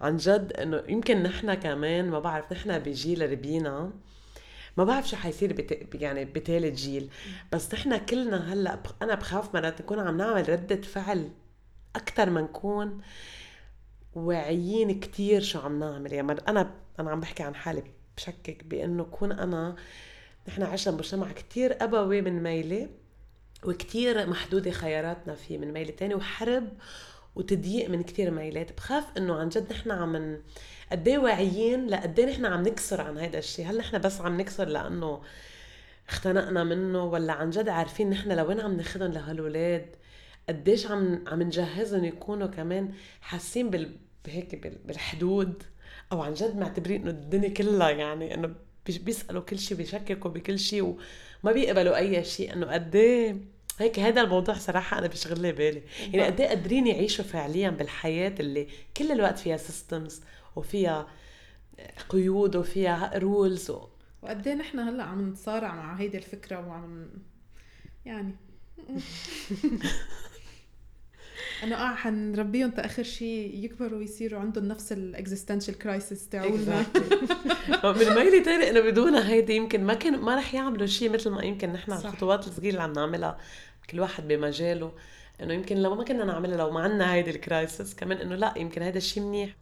عن 0.00 0.16
جد 0.16 0.52
إنه 0.52 0.82
يمكن 0.88 1.22
نحن 1.22 1.54
كمان 1.54 2.10
ما 2.10 2.18
بعرف 2.18 2.52
نحن 2.52 2.78
بجيل 2.78 3.32
ربينا 3.32 3.90
ما 4.76 4.84
بعرف 4.84 5.08
شو 5.08 5.16
حيصير 5.16 5.52
بت... 5.52 5.94
يعني 5.94 6.24
بتالت 6.24 6.74
جيل. 6.78 7.10
بس 7.52 7.74
نحن 7.74 7.96
كلنا 7.96 8.52
هلأ. 8.52 8.78
أنا 9.02 9.14
بخاف 9.14 9.54
مرات 9.54 9.80
نكون 9.80 9.98
عم 9.98 10.16
نعمل 10.16 10.48
ردة 10.48 10.80
فعل 10.82 11.30
أكثر 11.96 12.30
ما 12.30 12.40
نكون 12.40 13.00
واعيين 14.14 15.00
كتير 15.00 15.40
شو 15.40 15.60
عم 15.60 15.78
نعمل. 15.78 16.12
يعني 16.12 16.32
أنا 16.48 16.74
أنا 16.98 17.10
عم 17.10 17.20
بحكي 17.20 17.42
عن 17.42 17.54
حالي. 17.54 18.01
بشكك 18.22 18.64
بأنه 18.64 19.04
كون 19.04 19.32
أنا 19.32 19.76
نحن 20.48 20.62
عشنا 20.62 20.94
بمجتمع 20.94 21.32
كتير 21.32 21.84
أبوي 21.84 22.22
من 22.22 22.42
ميلة 22.42 22.88
وكتير 23.64 24.26
محدودة 24.30 24.70
خياراتنا 24.70 25.34
فيه 25.34 25.58
من 25.58 25.72
ميلة 25.72 25.90
تاني 25.90 26.14
وحرب 26.14 26.68
وتضييق 27.34 27.90
من 27.90 28.02
كتير 28.02 28.30
ميلات. 28.30 28.72
بخاف 28.76 29.04
إنه 29.16 29.34
عن 29.34 29.48
جد 29.48 29.72
نحن 29.72 29.90
عم. 29.90 30.38
قد 30.92 31.08
إيه 31.08 31.18
واعيين 31.18 31.86
لقد 31.86 32.18
إيه 32.20 32.26
نحن 32.26 32.44
عم 32.46 32.62
نكسر 32.62 33.00
عن 33.00 33.18
هذا 33.18 33.38
الشيء 33.38 33.70
هل 33.70 33.76
نحن 33.78 33.98
بس 33.98 34.20
عم 34.20 34.40
نكسر 34.40 34.68
لأنه 34.68 35.22
اختنقنا 36.08 36.64
منه 36.64 37.04
ولا 37.04 37.32
عن 37.32 37.50
جد 37.50 37.68
عارفين 37.68 38.10
نحن 38.10 38.32
لوين 38.32 38.60
عم 38.60 38.76
ناخذهم 38.76 39.12
لهالولاد؟ 39.12 39.96
قديش 40.48 40.86
عم 40.86 41.24
عم 41.26 41.42
نجهزهم 41.42 42.04
يكونوا 42.04 42.46
كمان 42.46 42.92
حاسين 43.20 43.70
بال 43.70 43.96
بهيك 44.24 44.54
بال- 44.54 44.78
بالحدود؟ 44.84 45.62
أو 46.12 46.22
عن 46.22 46.34
جد 46.34 46.56
معتبرين 46.56 47.02
إنه 47.02 47.10
الدنيا 47.10 47.48
كلها 47.48 47.90
يعني 47.90 48.34
إنه 48.34 48.54
بيسألوا 48.86 49.42
كل 49.42 49.58
شيء 49.58 49.76
بيشككوا 49.76 50.30
بكل 50.30 50.58
شيء 50.58 50.82
وما 50.82 51.52
بيقبلوا 51.52 51.96
أي 51.96 52.24
شيء 52.24 52.52
إنه 52.52 52.66
قد 52.66 52.96
إيه 52.96 53.36
هيك 53.78 53.98
هذا 53.98 54.20
الموضوع 54.20 54.54
صراحة 54.54 54.98
أنا 54.98 55.06
بيشغل 55.06 55.40
لي 55.40 55.52
بالي، 55.52 55.82
يعني 56.00 56.22
قد 56.22 56.40
إيه 56.40 56.48
قادرين 56.48 56.86
يعيشوا 56.86 57.24
فعليا 57.24 57.70
بالحياة 57.70 58.34
اللي 58.40 58.68
كل 58.96 59.12
الوقت 59.12 59.38
فيها 59.38 59.56
systems 59.56 60.22
وفيها 60.56 61.06
قيود 62.08 62.56
وفيها 62.56 63.18
rules 63.18 63.70
و... 63.70 63.88
وقد 64.22 64.48
إيه 64.48 64.54
نحن 64.54 64.78
هلأ 64.78 65.02
عم 65.02 65.30
نتصارع 65.30 65.74
مع 65.74 65.94
هيدي 65.94 66.18
الفكرة 66.18 66.68
وعم 66.68 67.08
يعني. 68.04 68.36
إنه 71.62 71.76
آه 71.76 71.94
حنربيهم 71.94 72.70
تا 72.70 72.86
آخر 72.86 73.02
شيء 73.02 73.64
يكبروا 73.64 73.98
ويصيروا 73.98 74.40
عندهم 74.40 74.64
نفس 74.64 74.92
ال 74.92 74.99
existential 74.99 75.78
crisis 75.78 76.28
تاعولنا 76.28 76.84
من 77.84 78.14
ميلي 78.14 78.40
تاني 78.40 78.70
إنه 78.70 78.80
بدون 78.80 79.14
هيدي 79.14 79.56
يمكن 79.56 79.84
ما 79.84 79.94
كان 79.94 80.18
ما 80.18 80.36
رح 80.36 80.54
يعملوا 80.54 80.86
شيء 80.86 81.10
مثل 81.10 81.30
ما 81.30 81.44
يمكن 81.44 81.72
نحن 81.72 81.98
صح. 81.98 82.06
الخطوات 82.06 82.46
الصغيرة 82.46 82.70
اللي 82.70 82.82
عم 82.82 82.92
نعملها 82.92 83.38
كل 83.90 84.00
واحد 84.00 84.28
بمجاله 84.28 84.92
إنه 85.42 85.54
يمكن 85.54 85.76
لو 85.76 85.94
ما 85.94 86.04
كنا 86.04 86.24
نعملها 86.24 86.56
لو 86.56 86.70
ما 86.70 86.80
عنا 86.80 87.14
هيدي 87.14 87.30
ال 87.30 87.39
crisis 87.39 87.94
كمان 87.94 88.18
إنه 88.18 88.34
لا 88.34 88.54
يمكن 88.56 88.82
هذا 88.82 88.98
الشيء 88.98 89.22
منيح 89.22 89.56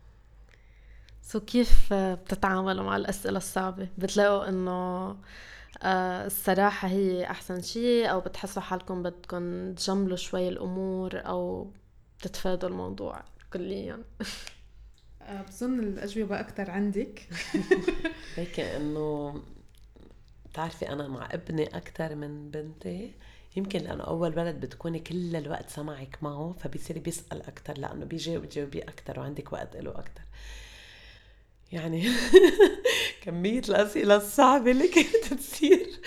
so 1.23 1.41
كيف 1.41 1.93
بتتعاملوا 1.93 2.85
مع 2.85 2.97
الأسئلة 2.97 3.37
الصعبة؟ 3.37 3.89
بتلاقوا 3.99 4.49
إنه 4.49 5.17
آه، 5.83 6.27
الصراحة 6.27 6.89
هي 6.89 7.25
أحسن 7.25 7.63
شيء 7.63 8.11
أو 8.11 8.21
بتحسوا 8.21 8.63
حالكم 8.63 9.03
بدكم 9.03 9.75
تجملوا 9.75 10.17
شوي 10.17 10.49
الأمور 10.49 11.11
أو 11.15 11.71
بتتفادوا 12.21 12.69
الموضوع 12.69 13.23
كليا. 13.53 14.05
آه، 15.23 15.43
بظن 15.43 15.79
الأجوبة 15.79 16.41
أكثر 16.41 16.71
عندك. 16.71 17.29
هيك 18.37 18.61
إنه 18.61 19.35
بتعرفي 20.51 20.89
أنا 20.89 21.09
مع 21.09 21.29
ابني 21.33 21.77
أكثر 21.77 22.15
من 22.15 22.51
بنتي. 22.51 23.13
يمكن 23.57 23.79
لأنه 23.79 24.05
أول 24.05 24.39
ولد 24.39 24.61
بتكوني 24.61 24.99
كل 24.99 25.37
الوقت 25.37 25.71
سمعك 25.71 26.19
معه 26.23 26.55
فبيصير 26.59 26.99
بيسأل 26.99 27.43
أكثر 27.43 27.79
لأنه 27.79 28.05
بيجاوب 28.05 28.49
تجاوبيه 28.49 28.83
أكثر 28.83 29.21
وعندك 29.21 29.53
وقت 29.53 29.77
له 29.77 29.91
أكثر 29.91 30.23
يعني 31.73 32.09
كمية 33.23 33.63
الأسئلة 33.69 34.17
الصعبة 34.17 34.71
اللي 34.71 34.89
كانت 34.89 35.35
تصير. 35.35 36.01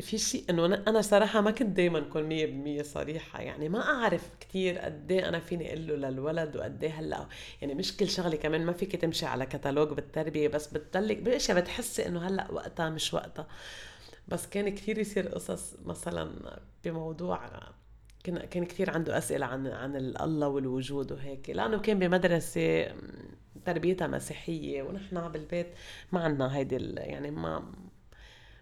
في 0.00 0.18
شيء 0.18 0.44
إنه 0.50 0.66
أنا 0.66 1.02
صراحة 1.02 1.40
ما 1.40 1.50
كنت 1.50 1.68
دائما 1.76 1.98
أكون 1.98 2.28
100% 2.80 2.82
صريحة. 2.82 3.40
يعني 3.40 3.68
ما 3.68 3.80
أعرف 3.82 4.30
كثير 4.40 4.78
قد 4.78 5.12
إيه 5.12 5.28
أنا 5.28 5.40
فيني 5.40 5.68
أقول 5.68 5.86
له 5.86 6.08
للولد 6.10 6.56
وقد 6.56 6.84
إيه 6.84 6.90
هلأ. 7.00 7.26
يعني 7.60 7.74
مش 7.74 7.96
كل 7.96 8.08
شغلة 8.08 8.36
كمان 8.36 8.66
ما 8.66 8.72
فيك 8.72 8.96
تمشي 8.96 9.26
على 9.26 9.46
كتالوج 9.46 9.88
بالتربية 9.92 10.48
بس 10.48 10.66
بتضلك 10.66 11.16
بأشياء 11.18 11.60
بتحسي 11.60 12.06
إنه 12.06 12.26
هلأ 12.28 12.52
وقتها 12.52 12.90
مش 12.90 13.14
وقتها. 13.14 13.46
بس 14.28 14.46
كان 14.46 14.68
كثير 14.74 14.98
يصير 14.98 15.28
قصص 15.28 15.74
مثلا 15.84 16.60
بموضوع 16.84 17.40
كان 18.24 18.38
كان 18.38 18.64
كثير 18.64 18.90
عنده 18.90 19.18
أسئلة 19.18 19.46
عن 19.46 19.66
عن 19.66 19.96
الله 19.96 20.48
والوجود 20.48 21.12
وهيك. 21.12 21.50
لأنه 21.50 21.78
كان 21.78 21.98
بمدرسة 21.98 22.86
تربيتها 23.64 24.06
مسيحية 24.06 24.82
ونحن 24.82 25.28
بالبيت 25.28 25.66
ما 26.12 26.20
عنا 26.20 26.56
هيدي 26.56 26.76
يعني 26.96 27.30
ما 27.30 27.72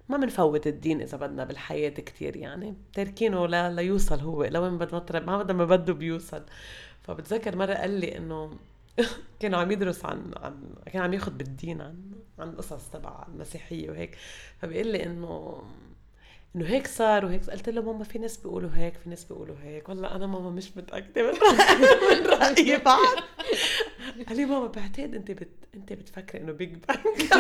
ما 0.09 0.17
بنفوت 0.17 0.67
الدين 0.67 1.01
إذا 1.03 1.17
بدنا 1.19 1.45
بالحياة 1.45 1.89
كتير 1.91 2.37
يعني. 2.37 2.75
تاركينه 2.95 3.47
ل... 3.47 3.77
ليوصل 3.77 4.21
هو 4.21 4.45
لوين 4.45 4.79
بدنا 4.79 4.99
نطرب 5.01 5.27
ما 5.27 5.39
بدنا 5.43 5.53
ما 5.59 5.65
بده 5.65 5.93
بيوصل. 5.93 6.43
فبتذكر 7.03 7.57
مرة 7.57 7.75
قال 7.75 7.91
لي 7.91 8.17
إنه 8.17 8.51
كان 9.41 9.55
عم 9.55 9.71
يدرس 9.73 10.05
عن 10.05 10.33
عن 10.37 10.75
كان 10.93 11.03
عم 11.03 11.13
ياخذ 11.15 11.33
بالدين 11.33 11.81
عن 11.81 11.97
عن 12.39 12.53
قصص 12.57 12.89
تبع 12.91 13.25
المسيحية 13.29 13.91
وهيك. 13.91 14.17
فبيقول 14.63 14.87
لي 14.93 15.05
انه 15.07 15.63
إنه 16.57 16.67
هيك 16.67 16.87
صار 16.87 17.25
وهيك. 17.25 17.51
قلت 17.51 17.69
له 17.69 17.83
ماما 17.83 18.05
في 18.05 18.19
ناس 18.19 18.37
بيقولوا 18.37 18.71
هيك 18.75 18.95
في 18.97 19.11
ناس 19.11 19.25
بيقولوا 19.25 19.57
هيك. 19.63 19.89
والله 19.89 20.15
أنا 20.17 20.27
ماما 20.27 20.51
مش 20.51 20.77
متأكدة 20.77 21.23
من 21.33 21.39
رأيي 22.33 22.77
بعد. 22.77 23.19
قال 24.29 24.37
لي 24.37 24.45
ماما 24.45 24.67
بعتقد 24.67 25.15
أنت 25.15 25.31
بت... 25.31 25.49
أنت 25.75 25.93
بتفكري 25.93 26.41
إنه 26.41 26.53
Big 26.53 26.75
Bang 26.75 27.33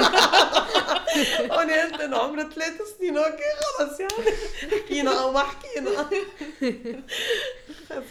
وأنا 1.50 1.82
قلت 1.82 2.00
إنه 2.00 2.16
عمره 2.16 2.42
ثلاث 2.42 2.82
سنين. 2.98 3.18
okay 3.18 3.42
خلص 3.78 4.00
يعني. 4.00 4.36
حكينا 4.70 5.22
أو 5.22 5.32
ما 5.32 5.40
حكينا. 5.40 5.90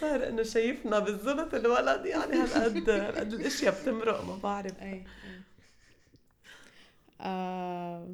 صار 0.00 0.28
إنه 0.28 0.42
شايفنا 0.42 0.98
بالزبط 0.98 1.54
الولد 1.54 2.06
يعني 2.06 2.36
هالقد 2.36 2.90
هالقد 2.90 3.32
الأشياء 3.32 3.82
بتمرق 3.82 4.24
ما 4.24 4.36
بعرف. 4.36 4.82
أي 4.82 5.04
آه 7.20 8.08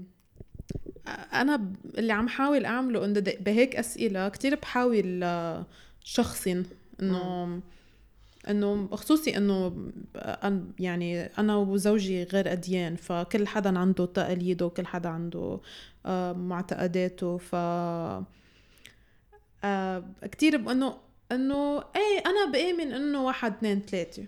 أنا 1.33 1.73
اللي 1.99 2.13
عم 2.13 2.29
حاول 2.29 2.65
أعمله 2.65 3.05
إنه 3.05 3.21
بهيك 3.21 3.77
أسئلة 3.77 4.29
كتير 4.29 4.55
بحاول 4.55 5.21
آه، 5.23 5.67
شخصن 6.05 6.65
إنه 7.03 7.61
إنه 8.51 8.89
خصوصي 8.93 9.37
إنه 9.37 9.91
يعني 10.79 11.23
أنا 11.25 11.57
وزوجي 11.57 12.25
غير 12.25 12.53
أديان 12.53 12.97
فكل 12.97 13.47
حدا 13.47 13.79
عنده 13.79 14.07
تقاليده 14.07 14.67
وكل 14.67 14.87
حدا 14.87 15.09
عنده 15.09 15.61
آه، 16.07 16.33
معتقداته 16.33 17.39
ف 17.39 17.55
آه، 19.65 20.05
كتير 20.23 20.57
بانه 20.57 20.97
انه 21.33 21.79
إيه 21.79 22.23
أنا 22.27 22.53
بآمن 22.53 22.93
إنه 22.93 23.25
واحد 23.25 23.53
اثنين 23.53 23.81
ثلاثة 23.81 24.27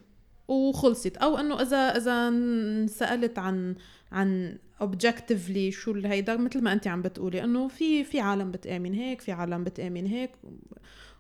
وخلصت. 0.49 1.17
أو 1.17 1.39
إنه 1.39 1.63
اذا 1.63 1.77
إذا 1.77 2.29
انسألت 2.29 3.39
عن 3.39 3.75
عن 4.13 4.59
اوبجكتيفلي 4.81 5.71
شو 5.71 5.93
هيدا 5.93 6.37
مثل 6.37 6.63
ما 6.63 6.73
أنت 6.73 6.87
عم 6.87 7.03
بتقولي 7.03 7.45
إنه 7.45 7.69
في 7.69 8.05
في 8.05 8.21
عالم 8.21 8.51
بتآمن 8.51 8.95
هيك 8.95 9.21
في 9.21 9.33
عالم 9.33 9.65
بتآمن 9.65 10.07
هيك. 10.07 10.31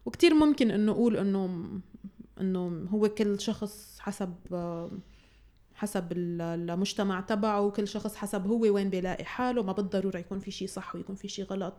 وكتير 0.06 0.34
ممكن 0.34 0.70
إنه 0.70 0.92
أقول 0.92 1.16
إنه 1.16 1.68
إنه 2.40 2.88
هو 2.90 3.08
كل 3.08 3.40
شخص 3.40 3.96
حسب 4.00 4.34
حسب 5.74 6.12
ال- 6.12 6.70
المجتمع 6.70 7.20
تبعه 7.20 7.60
وكل 7.60 7.88
شخص 7.88 8.16
حسب 8.16 8.46
هو 8.46 8.60
وين 8.60 8.90
بيلاقي 8.90 9.24
حاله 9.24 9.62
ما 9.62 9.72
بالضرورة 9.72 10.18
يكون 10.18 10.38
في 10.38 10.50
شيء 10.50 10.68
صح 10.68 10.94
ويكون 10.94 11.16
في 11.16 11.28
شيء 11.28 11.44
غلط. 11.44 11.74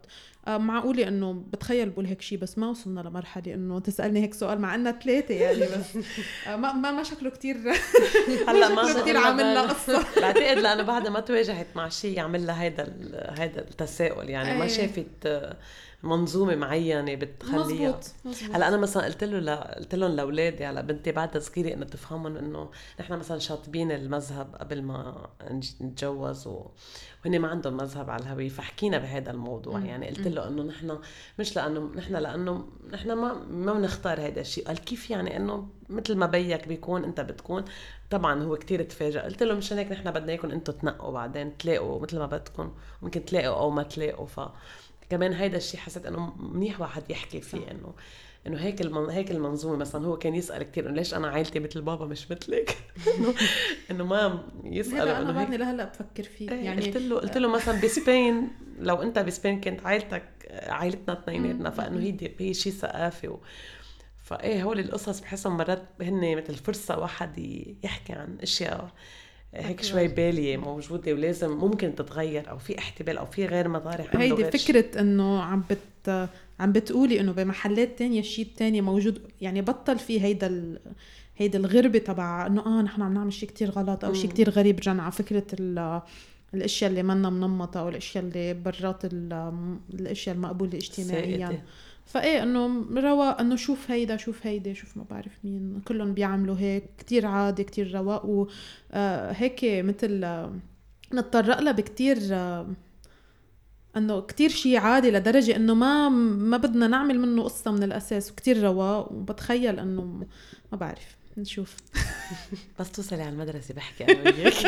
آه، 0.48 0.58
معقولة 0.58 1.08
إنه 1.08 1.34
بتخيل 1.34 1.89
بقول 1.89 2.06
هيك 2.06 2.22
شيء 2.22 2.38
بس 2.38 2.58
ما 2.58 2.70
وصلنا 2.70 3.00
لمرحلة 3.02 3.54
إنه 3.54 3.80
تسألني 3.80 4.22
هيك 4.24 4.34
سؤال 4.34 4.60
مع 4.62 4.76
إنها 4.76 4.91
ثلاثة 4.91 5.34
يعني 5.34 5.60
بس. 5.60 5.98
آه، 6.48 6.56
ما 6.56 6.74
ما 6.74 6.91
ما 6.91 7.04
شكله 7.04 7.30
كتير 7.30 7.58
هلأ 8.48 8.70
ما 8.70 8.88
شكله 8.89 9.02
كتير 9.02 9.17
عامل 9.17 9.43
لها 9.43 9.62
قصة. 9.67 10.06
بعتقد 10.22 10.58
لأنه 10.58 10.84
بعدها 10.84 11.12
ما 11.12 11.20
تواجهت 11.20 11.67
مع 11.76 11.89
شيء 11.89 12.17
يعمل 12.17 12.48
لها 12.48 12.62
هيدا 12.63 12.84
ال- 12.88 13.39
هيدا 13.39 13.62
التساؤل 13.62 14.30
يعني. 14.30 14.58
ما 14.58 14.63
إيه. 14.63 14.70
شافت 14.70 15.56
منظومة 16.04 16.56
معينة 16.56 17.16
بتخليها. 17.16 17.90
مزبوط 17.90 18.12
مزبوط 18.26 18.56
هلأ 18.56 18.68
أنا 18.68 18.78
مثلا 18.78 19.06
قلت 19.06 19.24
له 19.24 19.40
ل... 19.40 19.50
قلت 19.50 19.96
لهم 19.96 20.12
لأولادي 20.12 20.66
هلأ 20.66 20.82
بنتي 20.82 21.12
بعدها 21.12 21.40
صغيره 21.40 21.74
إنه 21.74 21.86
تفهمهم 21.86 22.38
إنه 22.38 22.70
نحن 23.00 23.14
مثلا 23.14 23.40
شاطبين 23.40 23.92
المذهب 23.92 24.56
قبل 24.56 24.82
ما 24.82 25.30
نتجوز 25.82 26.48
و... 26.48 26.66
وهن 27.26 27.40
ما 27.40 27.48
عندهم 27.48 27.78
مذهب 27.78 28.10
على 28.10 28.24
الهوية 28.24 28.50
فحكينا 28.50 28.98
بهذا 28.98 29.32
الموضوع. 29.32 29.78
مم. 29.78 29.86
يعني 29.86 30.08
قلت 30.08 30.28
له 30.28 30.48
إنه 30.48 30.64
نحن 30.64 31.00
مش 31.40 31.56
لأنه 31.56 31.90
نحن 31.96 32.16
لأنه 32.16 32.68
نحن 32.92 33.12
ما 33.12 33.34
ما 33.34 33.74
بنختار 33.74 34.28
هذا 34.28 34.42
الشيء. 34.42 34.68
قال 34.68 34.78
كيف 34.80 35.10
يعني 35.10 35.38
إنه 35.38 35.68
مثل 35.90 36.16
ما 36.16 36.26
بيك 36.26 36.68
بيكون 36.68 37.04
أنت 37.04 37.22
بتكون؟ 37.22 37.66
طبعا 38.10 38.44
هو 38.44 38.56
كتير 38.56 38.84
تفاجئ 38.84 39.20
قلت 39.20 39.44
له 39.44 39.56
مشان 39.56 39.78
هيك 39.78 39.92
نحن 39.92 40.12
بدنا 40.12 40.32
إياكم 40.32 40.52
أنتم 40.52 40.74
تنقوا 40.74 41.12
بعدين 41.12 41.58
تلاقوا 41.58 42.02
مثل 42.02 42.20
ما 42.20 42.26
بدكم. 42.26 42.72
ممكن 43.02 43.26
تلاقوا 43.26 43.58
أو 43.60 43.70
ما 43.70 43.84
تلاقوا 43.84 44.26
ف 44.26 44.40
كمان 45.10 45.34
هيدا 45.34 45.58
الشيء 45.58 45.80
حسيت 45.80 46.06
إنه 46.06 46.36
منيح 46.36 46.82
واحد 46.82 47.12
يحكي 47.12 47.41
فيه 47.41 47.72
انه 47.72 47.93
إنه 48.48 48.58
هيك 48.58 48.82
المن... 48.82 49.10
هيك 49.10 49.32
المنظومة 49.32 49.76
مثلا 49.76 50.08
هو 50.08 50.17
كان 50.17 50.36
يسأل 50.36 50.63
كثير 50.63 50.86
إنه 50.86 50.96
ليش 50.96 51.13
أنا 51.13 51.28
عائلتي 51.28 51.60
مثل 51.60 51.82
بابا 51.82 52.06
مش 52.06 52.32
مثلك؟ 52.32 52.78
انه 53.17 53.34
إنه 53.91 54.06
ما 54.06 54.43
يسال 54.63 55.08
أنا 55.08 55.20
إنه 55.20 55.30
هيك. 55.30 55.36
بعدني 55.36 55.58
لهلأ 55.58 55.86
بفكر 55.86 56.24
فيه 56.24 56.48
يعني 56.48 56.65
يعني 56.65 56.86
قلت 56.86 56.98
له 56.98 57.20
قلت 57.20 57.38
له 57.38 57.50
مثلا 57.50 57.82
بسبين 57.82 58.50
لو 58.80 59.02
أنت 59.02 59.20
بسبين 59.20 59.60
كانت 59.60 59.86
عائلتك 59.86 60.24
عائلتنا 60.52 61.13
اثنيناتنا 61.13 61.70
فإنه 61.70 62.00
هي 62.00 62.32
هي 62.39 62.54
شيء 62.54 62.74
ثقافي 62.74 63.28
و... 63.28 63.39
فإيه 64.24 64.63
هول 64.63 64.80
القصص 64.80 65.20
بحسهم 65.20 65.58
مرات 65.58 65.84
هن 66.02 66.38
مثل 66.38 66.56
فرصة 66.56 67.00
واحد 67.00 67.38
يحكي 67.84 68.13
عن 68.13 68.38
أشياء 68.41 68.91
هيك 69.54 69.84
شوي 69.84 70.08
باليه 70.08 70.58
موجودة 70.58 71.14
ولازم 71.14 71.52
ممكن 71.52 71.96
تتغير 71.96 72.50
أو 72.50 72.58
في 72.58 72.78
احتمال 72.80 73.18
أو 73.18 73.26
في 73.26 73.46
غير 73.46 73.68
مطارح 73.68 74.16
هيدي. 74.16 74.44
فكرة 74.44 75.02
إنه 75.02 75.42
عم 75.42 75.64
بت 75.70 76.30
عم 76.60 76.72
بتقولي 76.72 77.20
إنه 77.20 77.32
بمحلات 77.32 78.00
تانية 78.00 78.20
الشيء 78.20 78.46
التاني 78.46 78.82
موجود 78.82 79.22
يعني 79.42 79.62
بطل 79.62 80.00
في 80.00 80.22
هيدا 80.22 80.48
ال... 80.48 80.80
هيدا 81.38 81.60
الغربة 81.60 82.00
تبع 82.00 82.46
إنه 82.48 82.80
آه 82.80 82.82
نحن 82.82 83.02
عم 83.02 83.14
نعمل 83.14 83.34
شيء 83.34 83.50
كتير 83.50 83.70
غلط 83.70 84.06
أو 84.06 84.14
شيء. 84.14 84.30
كتير 84.30 84.50
غريب 84.50 84.80
رجعنا 84.80 85.04
على 85.04 85.12
فكرة 85.12 85.46
ال... 85.60 86.02
الأشياء 86.54 86.90
اللي 86.90 87.04
منا 87.04 87.30
منمطة 87.30 87.80
أو 87.80 87.90
الأشياء 87.90 88.24
اللي 88.24 88.54
برات 88.54 89.06
ال... 89.06 89.52
الأشياء 89.94 90.36
المقبولة 90.36 90.78
اجتماعيا 90.78 91.48
سائدة. 91.48 91.62
فإيه 92.08 92.43
إنه 92.43 92.86
رواق 93.02 93.39
إنه 93.39 93.56
شوف 93.56 93.91
هيدا 93.91 94.17
شوف 94.17 94.48
هيدا 94.48 94.74
شوف 94.74 94.98
ما 94.98 95.06
بعرف 95.10 95.32
مين 95.43 95.82
كلهم 95.88 96.13
بيعملوا 96.13 96.56
هيك 96.60 96.84
كتير 96.98 97.26
عادي 97.26 97.63
كتير 97.63 97.96
رواق 97.96 98.26
وهيك 98.26 99.60
مثل 99.63 100.24
آه، 100.24 100.56
نتطرق 101.13 101.60
لها 101.60 101.72
بكتير 101.72 102.17
آه، 102.32 102.67
إنه 103.98 104.22
كتير 104.22 104.50
شيء 104.50 104.78
عادي 104.78 105.12
لدرجة 105.12 105.56
إنه 105.56 105.74
ما 105.74 106.10
ما 106.10 106.58
بدنا 106.58 106.88
نعمل 106.88 107.20
منه 107.20 107.43
قصة 107.43 107.72
من 107.72 107.84
الأساس 107.84 108.32
وكتير 108.32 108.63
رواق 108.63 109.12
وبتخيل 109.12 109.80
إنه 109.80 110.02
ما 110.72 110.78
بعرف 110.78 111.17
نشوف. 111.38 111.76
بس 112.80 112.91
توصلي 112.91 113.22
على 113.22 113.32
المدرسة 113.32 113.74
بحكي 113.74 114.04
أنا 114.04 114.22
وياك. 114.22 114.54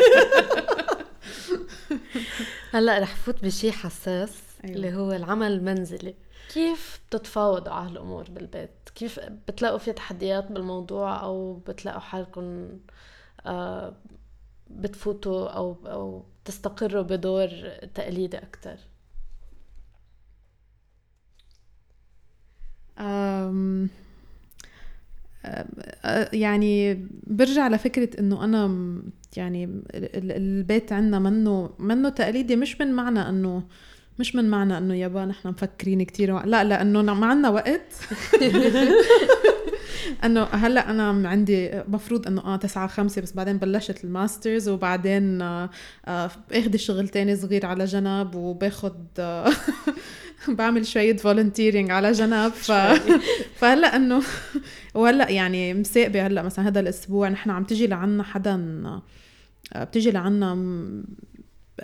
هلأ 2.73 2.99
رح 2.99 3.15
فوت 3.15 3.43
بشي 3.43 3.71
حساس. 3.71 4.49
أيوة. 4.63 4.76
اللي 4.76 4.93
هو 4.93 5.12
العمل 5.12 5.52
المنزلي. 5.52 6.15
كيف 6.54 7.00
بتتفاوضوا 7.10 7.74
على 7.74 7.89
هالأمور 7.89 8.24
بالبيت؟ 8.30 8.69
كيف 8.95 9.19
بتلاقوا 9.48 9.78
في 9.78 9.93
تحديات 9.93 10.52
بالموضوع 10.52 11.22
أو 11.24 11.54
بتلاقوا 11.67 12.00
حالكم 12.00 12.69
آه 13.45 13.93
بتفوتوا 14.69 15.50
أو 15.50 15.78
أو 15.86 16.26
تستقروا 16.45 17.02
بدور 17.04 17.48
تقليدي 17.95 18.38
أكثر 18.38 18.78
أم 23.00 23.89
يعني 26.34 26.93
برجع 27.28 27.67
لفكرة 27.67 28.19
إنه 28.19 28.43
أنا 28.43 28.67
يعني 29.38 29.63
ال- 29.63 29.84
ال- 30.17 30.32
البيت 30.32 30.93
عندنا 30.93 31.19
منه 31.19 31.69
منه 31.80 32.10
تقليدي 32.10 32.56
مش 32.56 32.82
من 32.82 32.93
معنى 32.93 33.30
إنه 33.30 33.63
مش 34.19 34.36
من 34.36 34.49
معنى 34.49 34.77
إنه 34.77 34.95
يابا 34.95 35.25
نحن 35.25 35.47
مفكرين 35.47 36.03
كتير 36.03 36.32
وع- 36.32 36.45
لا 36.45 36.63
لأنه 36.63 37.01
ما 37.01 37.25
عندنا 37.27 37.49
وقت. 37.49 37.93
إنه 40.23 40.43
هلأ 40.43 40.89
أنا 40.91 41.29
عندي 41.29 41.71
مفروض 41.88 42.27
إنه 42.27 42.41
آه 42.41 42.55
9 42.55 42.88
5 42.88 43.21
بس 43.21 43.34
بعدين 43.34 43.58
بلشت 43.58 44.03
ال 44.04 44.12
Masters 44.12 44.69
وبعدين 44.69 45.41
آه 45.41 45.69
آه 46.05 46.32
باخذ 46.49 46.75
شغل 46.75 47.10
تاني 47.10 47.36
صغير 47.36 47.65
على 47.65 47.86
جنب 47.86 48.36
وباخذ 48.36 48.93
آه 49.19 49.51
بعمل 50.47 50.86
شوية 50.86 51.17
volunteering 51.17 51.91
على 51.91 52.12
جنب. 52.12 52.51
ف... 52.51 52.71
فهلأ 53.60 53.95
إنه 53.95 54.21
وهلأ 54.93 55.29
يعني 55.29 55.73
مساقبة 55.73 56.27
هلأ 56.27 56.41
مثلا 56.41 56.67
هذا 56.67 56.79
الأسبوع 56.79 57.29
نحن 57.29 57.49
عم 57.49 57.63
تجي 57.63 57.88
لعنا 57.88 58.23
حدا 58.23 58.82
آه، 59.75 59.84
بتجي 59.84 60.12
لعنا 60.12 60.53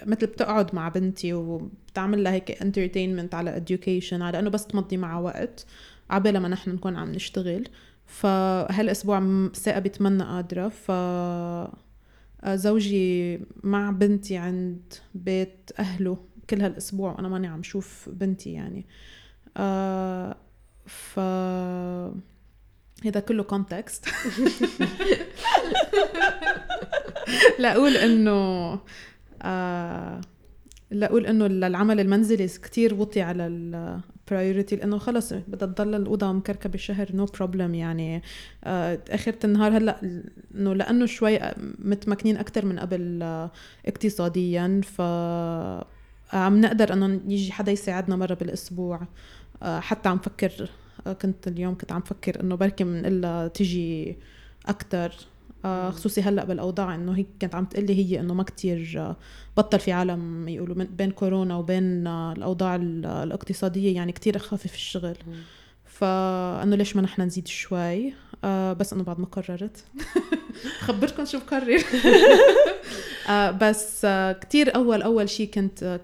مثل 0.05 0.27
بتقعد 0.27 0.75
مع 0.75 0.89
بنتي 0.89 1.34
وبتعمل 1.34 2.23
لها 2.23 2.34
هيك 2.34 2.62
انترتينمنت 2.62 3.36
على 3.36 3.65
education 3.67 4.13
على 4.13 4.39
إنه 4.39 4.49
بس 4.49 4.67
تمضي 4.67 4.97
معها 4.97 5.19
وقت 5.19 5.65
عبالة 6.10 6.39
ما 6.39 6.47
نحن 6.47 6.69
نكون 6.71 6.95
عم 6.95 7.12
نشتغل. 7.12 7.67
فهالأسبوع 8.05 9.49
ثاقبت 9.55 10.01
منا 10.01 10.36
قادرة. 10.36 10.67
ف 10.67 10.91
آه، 10.91 12.55
زوجي 12.55 13.39
مع 13.63 13.91
بنتي 13.91 14.38
عند 14.38 14.93
بيت 15.15 15.71
أهله 15.79 16.17
كل 16.49 16.62
هالأسبوع 16.62 17.12
وأنا 17.12 17.27
ماني 17.27 17.47
عم 17.47 17.63
شوف 17.63 18.10
بنتي 18.13 18.53
يعني. 18.53 18.86
آه 19.58 20.36
ف 20.86 21.19
هذا 23.05 23.19
كله 23.19 23.43
context 23.43 24.05
لأقول 27.60 27.97
إنه 27.97 28.31
آه 28.31 28.81
لأقول 30.91 31.25
إنه 31.25 31.45
العمل 31.45 31.99
المنزلي 31.99 32.47
كتير 32.47 32.93
وطي 32.93 33.21
على 33.21 33.47
ال 33.47 33.62
priority 33.62 34.75
لأنه 34.75 34.97
خلص 34.97 35.34
بدها 35.34 35.67
تضل 35.67 35.95
الأوضة 35.95 36.31
مكركبة 36.31 36.77
شهر 36.77 37.08
no 37.13 37.31
no 37.31 37.41
problem 37.41 37.75
يعني. 37.75 38.21
آه 38.63 38.99
آخرة 39.10 39.45
النهار 39.45 39.77
هلأ 39.77 40.21
إنه 40.55 40.73
لأنه 40.73 41.05
شوي 41.05 41.39
متمكنين 41.79 42.38
أكثر 42.38 42.65
من 42.65 42.79
قبل 42.79 43.19
آه 43.23 43.51
اقتصاديا 43.86 44.81
ف 44.84 45.01
عم 46.34 46.62
نقدر 46.62 46.93
إنه 46.93 47.21
يجي 47.27 47.51
حدا 47.51 47.71
يساعدنا 47.71 48.15
مرة 48.15 48.34
بالأسبوع. 48.34 49.08
آه، 49.63 49.79
حتى 49.79 50.10
عم 50.10 50.17
فكر 50.17 50.69
آه، 51.08 51.13
كنت 51.13 51.47
اليوم 51.47 51.77
كنت 51.77 51.91
عم 51.91 52.01
فكر 52.01 52.41
إنه 52.41 52.55
بركي 52.55 52.84
بنقلها 52.84 53.47
تجي 53.47 54.17
أكثر 54.65 55.15
خصوصي 55.95 56.21
هلأ 56.21 56.45
بالأوضاع 56.45 56.95
إنه 56.95 57.17
هي 57.17 57.25
كانت 57.39 57.56
عم 57.56 57.65
تقلي 57.65 57.93
هي 58.06 58.19
إنه 58.19 58.34
ما 58.34 58.43
كتير 58.43 58.93
آه، 58.97 59.15
بطل 59.58 59.80
في 59.80 59.91
عالم 59.91 60.47
يقولوا 60.47 60.75
بين 60.97 61.12
كورونا 61.12 61.56
وبين 61.56 62.08
آه، 62.08 62.34
الأوضاع 62.34 62.75
ال- 62.75 63.06
الاقتصادية 63.06 63.95
يعني 63.95 64.12
كتير 64.12 64.38
خافف 64.38 64.73
الشغل. 64.75 65.15
فانه 65.86 66.75
ليش 66.75 66.95
ما 66.95 67.01
نحن 67.01 67.21
نزيد 67.21 67.47
شوي؟ 67.47 68.13
آه 68.43 68.73
بس 68.73 68.93
إنه 68.93 69.04
بعد 69.04 69.19
ما 69.19 69.25
قررت. 69.25 69.84
خبركم 70.80 71.25
شو 71.25 71.39
بقرر 71.39 71.84
آه 73.30 73.51
بس 73.51 74.01
آه 74.06 74.32
كتير 74.32 74.75
اول 74.75 75.01
أول 75.01 75.30
شيء 75.30 75.49
كنت 75.51 75.84
آه 75.84 75.99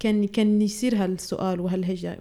كان 0.00 0.26
كان 0.26 0.62
يصير 0.62 0.96
هالسؤال 1.04 1.60
وهالهجة. 1.60 2.18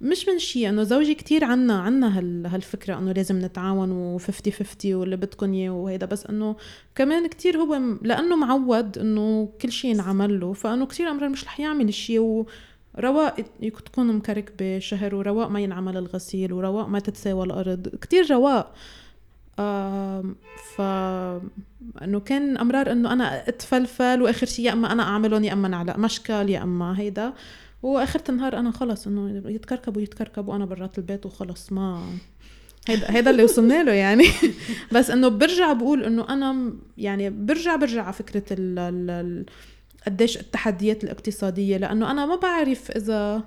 مش 0.00 0.28
من 0.28 0.38
شيء 0.38 0.68
إنه 0.68 0.82
زوجي 0.82 1.14
كتير 1.14 1.44
عنا 1.44 1.78
عنا 1.80 2.18
هال 2.18 2.46
هالفكرة 2.46 2.98
إنه 2.98 3.12
لازم 3.12 3.38
نتعاون 3.44 4.18
و50 4.18 4.50
50 4.50 4.94
واللي 4.94 5.16
بدكم 5.16 5.52
إياه 5.52 5.70
وهيدا. 5.70 6.06
بس 6.06 6.26
إنه 6.26 6.56
كمان 6.94 7.26
كتير 7.26 7.56
هو 7.58 7.80
لأنه 8.02 8.36
معود 8.36 8.98
إنه 8.98 9.48
كل 9.62 9.72
شيء 9.72 9.90
ينعمل 9.90 10.40
له 10.40 10.52
فإنه 10.52 10.86
كتير 10.86 11.10
امرار 11.10 11.28
مش 11.28 11.44
رح 11.44 11.60
يعمل 11.60 11.88
الشيء 11.88 12.18
و 12.20 12.46
رواق 12.98 13.36
يك- 13.60 13.80
تكون 13.80 14.12
مكركبة 14.16 14.78
شهر 14.78 15.14
ورواق 15.14 15.48
ما 15.48 15.60
ينعمل 15.60 15.96
الغسيل 15.96 16.52
ورواق 16.52 16.88
ما 16.88 16.98
تتساوى 16.98 17.44
الأرض. 17.46 17.88
كتير 17.88 18.30
رواق 18.30 18.74
ف 20.76 20.80
إنه 22.02 22.20
كان 22.20 22.56
أمرار 22.56 22.92
إنه 22.92 23.12
أنا 23.12 23.48
أتفلفل 23.48 24.22
وآخر 24.22 24.46
شيء 24.46 24.64
يا 24.64 24.72
أما 24.72 24.92
أنا 24.92 25.02
أعملهم 25.02 25.44
يا 25.44 25.52
أما 25.52 25.68
نعلق 25.68 25.98
مشكل 25.98 26.50
يا 26.50 26.62
أما 26.62 27.00
هيدا. 27.00 27.32
واخر 27.82 28.20
النهار 28.28 28.58
أنا 28.58 28.70
خلص 28.70 29.06
إنه 29.06 29.50
يتكركبوا 29.50 30.02
يتكركبوا 30.02 30.52
وأنا 30.52 30.64
برات 30.64 30.98
البيت 30.98 31.26
وخلص 31.26 31.72
ما 31.72 32.02
هيدا 32.88 33.10
هيدا 33.10 33.30
اللي 33.30 33.44
وصلنا 33.44 33.82
له 33.82 33.92
يعني. 33.92 34.24
بس 34.94 35.10
إنه 35.10 35.28
برجع 35.28 35.72
بقول 35.72 36.04
إنه 36.04 36.28
أنا 36.28 36.72
يعني 36.98 37.30
برجع 37.30 37.76
برجع 37.76 38.02
على 38.02 38.12
فكرة 38.12 38.44
ال 38.50 38.78
ال 39.08 39.46
قديش 40.06 40.36
التحديات 40.36 41.04
الاقتصادية. 41.04 41.76
لأنه 41.76 42.10
أنا 42.10 42.26
ما 42.26 42.36
بعرف 42.36 42.90
إذا 42.90 43.44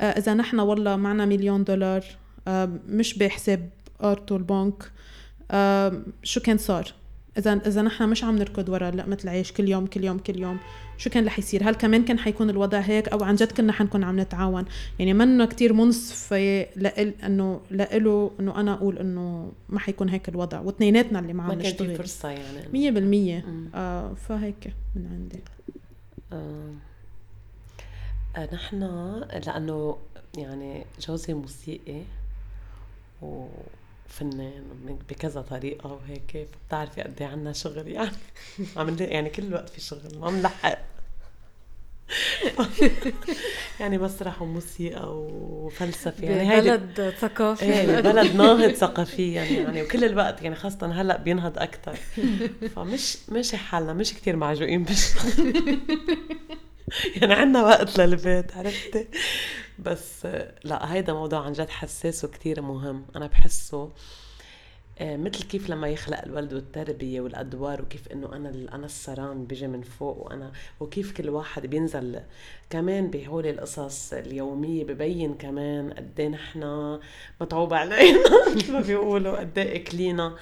إذا 0.00 0.34
نحن 0.34 0.60
والله 0.60 0.96
معنا 0.96 1.26
مليون 1.26 1.64
دولار 1.64 2.04
مش 2.88 3.18
بحساب 3.18 3.70
أرتو 4.02 4.36
البنك. 4.36 4.92
شو 6.22 6.40
كان 6.40 6.58
صار؟ 6.58 6.92
إذا 7.38 7.52
إذا 7.66 7.82
نحن 7.82 8.08
مش 8.08 8.24
عم 8.24 8.38
نركض 8.38 8.68
ورا 8.68 8.90
لقمه 8.90 9.18
العيش 9.24 9.52
كل 9.52 9.68
يوم 9.68 9.86
كل 9.86 10.04
يوم 10.04 10.18
كل 10.18 10.40
يوم. 10.40 10.58
شو 10.98 11.10
كان 11.10 11.26
رح 11.26 11.38
يصير؟ 11.38 11.68
هل 11.68 11.74
كمان 11.74 12.04
كان 12.04 12.18
حيكون 12.18 12.50
الوضع 12.50 12.78
هيك؟ 12.78 13.08
أو 13.08 13.24
عن 13.24 13.34
جد 13.34 13.52
كنا 13.52 13.72
حنكون 13.72 14.04
عم 14.04 14.20
نتعاون؟ 14.20 14.64
يعني 14.98 15.14
منه 15.14 15.44
كتير 15.44 15.72
منصفة 15.72 16.66
لإل 16.76 17.14
إنه 17.24 17.60
لإله 17.70 18.30
إنه 18.40 18.60
أنا 18.60 18.72
أقول 18.74 18.98
إنه 18.98 19.52
ما 19.68 19.80
حيكون 19.80 20.08
هيك 20.08 20.28
الوضع 20.28 20.60
واثنيناتنا 20.60 21.18
اللي 21.18 21.32
ما 21.32 21.48
في 21.48 21.56
نشتغل 21.56 21.96
فرصه 21.96 22.28
يعني. 22.28 22.68
مية 22.72 22.90
بالمية. 22.90 23.44
مم. 23.46 23.68
آه 23.74 24.14
فهيك 24.14 24.72
من 24.96 25.06
عندي. 25.06 25.40
آه. 26.32 26.72
آه، 28.36 28.54
نحن 28.54 28.82
لأنه 29.46 29.96
يعني 30.38 30.84
جوزي 31.00 31.34
موسيقي 31.34 32.02
وفنان 33.22 33.81
من- 34.20 34.98
بكذا 35.10 35.40
طريقة 35.42 35.92
وهيك 35.92 36.48
فبتعرفي 36.52 37.02
قد 37.02 37.22
إيه 37.22 37.28
عنا 37.28 37.52
شغل 37.52 37.88
يعني. 37.88 38.10
عم 38.76 38.96
يعني 39.00 39.30
كل 39.30 39.42
الوقت 39.42 39.68
في 39.68 39.80
شغل 39.80 40.18
ما 40.20 40.30
بنلحق. 40.30 40.78
يعني 43.80 43.98
مسرح 43.98 44.42
وموسيقى 44.42 45.08
وفلسفة 45.16 46.24
يعني 46.24 46.50
هيدي 46.52 46.70
بلد 46.70 47.14
ثقافي. 47.20 47.64
إيه 47.64 48.00
بلد 48.00 48.34
ناهض 48.36 48.72
ثقافيا 48.72 49.42
يعني 49.44 49.82
وكل 49.82 50.04
الوقت 50.04 50.42
يعني 50.42 50.54
خاصة 50.56 50.92
هلأ 51.00 51.16
بينهض 51.16 51.58
أكثر 51.58 51.96
فمش 52.76 53.16
ماشي 53.28 53.56
حالنا 53.56 53.92
مش 53.92 54.14
كتير 54.14 54.36
معجوقين 54.36 54.84
بالشغل. 54.84 55.78
يعني 57.16 57.34
عنا 57.34 57.62
وقت 57.62 57.98
للبيت 58.00 58.56
عرفتي؟ 58.56 59.08
بس 59.78 60.26
لا 60.64 60.92
هيدا 60.94 61.12
موضوع 61.12 61.40
عن 61.46 61.52
جد 61.52 61.68
حساس 61.68 62.24
وكتير 62.24 62.62
مهم. 62.62 63.06
أنا 63.16 63.26
بحسه 63.26 63.90
آه، 64.98 65.16
مثل 65.16 65.42
كيف 65.42 65.70
لما 65.70 65.88
يخلق 65.88 66.22
الولد 66.24 66.52
والتربية 66.54 67.20
والأدوار 67.20 67.82
وكيف 67.82 68.08
إنه 68.12 68.32
أنا 68.36 68.48
ال- 68.50 68.70
أنا 68.70 68.86
السران 68.86 69.44
بيجي 69.46 69.66
من 69.68 69.82
فوق 69.82 70.18
وأنا 70.26 70.52
وكيف 70.80 71.12
كل 71.12 71.28
واحد 71.30 71.66
بينزل 71.66 72.20
كمان 72.70 73.10
بهول 73.10 73.46
القصص 73.46 74.12
اليومية 74.12 74.84
ببين 74.84 75.34
كمان 75.34 75.92
قد 75.92 76.20
إيه 76.20 76.28
نحن 76.28 76.98
متعوب 77.40 77.74
علينا 77.74 78.18
مثل 78.56 78.72
ما 78.72 78.80
بيقولوا 78.80 79.38
قد 79.38 79.58
إيه 79.58 79.76
أكلينا. 79.82 80.36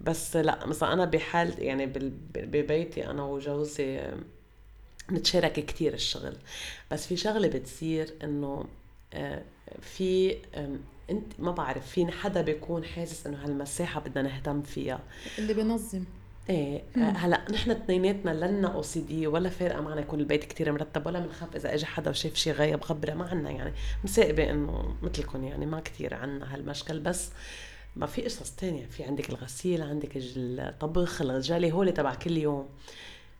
بس 0.00 0.36
لا 0.36 0.66
مثلا 0.66 0.92
أنا 0.92 1.04
بحال 1.04 1.54
يعني 1.62 1.86
ببيتي 2.36 3.06
أنا 3.10 3.24
وجوزي 3.24 4.00
نتشارك 5.10 5.52
كتير 5.52 5.94
الشغل. 5.94 6.36
بس 6.90 7.06
في 7.06 7.16
شغلة 7.16 7.48
بتصير 7.48 8.14
إنه 8.24 8.64
آه، 9.14 9.42
في 9.80 10.36
إنت 11.10 11.32
ما 11.38 11.52
بعرف 11.52 11.90
في 11.90 12.12
حدا 12.12 12.42
بيكون 12.42 12.84
حاسس 12.84 13.26
إنه 13.26 13.44
هالمساحة 13.44 14.00
بدنا 14.00 14.22
نهتم 14.22 14.62
فيها. 14.62 15.00
اللي 15.38 15.54
بنظم. 15.54 16.04
إيه 16.50 16.82
هلأ 16.96 17.50
نحن 17.50 17.70
اثنيناتنا 17.70 18.46
لنا 18.46 18.68
أو 18.68 18.82
سي 18.82 19.00
دي 19.00 19.26
ولا 19.26 19.48
فارقة 19.48 19.80
معنا 19.80 20.00
يكون 20.00 20.20
البيت 20.20 20.44
كتير 20.44 20.72
مرتب 20.72 21.06
ولا 21.06 21.18
بنخاف 21.18 21.56
إذا 21.56 21.74
اجى 21.74 21.86
حدا 21.86 22.10
وشاف 22.10 22.34
شي 22.34 22.52
غايب 22.52 22.80
خبره 22.80 23.14
ما 23.14 23.28
عنا 23.28 23.50
يعني. 23.50 23.72
مساقبه 24.04 24.50
إنه 24.50 24.96
مثلكم 25.02 25.44
يعني 25.44 25.66
ما 25.66 25.80
كتير 25.80 26.14
عنا 26.14 26.54
هالمشكل. 26.54 27.00
بس 27.00 27.28
ما 27.96 28.06
في 28.06 28.22
قصص 28.22 28.50
تانية. 28.50 28.86
في 28.86 29.04
عندك 29.04 29.30
الغسيل 29.30 29.82
عندك 29.82 30.10
الطبخ 30.14 31.22
الرجالي 31.22 31.72
هول 31.72 31.94
تبع 31.94 32.14
كل 32.14 32.36
يوم. 32.36 32.68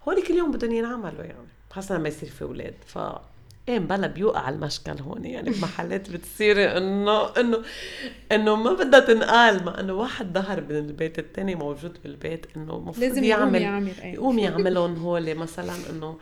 هول 0.08 0.22
كل 0.22 0.34
يوم 0.34 0.50
بدهم 0.50 0.72
ينعملوا 0.72 1.24
يعني. 1.24 1.48
خاصة 1.70 1.98
لما 1.98 2.08
يصير 2.08 2.28
في 2.28 2.42
أولاد. 2.42 2.74
ف 2.86 2.98
إيه 3.68 3.78
بلا 3.78 4.06
بيوقع 4.06 4.48
المشكل 4.48 4.92
هون 5.00 5.24
يعني. 5.24 5.50
بمحلات 5.50 6.10
بتصير 6.10 6.76
إنه 6.76 7.36
إنه 7.40 7.58
إنه 8.32 8.56
ما 8.56 8.72
بدها 8.72 9.00
تنقال 9.00 9.64
ما 9.64 9.80
إنه 9.80 9.92
واحد 9.92 10.32
ظهر 10.38 10.60
من 10.60 10.76
البيت 10.76 11.18
الثاني 11.18 11.54
موجود 11.54 11.98
بالبيت 12.04 12.46
إنه 12.56 12.76
المفروض 12.76 12.98
لازم 13.06 13.24
يقوم 13.24 13.42
يعمل 13.54 13.62
يعمل 13.62 13.92
أي. 14.02 14.12
يقوم 14.12 14.38
يعملهم 14.38 14.94
هول 14.96 15.34
مثلا 15.34 15.72
إنه 15.90 16.18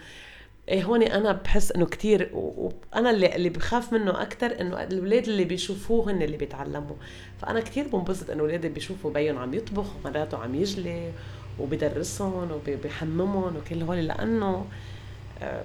إيه 0.69 0.85
هون 0.85 1.03
أنا 1.03 1.33
بحس 1.33 1.73
إنه 1.73 1.87
كتير 1.87 2.31
و- 2.35 2.71
وأنا 2.95 3.11
اللي 3.11 3.37
اللي 3.37 3.49
بخاف 3.49 3.93
منه 3.93 4.23
أكثر 4.23 4.61
إنه 4.61 4.83
الأولاد 4.83 5.29
اللي 5.29 5.45
بيشوفوه 5.45 6.11
هن 6.11 6.23
اللي 6.23 6.37
بيتعلموا. 6.37 6.97
فأنا 7.43 7.61
كتير 7.61 7.89
بنبسط 7.89 8.31
إنه 8.31 8.41
أولادي 8.43 8.69
بيشوفوا 8.69 9.11
بيهم 9.11 9.39
عم 9.39 9.55
يطبخ 9.55 9.87
ومراته 9.97 10.39
عم 10.39 10.55
يجلي 10.55 11.13
وبيدرسهم 11.61 12.49
وبيحممهم 12.53 13.57
وكل 13.57 13.83
هول 13.83 14.07
لأنه 14.07 14.67
آه، 15.43 15.65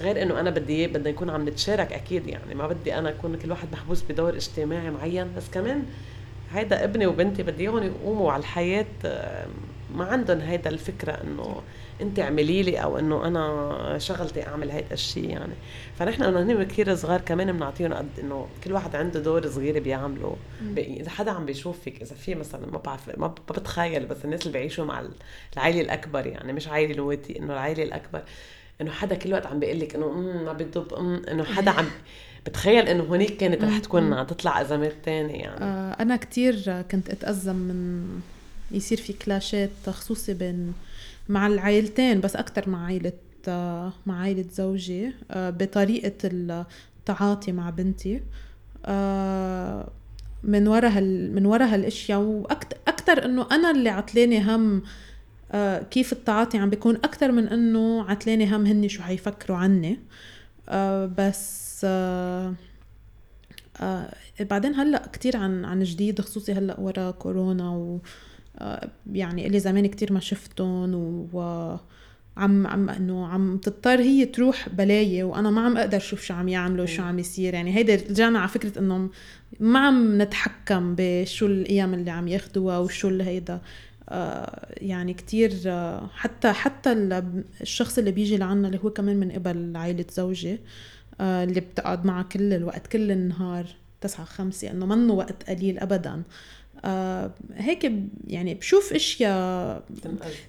غير 0.00 0.22
إنه 0.22 0.40
أنا 0.40 0.50
بدي 0.50 0.76
إياه 0.76 0.86
بدنا 0.86 1.10
نكون 1.10 1.30
عم 1.30 1.48
نتشارك 1.48 1.92
أكيد 1.92 2.26
يعني. 2.26 2.54
ما 2.54 2.66
بدي 2.66 2.94
أنا 2.98 3.08
أكون 3.08 3.36
كل 3.36 3.50
واحد 3.50 3.68
محبوس 3.72 4.02
بدور 4.02 4.36
اجتماعي 4.36 4.90
معين. 4.90 5.34
بس 5.36 5.50
كمان 5.52 5.82
هيدا 6.52 6.84
ابني 6.84 7.06
وبنتي 7.06 7.42
بدي 7.42 7.62
إياهم 7.62 7.82
يقوموا 7.82 8.32
على 8.32 8.40
الحياة 8.40 8.86
آه، 9.04 9.46
ما 9.94 10.04
عندهم 10.04 10.40
هيدا 10.40 10.70
الفكرة 10.70 11.12
إنه 11.12 11.62
انت 12.02 12.18
اعملي 12.20 12.62
لي 12.62 12.76
أو 12.82 12.98
انه 12.98 13.26
أنا 13.26 13.98
شغلتي 13.98 14.46
اعمل 14.46 14.70
هيدا 14.70 14.92
الشيء 14.92 15.30
يعني. 15.30 15.52
فنحن 15.98 16.22
انه 16.22 16.42
هن 16.42 16.62
كثير 16.62 16.94
صغار 16.96 17.20
كمان 17.20 17.52
بنعطيهم 17.52 17.94
قد 17.94 18.08
إنه 18.22 18.46
كل 18.64 18.72
واحد 18.72 18.96
عنده 18.96 19.20
دور 19.20 19.48
صغير 19.50 19.80
بيعمله. 19.80 20.36
بي- 20.62 21.00
إذا 21.00 21.10
حدا 21.10 21.30
عم 21.30 21.46
بيشوفك 21.46 22.02
إذا 22.02 22.14
في 22.14 22.34
مثلا 22.34 22.66
ما 22.66 22.78
بعرف 22.78 23.18
ما 23.18 23.26
بتخيل 23.26 24.06
بس 24.06 24.24
الناس 24.24 24.40
اللي 24.42 24.52
بيعيشوا 24.52 24.84
مع 24.84 25.00
ال- 25.00 25.10
العائلة 25.54 25.80
الأكبر 25.80 26.26
يعني 26.26 26.52
مش 26.52 26.68
عائلة 26.68 26.94
لواتي 26.94 27.38
إنه 27.38 27.52
العائلة 27.52 27.82
الأكبر. 27.82 28.22
إنه 28.80 28.90
حدا 28.90 29.14
كل 29.14 29.32
وقت 29.32 29.46
عم 29.46 29.58
بيقول 29.60 29.80
لك 29.80 29.94
إنه 29.94 30.06
"أمم، 30.06 30.44
ما 30.44 30.70
أمم، 30.98 31.22
إنه 31.30 31.44
حدا 31.44 31.70
عم 31.70 31.86
بتخيل 32.46 32.88
إنه 32.88 33.02
هونيك 33.04 33.36
كانت 33.36 33.64
رح 33.64 33.78
تكون 33.78 34.12
عم 34.12 34.26
تطلع 34.26 34.60
ازمات 34.60 34.94
تانية 35.04 35.34
يعني. 35.34 35.64
آه 35.64 35.96
أنا 36.02 36.16
كتير 36.16 36.82
كنت 36.82 37.10
أتأزم 37.10 37.56
من 37.56 38.06
يصير 38.70 38.98
في 38.98 39.12
كلاشات 39.12 39.70
خصوصي 39.90 40.34
بين 40.34 40.72
مع 41.28 41.46
العائلتين 41.46 42.20
بس 42.20 42.36
أكتر 42.36 42.68
مع 42.68 42.84
عائلة 42.86 43.12
آه 43.48 43.92
مع 44.06 44.20
عائلة 44.20 44.44
زوجي 44.52 45.12
آه 45.30 45.50
بطريقة 45.50 46.12
التعاطي 46.24 47.52
مع 47.52 47.70
بنتي. 47.70 48.22
آه 48.86 49.88
من 50.42 50.68
ورا 50.68 50.88
هال 50.88 51.34
من 51.34 51.46
ورا 51.46 51.64
هالأشياء 51.64 52.18
وأكثر 52.20 52.76
أكثر 52.88 53.24
إنه 53.24 53.46
أنا 53.52 53.70
اللي 53.70 53.88
عتلاني 53.88 54.42
هم 54.42 54.82
آه 55.52 55.82
كيف 55.82 56.12
التعاطي 56.12 56.58
عم 56.58 56.70
بيكون 56.70 56.96
أكثر 56.96 57.32
من 57.32 57.48
إنه 57.48 58.04
عتلاني 58.10 58.56
هم 58.56 58.66
هني 58.66 58.88
شو 58.88 59.02
حيفكروا 59.02 59.56
عني. 59.56 59.98
بس 61.18 61.84
بعدين 64.40 64.74
هلأ 64.74 65.08
كتير 65.12 65.36
عن 65.36 65.64
عن 65.64 65.82
جديد 65.82 66.20
خصوصي 66.20 66.52
هلأ 66.52 66.80
ورا 66.80 67.10
كورونا 67.10 67.70
و 67.70 68.00
يعني 69.12 69.46
اللي 69.46 69.60
زمان 69.60 69.86
كتير 69.86 70.12
ما 70.12 70.20
شفتهم 70.20 70.94
و 71.32 71.40
عم 72.36 72.66
عم 72.66 72.90
إنه 72.90 73.26
عم 73.26 73.56
تضطر 73.58 74.00
هي 74.00 74.24
تروح 74.26 74.68
بلاية 74.68 75.24
وأنا 75.24 75.50
ما 75.50 75.60
عم 75.60 75.76
أقدر 75.76 75.96
أشوف 75.96 76.22
شو 76.22 76.34
عم 76.34 76.48
يعملوا 76.48 76.86
شو 76.86 77.02
عم 77.02 77.18
يصير. 77.18 77.54
يعني 77.54 77.76
هيدا 77.76 77.94
رجعنا 77.94 78.38
على 78.38 78.48
فكرة 78.48 78.78
إنه 78.78 79.10
ما 79.60 79.78
عم 79.78 80.22
نتحكم 80.22 80.94
بشو 80.98 81.46
الأيام 81.46 81.94
اللي 81.94 82.10
عم 82.10 82.28
ياخدوها 82.28 82.78
وشو 82.78 83.08
اللي 83.08 83.24
هيدا. 83.24 83.60
آه 84.08 84.66
يعني 84.76 85.14
كتير 85.14 85.52
آه 85.66 86.10
حتى 86.14 86.52
حتى 86.52 86.92
ال- 86.92 87.44
الشخص 87.60 87.98
اللي 87.98 88.10
بيجي 88.10 88.36
لعنا 88.36 88.66
اللي 88.68 88.80
هو 88.84 88.90
كمان 88.90 89.16
من 89.16 89.32
قبل 89.32 89.76
عائلة 89.76 90.04
زوجي 90.12 90.58
آه 91.20 91.44
اللي 91.44 91.60
بتقعد 91.60 92.04
معه 92.06 92.22
كل 92.22 92.52
الوقت 92.52 92.86
كل 92.86 93.10
النهار 93.10 93.66
تسعة 94.00 94.24
خمسة 94.24 94.70
إنه 94.70 94.86
منه 94.86 95.12
وقت 95.12 95.50
قليل 95.50 95.78
ابدا. 95.78 96.22
آه 96.84 97.30
هيك 97.54 97.92
يعني 98.26 98.54
بشوف 98.54 98.92
أشياء. 98.92 99.82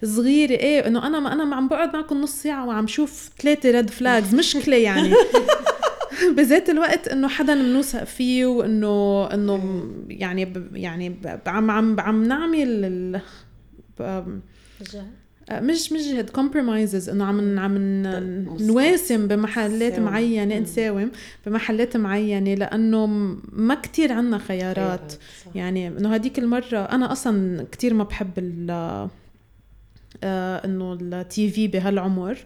صغيرة. 0.05 0.51
إيه 0.51 0.87
إنه 0.87 1.07
أنا 1.07 1.19
ما 1.19 1.33
أنا 1.33 1.45
ما 1.45 1.55
عم 1.55 1.67
بقعد 1.67 1.93
معكم 1.95 2.21
نص 2.21 2.31
ساعة 2.43 2.67
وعم 2.67 2.87
شوف 2.87 3.29
ثلاثة 3.39 3.71
ريد 3.71 3.89
فلاجز 3.89 4.35
مشكله 4.35 4.75
يعني. 4.75 5.13
بذات 6.37 6.69
الوقت 6.69 7.07
إنه 7.07 7.27
حدا 7.27 7.53
بنوثق 7.55 8.03
فيه 8.03 8.45
وانه 8.45 9.25
إنه 9.33 9.83
يعني 10.09 10.45
ب- 10.45 10.75
يعني 10.75 11.09
ب- 11.09 11.39
عم 11.47 11.71
عم 11.71 11.99
عم 11.99 12.23
نعمل 12.23 12.85
ال- 12.85 13.21
ب- 13.99 14.39
مش 15.59 15.91
مش 15.91 16.01
جهد 16.01 16.29
كومبرومايزز 16.29 17.09
إنه 17.09 17.25
عم 17.25 17.59
عم 17.59 17.77
نواسم 18.61 19.27
بمحلات. 19.27 19.99
معينة. 19.99 20.59
نساوم 20.59 21.11
بمحلات 21.45 21.97
معينة 21.97 22.53
لأنه 22.53 23.05
ما 23.51 23.75
كتير 23.75 24.13
عنا 24.13 24.37
خيارات. 24.37 25.13
يعني 25.55 25.87
إنه 25.87 26.13
هديك 26.13 26.39
المرة 26.39 26.77
أنا 26.77 27.11
أصلا 27.11 27.65
كتير 27.71 27.93
ما 27.93 28.03
بحب 28.03 28.31
ال 28.37 28.69
آه 30.23 30.65
إنه 30.65 30.93
التي 31.01 31.49
في 31.49 31.67
بهالعمر 31.67 32.37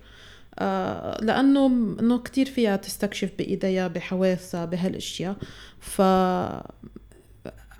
آه 0.59 1.23
لأنه 1.23 1.65
إنه 1.99 2.17
كتير 2.17 2.45
فيها 2.45 2.75
تستكشف 2.75 3.29
بإيديها 3.37 3.87
بحواسها 3.87 4.65
بهالأشياء 4.65 5.35
ف 5.79 6.01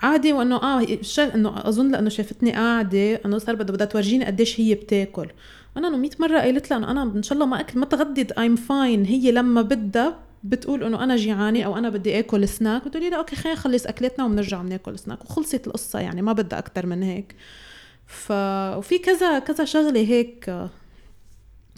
عادي 0.06 0.34
وإنه 0.34 0.56
آه. 0.56 0.88
إنه 1.36 1.68
أظن 1.68 1.92
لأنه 1.92 2.10
شافتني 2.10 2.52
قاعدة 2.52 3.16
إنه 3.26 3.38
صار 3.38 3.56
بدها 3.56 3.76
بدها 3.76 3.88
تورجيني 3.88 4.26
قديش 4.26 4.60
هي 4.60 4.76
بتاكل. 4.76 5.28
وأنا 5.76 5.88
إنه 5.88 5.98
100 5.98 6.10
مرة 6.20 6.40
قالت 6.40 6.70
لها 6.72 6.80
إنه 6.80 6.92
أنا 6.92 7.04
إن 7.04 7.24
شاء 7.24 7.34
الله 7.34 7.46
ما 7.46 7.60
اكل 7.60 7.80
ما 7.80 7.86
تغديت 7.86 8.32
I'm 8.32 8.56
fine 8.56 9.06
هي 9.06 9.32
لما 9.32 9.62
بدها 9.62 10.20
بتقول 10.44 10.84
إنه 10.84 11.04
أنا 11.04 11.16
جيعانة 11.16 11.64
أو 11.64 11.78
أنا 11.78 11.90
بدي 11.90 12.20
آكل 12.20 12.48
سناك 12.48 12.88
بتقولي 12.88 13.10
لها 13.10 13.18
okay 13.18 13.36
خلينا 13.36 13.60
نخلص 13.60 13.86
اكلتنا 13.86 14.26
وبنرجع 14.26 14.62
بناكل 14.62 15.00
سناك 15.00 15.26
وخلصت 15.26 15.68
القصة 15.68 16.00
يعني 16.00 16.22
ما 16.22 16.34
بدها 16.34 16.60
أكثر 16.60 16.86
من 16.86 17.04
هيك. 17.04 17.36
ف 18.08 18.32
وفي 18.78 18.98
كذا 18.98 19.40
كذا 19.40 19.66
شغلة 19.66 20.00
هيك 20.00 20.68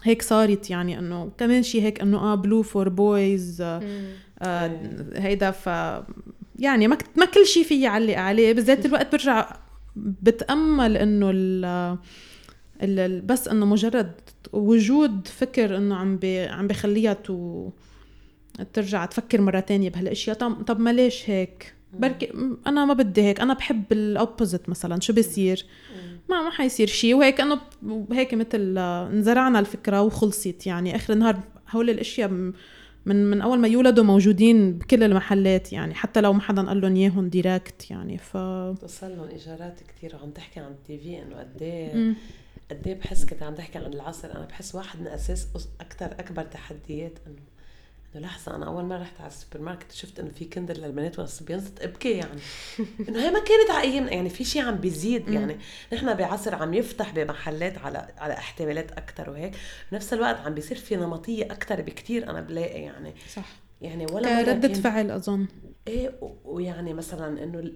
هيك 0.03 0.21
صارت 0.21 0.69
يعني 0.69 0.99
إنه 0.99 1.31
كمان 1.37 1.63
شيء 1.63 1.81
هيك 1.81 2.01
إنه 2.01 2.17
آه 2.17 2.35
blue 2.35 2.61
for 2.61 2.89
boys 2.89 3.61
آه 3.61 3.81
هيدا 5.15 5.51
ف 5.51 5.69
يعني 6.59 6.87
ما 6.87 6.97
ما 7.15 7.25
كل 7.25 7.45
شيء 7.45 7.63
في 7.63 7.81
يعلق 7.81 8.17
عليه 8.17 8.53
بذات 8.53 8.85
الوقت 8.85 9.11
برجع 9.11 9.57
بتأمل 9.95 10.97
إنه 10.97 11.31
ال 12.81 13.21
بس 13.21 13.47
إنه 13.47 13.65
مجرد 13.65 14.11
وجود 14.53 15.27
فكر 15.27 15.77
إنه 15.77 15.95
عم 15.95 16.17
بي 16.17 16.39
عم 16.39 16.67
بخليها 16.67 17.13
تو 17.13 17.69
ترجع 18.73 19.05
تفكر 19.05 19.41
مرة 19.41 19.59
تانية 19.59 19.89
بهالأشياء 19.89 20.35
طب 20.35 20.63
طب 20.63 20.79
ما 20.79 20.93
ليش 20.93 21.29
هيك؟ 21.29 21.73
بركي 21.93 22.31
أنا 22.67 22.85
ما 22.85 22.93
بدي 22.93 23.21
هيك 23.21 23.41
أنا 23.41 23.53
بحب 23.53 23.83
ال 23.91 24.00
opposite 24.00 24.69
مثلا 24.69 24.99
شو 24.99 25.13
بيصير؟ 25.13 25.65
ما 26.29 26.41
ما 26.41 26.49
حيصير 26.49 26.87
شيء 26.87 27.15
وهيك 27.15 27.41
إنه 27.41 27.59
هيك 28.11 28.33
مثل 28.33 28.75
آه، 28.77 29.07
انزرعنا 29.07 29.59
الفكرة 29.59 30.01
وخلصت 30.01 30.67
يعني 30.67 30.95
آخر 30.95 31.13
النهار 31.13 31.39
هول 31.71 31.89
الأشياء 31.89 32.51
من 33.05 33.29
من 33.29 33.41
أول 33.41 33.59
ما 33.59 33.67
يولدوا 33.67 34.03
موجودين 34.03 34.77
بكل 34.77 35.03
المحلات 35.03 35.73
يعني 35.73 35.93
حتى 35.93 36.21
لو 36.21 36.33
ما 36.33 36.41
حدا 36.41 36.67
قال 36.67 36.81
لهم 36.81 36.95
إياهم 36.95 37.29
direct 37.29 37.91
يعني 37.91 38.17
ف 38.17 38.31
توصل 38.81 39.17
لهم 39.17 39.27
إشارات 39.27 39.79
كثير 39.87 40.15
وعم 40.15 40.29
تحكي 40.31 40.59
عن 40.59 40.71
ال 40.71 40.97
TV 40.97 41.21
إنه 41.21 41.35
قد 41.39 41.61
إيه. 41.61 42.13
قد 42.71 42.87
إيه 42.87 42.95
بحس 42.95 43.25
كنت 43.25 43.43
عم 43.43 43.55
تحكي 43.55 43.77
عن 43.77 43.93
العصر 43.93 44.31
أنا 44.31 44.45
بحس 44.45 44.75
واحد 44.75 45.01
من 45.01 45.07
أساس 45.07 45.47
أكثر 45.81 46.05
أكبر 46.05 46.43
تحديات 46.43 47.13
إنه 47.27 47.35
انه 48.17 48.25
لحظة 48.25 48.55
أنا 48.55 48.65
أول 48.67 48.83
مرة 48.85 48.97
رحت 49.01 49.19
على 49.21 49.27
السوبر 49.27 49.61
ماركت 49.61 49.91
شفت 49.91 50.19
إنه 50.19 50.29
في 50.29 50.45
Kinder 50.45 50.77
للبنات 50.77 51.19
والصبيان 51.19 51.61
صرت 51.61 51.81
أبكي 51.81 52.11
يعني. 52.11 52.39
إنه 53.09 53.19
هي 53.25 53.31
ما 53.31 53.39
كانت 53.39 53.71
على 53.71 53.81
ايامنا 53.91 54.11
يعني 54.13 54.29
في 54.29 54.43
شيء 54.43 54.61
عم 54.61 54.75
بيزيد 54.75 55.29
يعني. 55.29 55.57
نحن 55.93 56.13
بعصر 56.13 56.55
عم 56.55 56.73
يفتح 56.73 57.11
بمحلات 57.15 57.77
على 57.77 58.07
على 58.17 58.33
احتمالات 58.33 58.91
أكثر 58.91 59.29
وهيك. 59.29 59.55
بنفس 59.91 60.13
الوقت 60.13 60.37
عم 60.37 60.53
بيصير 60.53 60.77
في 60.77 60.95
نمطية 60.95 61.43
أكثر 61.45 61.81
بكثير 61.81 62.29
أنا 62.29 62.41
بلاقي 62.41 62.81
يعني. 62.81 63.13
صح. 63.35 63.45
يعني 63.81 64.05
ولا 64.11 64.43
كان- 64.43 64.73
فعل 64.73 65.11
أظن. 65.11 65.47
إيه 65.87 66.11
ويعني 66.45 66.93
مثلا 66.93 67.43
إنه 67.43 67.71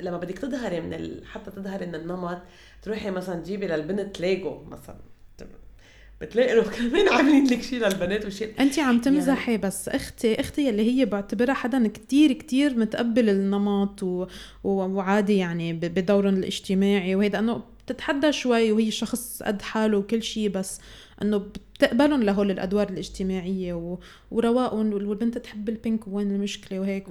لما 0.00 0.16
بدك 0.18 0.38
تظهري 0.38 0.80
من 0.80 0.94
ال... 0.94 1.26
حتى 1.26 1.50
تظهري 1.50 1.86
من 1.86 1.94
النمط 1.94 2.38
تروحي 2.82 3.10
مثلا 3.10 3.40
تجيبي 3.40 3.66
للبنت 3.66 4.20
ليجو 4.20 4.62
مثلا. 4.64 4.96
بتلاقي 6.20 6.52
إنه 6.52 6.62
كمان 6.76 7.08
عاملين 7.08 7.46
لك 7.46 7.62
شيء 7.62 7.78
للبنات 7.78 8.26
وشيء 8.26 8.52
انت 8.60 8.78
عم 8.78 9.00
تمزحي 9.00 9.56
بس 9.56 9.88
أختي 9.88 10.40
أختي 10.40 10.70
اللي 10.70 10.90
هي 10.90 11.04
بعتبرها 11.04 11.54
حدا 11.54 11.88
كتير 11.88 12.32
كتير 12.32 12.78
متقبل 12.78 13.28
النمط 13.28 14.02
و... 14.02 14.26
و... 14.64 14.70
وعادي 14.70 15.36
يعني. 15.36 15.72
بدورهم 15.72 16.34
الاجتماعي 16.34 17.14
وهيدا 17.14 17.38
إنه 17.38 17.62
بتتحدى 17.86 18.32
شوي 18.32 18.72
وهي 18.72 18.90
شخص 18.90 19.42
قد 19.42 19.62
حاله 19.62 19.98
وكل 19.98 20.22
شيء 20.22 20.48
بس 20.48 20.80
إنه 21.22 21.38
بتقبلهم 21.38 22.22
لهول 22.22 22.50
الأدوار 22.50 22.88
الاجتماعية 22.88 23.74
و... 23.74 23.98
ورواقهم 24.30 24.92
والبنت 24.92 25.38
تحب 25.38 25.68
ال 25.68 25.76
pink 25.76 26.08
وين 26.08 26.30
المشكلة 26.30 26.80
وهيك 26.80 27.06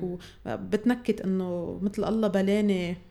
وبتنكت 0.46 1.22
إنه 1.22 1.80
مثل 1.82 2.04
الله 2.04 2.28
بلاني 2.28 3.09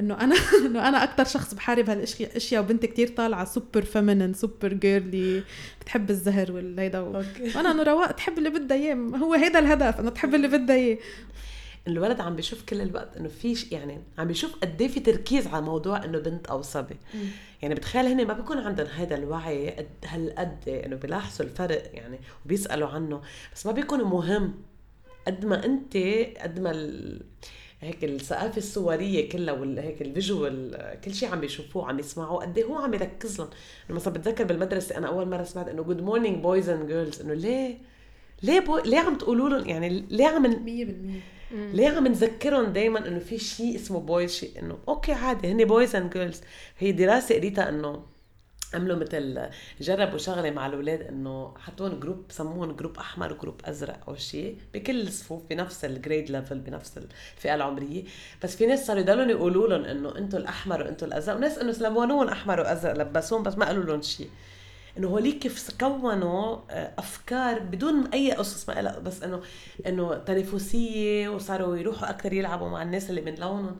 إنه 0.00 0.14
أنا 0.20 0.34
إنه 0.66 0.88
أنا 0.88 1.04
أكثر 1.04 1.24
شخص 1.24 1.54
بحارب 1.54 1.90
هالأشياء 1.90 2.62
وبنتي 2.62 2.86
كتير 2.86 3.08
طالعة 3.08 3.44
super 3.44 3.82
feminine 3.82 4.34
super 4.34 4.72
girly 4.72 5.42
بتحب 5.80 6.10
الزهر 6.10 6.52
والهيدا 6.52 7.00
و... 7.00 7.12
وأنا 7.56 7.70
إنه 7.70 7.82
رواق 7.82 8.12
تحب 8.12 8.38
اللي 8.38 8.50
بدها 8.50 8.76
إياه. 8.76 8.94
هو 8.94 9.34
هيدا 9.34 9.58
الهدف 9.58 10.00
إنه 10.00 10.10
تحب 10.10 10.34
اللي 10.34 10.48
بدها 10.48 10.76
إياه. 10.76 10.98
الولد 11.88 12.20
عم 12.20 12.36
بيشوف 12.36 12.62
كل 12.62 12.80
الوقت 12.80 13.16
إنه 13.16 13.28
في 13.28 13.66
يعني 13.72 14.00
عم 14.18 14.26
بيشوف 14.26 14.54
قد 14.54 14.82
إيه 14.82 14.88
في 14.88 15.00
تركيز 15.00 15.46
على 15.46 15.64
موضوع 15.64 16.04
إنه 16.04 16.18
بنت 16.18 16.46
أو 16.46 16.62
صبي 16.62 16.96
يعني 17.62 17.74
بتخيل 17.74 18.06
هن 18.06 18.26
ما 18.26 18.32
بيكون 18.32 18.58
عندهم 18.58 18.86
هذا 18.86 19.16
الوعي 19.16 19.70
قد 19.70 19.88
هالقد 20.04 20.68
إنه 20.68 20.96
بيلاحظوا 20.96 21.46
الفرق 21.46 21.90
يعني 21.94 22.18
وبيسألوا 22.44 22.88
عنه. 22.88 23.22
بس 23.54 23.66
ما 23.66 23.72
بيكون 23.72 24.02
مهم 24.02 24.54
قد 25.26 25.44
ما 25.44 25.64
أنت 25.64 25.96
قد 26.42 26.60
ما 26.60 26.70
ال... 26.70 27.22
هيك 27.80 28.04
الثقافه 28.04 28.58
الصورية 28.58 29.28
كلها 29.28 29.54
وهيك 29.54 30.02
ال 30.02 30.16
visual 30.16 30.98
كل 31.04 31.14
شيء 31.14 31.28
عم 31.28 31.40
بيشوفوه 31.40 31.88
عم 31.88 31.98
يسمعوه 31.98 32.42
قد 32.42 32.58
إيه 32.58 32.64
هو 32.64 32.74
عم 32.76 32.94
يركز 32.94 33.38
لهم. 33.38 33.50
مثلا 33.90 34.12
بتذكر 34.14 34.44
بالمدرسة 34.44 34.96
أنا 34.98 35.06
أول 35.08 35.28
مرة 35.28 35.42
سمعت 35.42 35.68
إنه 35.68 35.82
good 35.82 36.02
morning 36.02 36.42
boys 36.42 36.68
and 36.68 36.86
girls 36.86 37.20
إنه 37.20 37.34
ليه؟ 37.34 37.78
ليه 38.42 38.60
بو... 38.60 38.78
ليه 38.78 38.98
عم 38.98 39.18
تقولوا 39.18 39.48
لهم؟ 39.48 39.68
يعني 39.68 40.04
ليه 40.10 40.26
عم 40.26 40.46
100% 40.46 40.50
ليه 41.50 41.88
عم 41.88 42.06
نذكرهم 42.06 42.72
دائما 42.72 43.08
إنه 43.08 43.18
في 43.18 43.38
شيء 43.38 43.76
اسمه 43.76 44.00
boys 44.00 44.32
شيء 44.34 44.50
إنه 44.58 44.78
okay 44.88 45.12
عادي 45.12 45.52
هن 45.52 45.64
boys 45.64 45.96
and 45.96 46.12
girls 46.12 46.40
هي 46.78 46.92
دراسة 46.92 47.34
قريتها 47.34 47.68
إنه 47.68 48.02
عملوا 48.74 48.96
مثل 48.96 49.48
جربوا 49.80 50.18
شغلة 50.18 50.50
مع 50.50 50.66
الأولاد 50.66 51.00
إنه 51.02 51.54
حطوهم 51.58 52.00
group 52.00 52.24
سموهم 52.28 52.72
group 52.72 52.98
أحمر 52.98 53.32
و 53.32 53.37
group 53.37 53.60
أزرق 53.64 54.00
أو 54.08 54.16
شيء 54.16 54.58
بكل 54.74 55.00
الصفوف 55.00 55.42
بنفس 55.50 55.84
ال 55.84 55.92
grade 55.92 56.30
level 56.30 56.58
بنفس 56.58 56.98
الفئه 56.98 57.54
العمرية. 57.54 58.04
بس 58.42 58.56
في 58.56 58.66
ناس 58.66 58.86
صاروا 58.86 59.00
يضلوا 59.00 59.24
يقولوا 59.24 59.68
لهم 59.68 59.84
إنه 59.84 60.18
أنتم 60.18 60.38
الأحمر 60.38 60.80
وأنتم 60.82 61.06
الأزرق. 61.06 61.36
وناس 61.36 61.58
إنه 61.58 61.72
سلمونوهم 61.72 62.28
أحمر 62.28 62.60
وأزرق 62.60 62.92
لبسوهم 62.92 63.42
بس 63.42 63.58
ما 63.58 63.66
قالوا 63.66 63.84
لهم 63.84 64.02
شيء 64.02 64.28
إنه 64.98 65.08
هوليك 65.08 65.38
كيف 65.38 65.70
كونوا 65.80 66.56
آه، 66.70 66.92
أفكار 66.98 67.58
بدون 67.58 68.06
أي 68.06 68.32
قصص 68.32 68.68
ما 68.68 68.74
لها. 68.74 68.98
بس 68.98 69.22
إنه 69.22 69.42
إنه 69.86 70.14
تنافسية 70.14 71.28
وصاروا 71.28 71.76
يروحوا 71.76 72.10
أكثر 72.10 72.32
يلعبوا 72.32 72.68
مع 72.68 72.82
الناس 72.82 73.10
اللي 73.10 73.20
من 73.20 73.34
لونهم 73.34 73.76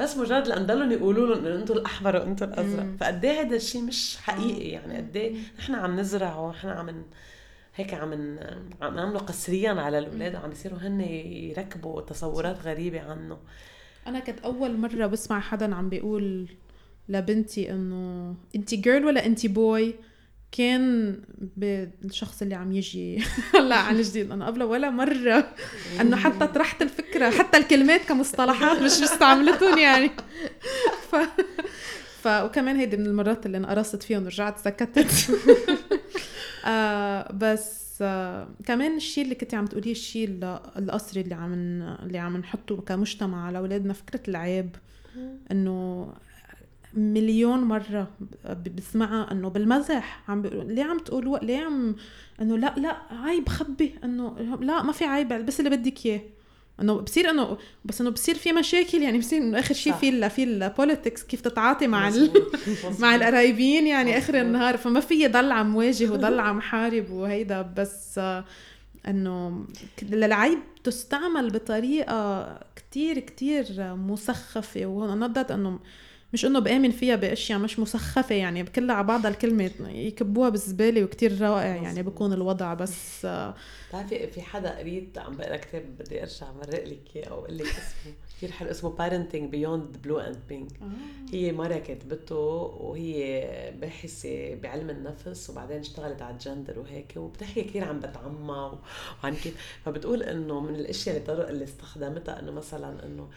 بس 0.00 0.16
مجرد 0.16 0.48
لأن 0.48 0.66
ضلوا 0.66 0.92
يقولوا 0.92 1.34
لهم 1.34 1.46
إنه 1.46 1.60
أنتم 1.60 1.74
الأحمر 1.74 2.16
وأنتم 2.16 2.46
الأزرق. 2.46 2.86
فقد 3.00 3.24
إيه 3.24 3.40
هذا 3.40 3.56
الشيء 3.56 3.82
مش 3.82 4.16
حقيقي 4.16 4.68
يعني؟ 4.68 4.96
قد 4.96 5.16
إيه 5.16 5.36
نحن 5.58 5.74
عم 5.74 6.00
نزرع 6.00 6.38
ونحن 6.38 6.68
عم 6.68 7.04
هيك 7.74 7.94
عم 7.94 8.12
عم 8.82 8.94
نعمله 8.94 9.18
قسريا 9.18 9.70
على 9.70 9.98
الأولاد 9.98 10.34
وعم 10.34 10.52
يصيروا 10.52 10.78
هن 10.78 11.00
يركبوا 11.00 12.00
تصورات 12.00 12.56
غريبة 12.64 13.00
عنه. 13.00 13.38
أنا 14.06 14.18
كانت 14.18 14.40
أول 14.40 14.76
مرة 14.76 15.06
بسمع 15.06 15.40
حدا 15.40 15.74
عم 15.74 15.88
بيقول 15.88 16.48
لبنتي 17.08 17.70
إنه 17.70 18.34
انت 18.56 18.74
جيرل 18.74 19.04
ولا 19.04 19.26
انت 19.26 19.46
بوي 19.46 19.94
كان 20.52 21.16
بالشخص 21.56 22.42
اللي 22.42 22.54
عم 22.54 22.72
يجي. 22.72 23.18
هلا 23.54 23.76
عن 23.76 24.02
جديد. 24.02 24.30
أنا 24.30 24.46
قبله 24.46 24.66
ولا 24.66 24.90
مرة. 24.90 25.54
أنه 26.00 26.16
حتى 26.16 26.46
طرحت 26.46 26.82
الفكرة 26.82 27.30
حتى 27.30 27.58
الكلمات 27.58 28.00
كمصطلحات 28.00 28.78
مش 28.82 29.02
استعملتهم 29.02 29.78
يعني. 29.78 30.10
ف... 31.10 31.16
ف 32.22 32.26
وكمان 32.28 32.76
هيدي 32.76 32.96
من 32.96 33.06
المرات 33.06 33.46
اللي 33.46 33.58
انقرصت 33.58 34.02
فيهم 34.02 34.22
ورجعت 34.22 34.58
سكتت. 34.58 35.10
آه 36.66 37.32
بس 37.32 37.80
آه 38.02 38.48
كمان 38.66 38.96
الشيء 38.96 39.24
اللي 39.24 39.34
كنت 39.34 39.54
عم 39.54 39.66
تقوليه 39.66 39.92
الشيء 39.92 40.28
ال- 40.28 40.60
القصري 40.78 41.20
اللي 41.20 41.34
عم 41.34 41.52
اللي 42.02 42.18
عم 42.18 42.36
نحطه 42.36 42.76
كمجتمع 42.80 43.46
على 43.46 43.58
أولادنا 43.58 43.92
فكرة 43.92 44.20
العيب. 44.28 44.76
إنه 45.50 46.08
مليون 46.94 47.58
مرة 47.58 48.08
بسمعها 48.76 49.32
إنه 49.32 49.48
بالمزح 49.48 50.22
عم 50.28 50.42
بيقولوا 50.42 50.64
ليه 50.64 50.84
عم 50.84 50.98
تقولوا 50.98 51.38
ليه 51.38 51.58
عم 51.58 51.96
إنه 52.40 52.58
لا 52.58 52.74
لا 52.76 52.96
عيب 53.10 53.48
خبي 53.48 53.94
إنه 54.04 54.56
لا 54.60 54.82
ما 54.82 54.92
في 54.92 55.04
عيب 55.04 55.32
البس 55.32 55.60
اللي 55.60 55.70
بدك 55.70 56.06
إياه 56.06 56.20
إنه 56.80 56.94
بصير 56.94 57.30
انه 57.30 57.58
بس 57.84 58.00
إنه 58.00 58.10
بصير 58.10 58.34
في 58.34 58.52
مشاكل 58.52 59.02
يعني 59.02 59.18
بصير 59.18 59.42
إنه 59.42 59.58
آخر 59.58 59.74
شيء. 59.74 59.92
في 59.92 60.30
في 60.30 60.44
البوليتكس 60.44 61.22
كيف 61.22 61.40
تتعاطي 61.40 61.86
مع 61.86 62.08
ال 62.08 62.22
مظبوط، 62.22 62.42
مظبوط. 62.68 63.00
مع 63.00 63.14
القرايبين 63.14 63.86
يعني 63.86 64.18
آخر. 64.18 64.40
النهار 64.40 64.76
فما 64.76 65.00
في 65.00 65.28
ضل 65.28 65.52
عم 65.52 65.76
واجه 65.76 66.10
وضل 66.12 66.40
عم 66.40 66.60
حارب 66.60 67.10
وهيدا 67.10 67.62
بس 67.62 68.18
آه، 68.18 68.44
إنه 69.08 69.64
العيب 70.02 70.58
تستعمل 70.84 71.50
بطريقة 71.50 72.46
كتير 72.76 73.18
كتير 73.18 73.66
مسخفة 73.94 74.86
وهون 74.86 75.20
نضت 75.20 75.50
إنه 75.50 75.78
مش 76.32 76.44
إنه 76.44 76.58
بآمن 76.58 76.90
فيها 76.90 77.16
بأشياء 77.16 77.58
مش 77.58 77.78
مسخفة 77.78 78.34
يعني 78.34 78.64
كلها 78.64 78.96
على 78.96 79.06
بعضها 79.06 79.30
الكلمة 79.30 79.70
يكبوها 79.88 80.48
بالزبالة 80.48 81.04
وكتير 81.04 81.40
رائع 81.40 81.76
يعني. 81.76 82.02
بكون 82.02 82.32
الوضع 82.32 82.74
بس 82.74 83.26
بتعرفي 83.88 84.26
في 84.26 84.42
حدا 84.42 84.78
قريت 84.78 85.18
عم 85.18 85.36
بقرا 85.36 85.56
كتاب 85.56 85.82
بدي 85.98 86.22
أرجع 86.22 86.52
مرق 86.52 86.84
لك 86.84 87.16
إياه 87.16 87.28
أو 87.28 87.38
أقول 87.38 87.58
لك 87.58 87.66
اسمه. 87.66 88.12
كثير 88.36 88.50
حلو 88.52 88.70
اسمه 88.70 88.96
Parenting 88.96 89.52
Beyond 89.54 90.06
Blue 90.06 90.20
and 90.30 90.52
Pink. 90.52 90.84
هي 91.34 91.52
مرة 91.52 91.78
كاتبته 91.78 92.36
وهي 92.36 93.44
باحثة 93.80 94.54
بعلم 94.54 94.90
النفس 94.90 95.50
وبعدين 95.50 95.78
اشتغلت 95.78 96.22
على 96.22 96.34
الجندر 96.34 96.78
وهيك 96.78 97.12
وبتحكي 97.16 97.62
كثير 97.62 97.84
عن 97.84 98.00
بيت 98.00 98.16
عمها 98.16 98.78
وعن 99.24 99.34
كيف. 99.34 99.56
فبتقول 99.84 100.22
إنه 100.22 100.60
من 100.60 100.74
الأشياء 100.74 101.16
اللي 101.16 101.50
اللي 101.50 101.64
استخدمتها 101.64 102.40
إنه 102.40 102.52
مثلا 102.52 103.06
إنه 103.06 103.28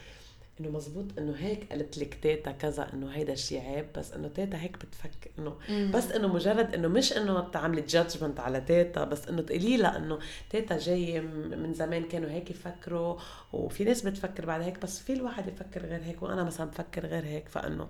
إنه 0.60 0.70
مزبوط 0.70 1.04
إنه 1.18 1.34
هيك 1.38 1.70
قالت 1.70 1.98
لك 1.98 2.14
تيتا 2.22 2.50
كذا 2.52 2.90
إنه 2.94 3.06
هيدا 3.10 3.32
الشيء 3.32 3.60
عيب 3.60 3.86
بس 3.98 4.12
إنه 4.12 4.28
تيتا 4.28 4.58
هيك 4.60 4.76
بتفكر 4.76 5.30
إنه 5.38 5.56
بس 5.90 6.12
إنه 6.12 6.28
مجرد 6.28 6.74
إنه 6.74 6.88
مش 6.88 7.12
إنه 7.16 7.40
تعملي 7.50 7.80
judgment 7.82 8.40
على 8.40 8.60
تيتا 8.60 9.04
بس 9.04 9.28
إنه 9.28 9.42
تقولي 9.42 9.76
لها 9.76 9.96
إنه 9.96 10.18
تيتا 10.50 10.78
جاية 10.78 11.20
م- 11.20 11.58
من 11.62 11.74
زمان 11.74 12.04
كانوا 12.04 12.30
هيك 12.30 12.50
يفكروا 12.50 13.16
وفي 13.52 13.84
ناس 13.84 14.02
بتفكر 14.02 14.46
بعد 14.46 14.60
هيك 14.62 14.82
بس 14.82 14.98
في 15.00 15.12
الواحد 15.12 15.48
يفكر 15.48 15.80
غير 15.86 16.00
هيك 16.04 16.22
وأنا 16.22 16.44
مثلا 16.44 16.66
بفكر 16.70 17.06
غير 17.06 17.24
هيك 17.24 17.48
فإنه 17.48 17.88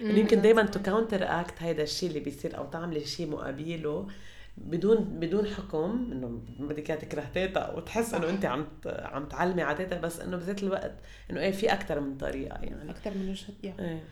يمكن 0.00 0.42
دايما 0.42 0.62
to 0.62 0.82
counteract 0.82 1.54
هيدا 1.62 1.82
الشيء 1.82 2.08
اللي 2.08 2.20
بيصير 2.20 2.56
أو 2.58 2.64
تعملي 2.66 3.04
شيء 3.04 3.26
مقابله 3.30 4.06
بدون 4.60 4.96
بدون 4.96 5.46
حكم 5.46 6.08
إنه 6.12 6.40
بدك 6.58 6.90
إياها 6.90 7.00
تكره 7.00 7.24
تيتا 7.34 7.70
وتحس 7.70 8.14
إنه 8.14 8.30
انت 8.30 8.44
عم 8.44 8.66
عم 8.86 9.24
تعلمي 9.24 9.62
على 9.62 9.76
تيتا 9.76 10.00
بس 10.00 10.20
إنه 10.20 10.36
بذات 10.36 10.62
الوقت 10.62 10.94
إنه 11.30 11.40
إيه 11.40 11.52
في 11.52 11.72
أكثر 11.72 12.00
من 12.00 12.16
طريقة 12.16 12.58
يعني. 12.62 12.90
أكثر 12.90 13.10
من 13.14 13.28
وجهة 13.28 13.54
يعني 13.62 13.88
إيه. 13.88 14.02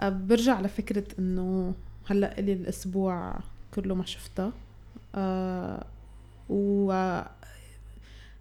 أه، 0.00 0.08
برجع 0.08 0.60
لفكرة 0.60 1.04
إنه 1.18 1.74
هلأ 2.06 2.38
إلي 2.38 2.52
الأسبوع 2.52 3.38
كله 3.74 3.94
ما 3.94 4.04
شفتها. 4.04 4.52
آه 5.14 5.86
و 6.48 6.92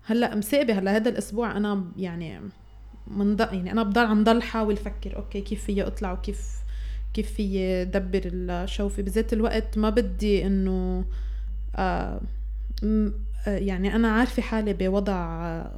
هلأ 0.05 0.36
مساقبة 0.36 0.80
هلأ 0.80 0.95
هذا 0.95 1.09
الأسبوع 1.09 1.57
أنا 1.57 1.91
يعني 1.97 2.39
من 3.07 3.38
يعني 3.39 3.72
أنا 3.72 3.84
بضل 3.84 4.05
عم 4.05 4.24
ضل 4.24 4.41
حاول 4.41 4.74
أفكر 4.74 5.16
أوكي 5.16 5.41
كيف 5.41 5.64
فيي 5.64 5.88
أطلع 5.88 6.11
وكيف 6.11 6.64
كيف 7.14 7.34
فيي 7.34 7.86
دبر 7.86 8.22
الشوفة 8.26 9.03
بذات 9.03 9.34
الوقت 9.34 9.78
ما 9.78 9.89
بدي 9.89 10.45
إنه 10.47 11.05
يعني 13.45 13.95
أنا 13.95 14.11
عارفة 14.11 14.41
حالي 14.41 14.74
بوضع 14.74 15.45
آه، 15.45 15.71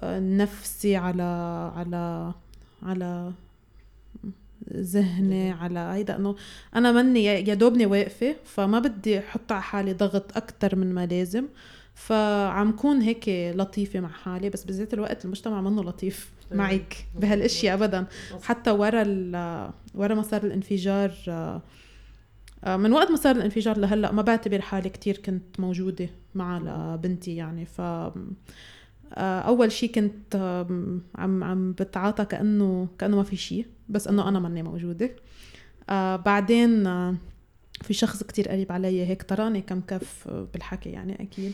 آه، 0.00 0.20
نفسي 0.20 0.96
على 0.96 1.22
على 1.76 2.32
على 2.82 3.32
ذهني 4.72 5.50
على 5.50 5.78
هيدا 5.78 6.16
إنه 6.16 6.36
أنا 6.76 6.92
مني 6.92 7.24
يا 7.24 7.54
دوبني 7.54 7.86
واقفة 7.86 8.36
فما 8.44 8.78
بدي 8.78 9.18
أحط 9.18 9.52
على 9.52 9.62
حالي 9.62 9.92
ضغط 9.92 10.36
أكثر 10.36 10.76
من 10.76 10.94
ما 10.94 11.06
لازم. 11.06 11.46
فعم 11.94 12.72
كون 12.72 13.00
هيك 13.00 13.28
لطيفة 13.28 14.00
مع 14.00 14.08
حالي 14.08 14.50
بس 14.50 14.64
بذات 14.64 14.94
الوقت 14.94 15.24
المجتمع 15.24 15.60
منه 15.60 15.82
لطيف. 15.82 16.32
معك 16.52 17.06
بهالاشياء 17.14 17.74
ابدا. 17.74 18.06
حتى 18.42 18.70
ورا 18.70 19.02
ورا 19.94 20.14
ما 20.14 20.22
صار 20.22 20.44
الانفجار 20.44 21.12
آه، 21.28 21.30
آه، 21.32 21.62
من 22.66 22.92
وقت 22.92 23.10
ما 23.10 23.16
صار 23.16 23.36
الانفجار 23.36 23.78
لهلأ 23.78 24.12
ما 24.12 24.22
بعتبر 24.22 24.60
حالي 24.60 24.88
كتير 24.88 25.16
كنت 25.16 25.60
موجودة 25.60 26.08
مع 26.34 26.58
لبنتي 26.58 27.36
يعني. 27.36 27.66
ف 27.66 27.80
آه، 27.80 29.40
أول 29.40 29.72
شيء 29.72 29.92
كنت 29.92 30.36
عم 31.14 31.44
عم 31.44 31.72
بتعاطى 31.72 32.24
كأنه 32.24 32.88
كأنه 32.98 33.16
ما 33.16 33.22
في 33.22 33.36
شيء 33.36 33.66
بس 33.88 34.08
إنه 34.08 34.28
أنا 34.28 34.38
ماني 34.38 34.62
موجودة. 34.62 35.10
آه 35.90 36.16
بعدين 36.16 36.86
آه 36.86 37.14
في 37.82 37.94
شخص 37.94 38.22
كتير 38.22 38.48
قريب 38.48 38.72
علي 38.72 39.06
هيك 39.06 39.22
طراني 39.22 39.60
كم 39.62 39.80
كف 39.80 40.28
آه، 40.28 40.48
بالحكي 40.52 40.90
يعني 40.90 41.22
أكيد. 41.22 41.52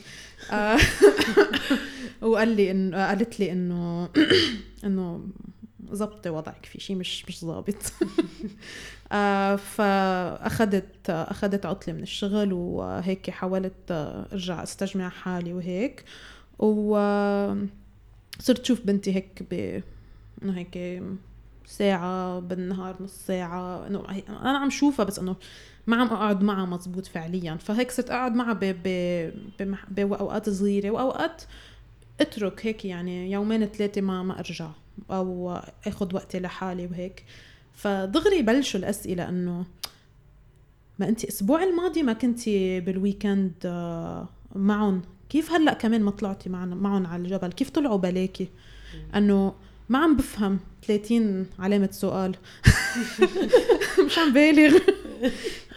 آه 0.52 0.78
وقال 2.22 2.48
لي 2.48 2.70
انه 2.70 2.96
آه، 2.96 3.08
قالت 3.08 3.40
لي 3.40 3.52
إنه 3.52 4.08
إنه 4.84 5.24
زبطي 5.92 6.30
وضعك 6.30 6.66
في 6.66 6.80
شيء 6.80 6.96
مش 6.96 7.24
مش 7.28 7.44
ظابط. 7.44 7.76
آه 9.12 9.56
فاخذت 9.56 11.10
أخذت 11.10 11.66
عطلة 11.66 11.94
من 11.94 12.02
الشغل 12.02 12.52
وهيك 12.52 13.30
حاولت 13.30 13.90
آه، 13.90 14.26
أرجع 14.32 14.62
أستجمع 14.62 15.08
حالي 15.08 15.52
وهيك. 15.52 16.04
وصرت 16.58 17.64
شوف 18.64 18.80
بنتي 18.84 19.14
هيك 19.14 19.42
ب 19.50 19.82
إنه 20.42 20.52
هيك 20.58 21.02
ساعة 21.66 22.40
بالنهار 22.40 22.96
نص 23.02 23.12
ساعة. 23.26 23.86
إنه 23.86 24.04
أنا 24.28 24.58
عم 24.58 24.70
شوفها 24.70 25.04
بس 25.04 25.18
إنه 25.18 25.36
ما 25.86 25.96
عم 25.96 26.06
أقعد 26.06 26.42
معها 26.42 26.66
مزبوط 26.66 27.06
فعليا. 27.06 27.56
فهيك 27.56 27.90
صرت 27.90 28.10
أقعد 28.10 28.34
معها 28.34 28.52
ب... 28.62 28.74
بأوقات 29.90 30.50
صغيرة. 30.50 30.90
وأوقات 30.90 31.42
أترك 32.20 32.66
هيك 32.66 32.84
يعني 32.84 33.30
يومين 33.32 33.66
ثلاثة 33.66 34.00
ما 34.00 34.22
ما 34.22 34.38
أرجع. 34.38 34.70
أو 35.10 35.60
أخذ 35.86 36.14
وقتي 36.14 36.40
لحالي 36.40 36.86
وهيك. 36.86 37.24
فدغري 37.72 38.42
بلشوا 38.42 38.80
الأسئلة 38.80 39.28
إنه 39.28 39.66
ما 40.98 41.08
انت 41.08 41.24
الأسبوع 41.24 41.62
الماضي 41.62 42.02
ما 42.02 42.12
كنتي 42.12 42.80
بالويكند 42.80 43.52
آه، 43.64 44.28
معهم 44.54 45.02
كيف 45.28 45.52
هلأ 45.52 45.72
كمان 45.72 46.02
ما 46.02 46.10
طلعتي 46.10 46.48
معهم 46.48 47.06
على 47.06 47.22
الجبل؟ 47.22 47.52
كيف 47.52 47.70
طلعوا 47.70 47.96
بلاكي؟ 47.96 48.48
إنه 49.14 49.54
ما 49.88 49.98
عم 49.98 50.16
بفهم. 50.16 50.58
30 50.86 51.46
علامة 51.58 51.88
سؤال. 51.92 52.36
مش 54.06 54.18
عم 54.18 54.32
بالغ. 54.32 54.78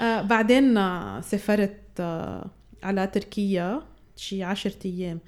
آه 0.01 0.21
بعدين 0.21 0.77
آه، 0.77 1.21
سافرت 1.21 1.79
آه 1.99 2.49
على 2.83 3.07
تركيا. 3.07 3.81
شي 4.15 4.43
عشرة 4.43 4.77
أيام. 4.85 5.19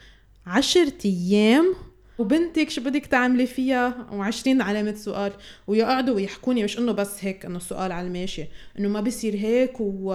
عشرة 0.46 0.94
أيام 1.06 1.74
وبنتك 2.18 2.70
شو 2.70 2.82
بدك 2.82 3.06
تعملي 3.06 3.46
فيها؟ 3.46 4.08
وعشرين 4.12 4.62
علامة 4.62 4.96
سؤال. 4.96 5.32
ويقعدوا 5.68 6.16
ويحكوني 6.16 6.64
مش 6.64 6.80
إنه 6.80 6.92
بس 6.92 7.26
هيك 7.26 7.46
إنه 7.46 7.58
السؤال 7.58 7.92
على 7.92 8.08
الماشي 8.08 8.46
إنه 8.80 8.90
ما 8.90 9.02
بصير 9.02 9.36
هيك 9.36 9.80
و 9.80 10.14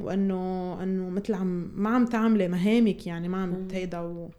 وإنه 0.00 0.78
إنه 0.82 1.10
مثل 1.10 1.34
عم 1.34 1.72
ما 1.74 1.90
عم 1.90 2.06
تعملي 2.06 2.48
مهامك 2.48 3.06
يعني 3.06 3.28
ما 3.28 3.42
عم 3.42 3.68
هيدا 3.72 4.00
و... 4.00 4.30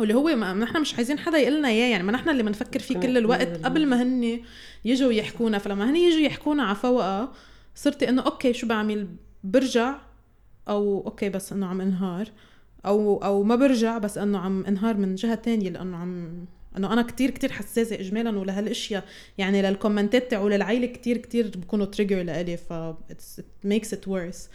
واللي 0.00 0.14
هو 0.14 0.36
ما 0.36 0.54
نحن 0.54 0.80
مش 0.80 0.94
عايزين 0.94 1.18
حدا 1.18 1.38
يقول 1.38 1.58
لنا 1.58 1.68
إياه 1.68 1.90
يعني 1.90 2.02
ما 2.02 2.12
نحن 2.12 2.28
اللي 2.28 2.42
بنفكر 2.42 2.80
فيه 2.80 2.98
كل 2.98 3.18
الوقت 3.18 3.64
قبل 3.64 3.86
ما 3.86 4.02
هن 4.02 4.40
يجوا 4.84 5.12
يحكونا. 5.12 5.58
فلما 5.58 5.90
هن 5.90 5.96
يجوا 5.96 6.20
يحكونا 6.20 6.62
على 6.62 6.74
فوقها 6.74 7.32
صرت 7.74 8.02
إنه 8.02 8.22
okay 8.22 8.52
شو 8.52 8.66
بعمل؟ 8.66 9.08
برجع 9.44 9.94
أو 10.68 11.04
okay 11.06 11.28
بس 11.28 11.52
إنه 11.52 11.66
عم 11.66 11.80
انهار. 11.80 12.28
أو 12.86 13.16
أو 13.24 13.42
ما 13.42 13.56
برجع 13.56 13.98
بس 13.98 14.18
إنه 14.18 14.38
عم 14.38 14.64
انهار 14.64 14.96
من 14.96 15.14
جهة 15.14 15.34
تانية 15.34 15.70
لأنه 15.70 15.96
عم 15.96 16.44
إنه 16.76 16.92
أنا 16.92 17.02
كتير 17.02 17.30
كتير 17.30 17.52
حساسة 17.52 17.96
اجمالا 17.96 18.38
ولهالأشياء. 18.38 19.04
يعني 19.38 19.62
للكومنتات 19.62 20.30
تاعوا 20.30 20.50
للعيلة 20.50 20.86
كتير 20.86 21.16
كتير 21.16 21.52
بكونوا 21.56 21.86
تريجر 21.86 22.22
لإلي 22.22 22.56
ف 22.56 22.72
it 23.12 23.42
makes 23.68 23.88
it 23.88 24.08
worse. 24.08 24.48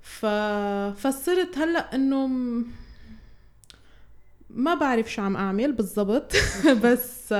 ف 0.00 0.26
فصرت 0.96 1.58
هلأ 1.58 1.94
إنه 1.94 2.26
ما 4.50 4.74
بعرف 4.74 5.12
شو 5.12 5.22
عم 5.22 5.36
أعمل 5.36 5.72
بالضبط. 5.72 6.32
بس 6.84 7.32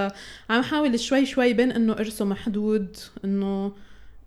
عم 0.51 0.63
حاول 0.63 1.01
شوي 1.01 1.27
شوي 1.27 1.53
بين 1.53 1.73
إنه 1.73 1.93
ارسم 1.93 2.35
حدود 2.35 2.97
إنه 3.25 3.73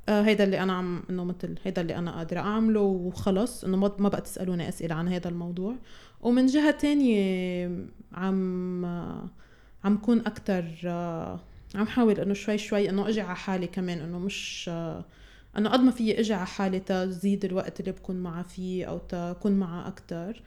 آه، 0.10 0.22
هيدا 0.22 0.44
اللي 0.44 0.64
أنا 0.64 0.74
عم 0.74 1.04
إنه 1.10 1.24
مثل 1.24 1.56
هيدا 1.64 1.82
اللي 1.82 1.96
أنا 1.96 2.18
قادرة 2.18 2.40
أعمله 2.40 2.80
وخلص 2.80 3.64
إنه 3.64 3.78
ما 3.78 4.10
بقى 4.10 4.22
تسألوني 4.22 4.70
أسئلة 4.70 4.96
عن 4.96 5.08
هذا 5.08 5.30
الموضوع. 5.30 5.76
ومن 6.22 6.46
جهة 6.46 6.72
تانية 6.72 7.70
عم 8.14 8.86
آه، 8.86 9.30
عم 9.84 9.98
كون 9.98 10.20
أكثر 10.20 10.66
عم 11.76 11.88
حاول 11.88 12.20
إنه 12.20 12.34
شوي 12.34 12.58
شوي 12.58 12.90
إنه 12.90 13.10
أجي 13.10 13.22
على 13.22 13.36
حالي 13.36 13.68
كمان 13.68 14.00
إنه 14.00 14.20
مش 14.20 14.66
آه، 14.74 15.06
إنه 15.58 15.70
قد 15.70 15.80
ما 15.80 15.92
في 15.92 16.20
إجي 16.20 16.34
على 16.34 16.46
حالي 16.48 16.80
تزيد 16.80 17.46
الوقت 17.46 17.80
اللي 17.80 17.92
بكون 17.92 18.16
معها 18.16 18.44
فيه 18.44 18.86
أو 18.86 18.98
تكون 18.98 19.52
معها 19.52 19.88
أكثر 19.88 20.42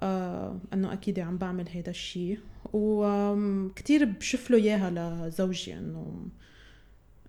آه 0.00 0.58
إنه 0.72 0.92
أكيد 0.92 1.20
عم 1.20 1.38
بعمل 1.38 1.68
هيدا 1.68 1.90
الشيء 1.90 2.38
وكتير 2.72 4.04
بشوف 4.04 4.50
له 4.50 4.56
إياها 4.56 4.90
لزوجي 5.28 5.78
إنه 5.78 6.26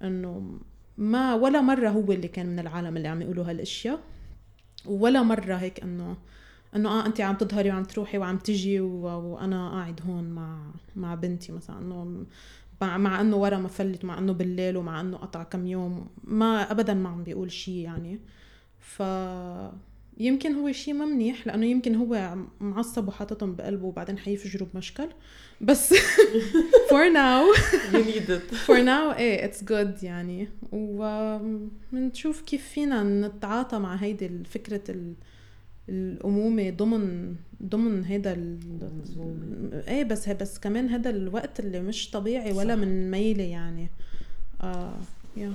إنه 0.03 0.59
ما 0.97 1.33
ولا 1.33 1.61
مرة 1.61 1.89
هو 1.89 2.11
اللي 2.11 2.27
كان 2.27 2.45
من 2.45 2.59
العالم 2.59 2.97
اللي 2.97 3.07
عم 3.07 3.21
يقولوا 3.21 3.49
هالأشياء 3.49 3.99
ولا 4.85 5.23
مرة 5.23 5.55
هيك 5.55 5.83
إنه 5.83 6.17
إنه 6.75 6.89
آه 6.89 7.05
انت 7.05 7.21
عم 7.21 7.35
تظهري 7.35 7.69
وعم 7.69 7.83
تروحي 7.83 8.17
وعم 8.17 8.37
تجي. 8.37 8.79
وأنا 8.79 9.69
قاعد 9.71 10.01
هون 10.07 10.23
مع 10.23 10.57
مع 10.95 11.15
بنتي 11.15 11.51
مثلا 11.51 11.79
إنه 11.79 12.25
مع, 12.81 12.97
مع 12.97 13.21
إنه 13.21 13.35
ورا 13.35 13.57
ما 13.57 13.67
فلت 13.67 14.05
مع 14.05 14.17
إنه 14.17 14.33
بالليل 14.33 14.77
ومع 14.77 15.01
إنه 15.01 15.17
قطع 15.17 15.43
كم 15.43 15.67
يوم 15.67 16.07
ما 16.23 16.71
ابدا 16.71 16.93
ما 16.93 17.09
عم 17.09 17.23
بيقول 17.23 17.51
شيء 17.51 17.75
يعني 17.75 18.19
ف 18.79 19.01
يمكن 20.20 20.53
هو 20.55 20.72
شيء 20.72 20.93
ما 20.93 21.05
منيح 21.05 21.47
لأنه 21.47 21.65
يمكن 21.65 21.95
هو 21.95 22.36
معصب 22.59 23.07
وحاططهم 23.07 23.55
بقلبه 23.55 23.86
وبعدين 23.86 24.18
حيفجروا 24.18 24.68
بمشكل. 24.74 25.07
بس 25.61 25.93
for 26.91 27.13
now 27.13 27.43
you 27.93 28.03
need 28.03 28.30
it. 28.30 28.55
for 28.68 28.80
now 28.86 29.18
إيه 29.18 29.45
it's 29.45 29.63
good 29.63 30.03
يعني. 30.03 30.47
وبنشوف 30.72 32.41
كيف 32.41 32.68
فينا 32.68 33.28
نتعاطى 33.28 33.80
مع 33.80 33.95
هيدي 33.95 34.43
فكرة 34.43 34.82
ال... 34.89 35.13
الأمومة 35.89 36.70
ضمن 36.70 37.36
ضمن 37.63 38.03
هيدا 38.03 38.34
ال... 38.34 38.59
إيه 39.88 40.03
بس 40.03 40.30
بس 40.30 40.59
كمان 40.59 40.89
هذا 40.89 41.09
الوقت 41.09 41.59
اللي 41.59 41.82
مش 41.82 42.11
طبيعي 42.11 42.51
ولا 42.51 42.76
صح. 42.76 42.82
من 42.82 43.11
ميلة 43.11 43.43
يعني. 43.43 43.89
آه 44.61 44.93
يا 45.38 45.53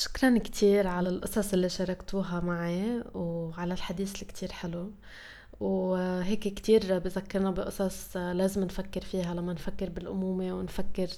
شكرا 0.00 0.38
كتير 0.38 0.86
على 0.86 1.08
القصص 1.08 1.52
اللي 1.52 1.68
شاركتوها 1.68 2.40
معي 2.40 3.04
وعلى 3.14 3.74
الحديث 3.74 4.14
اللي 4.14 4.24
كتير 4.24 4.52
حلو. 4.52 4.90
وهيك 5.60 6.40
كتير 6.40 6.98
بذكرنا 6.98 7.50
بقصص 7.50 8.16
لازم 8.16 8.64
نفكر 8.64 9.00
فيها 9.00 9.34
لما 9.34 9.52
نفكر 9.52 9.90
بالأمومة 9.90 10.52
ونفكر 10.52 11.08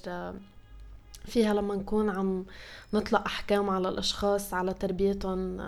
فيها 1.25 1.53
لما 1.53 1.75
نكون 1.75 2.09
عم 2.09 2.45
نطلق 2.93 3.25
أحكام 3.25 3.69
على 3.69 3.89
الأشخاص 3.89 4.53
على 4.53 4.73
تربيتهم 4.73 5.61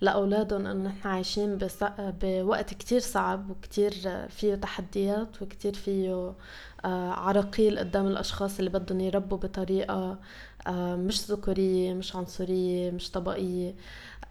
لأولادهم 0.00 0.66
إنه 0.66 0.90
نحن 0.90 1.08
عايشين 1.08 1.58
بوقت 1.98 2.74
كتير 2.74 3.00
صعب 3.00 3.50
وكتير 3.50 3.92
فيه 4.28 4.54
تحديات 4.54 5.42
وكتير 5.42 5.74
فيه 5.74 6.32
عراقيل 6.84 7.78
قدام 7.78 8.06
الأشخاص 8.06 8.58
اللي 8.58 8.70
بدهم 8.70 9.00
يربوا 9.00 9.38
بطريقة 9.38 10.18
مش 10.68 11.30
ذكورية 11.30 11.94
مش 11.94 12.16
عنصرية 12.16 12.90
مش 12.90 13.10
طبقية 13.10 13.74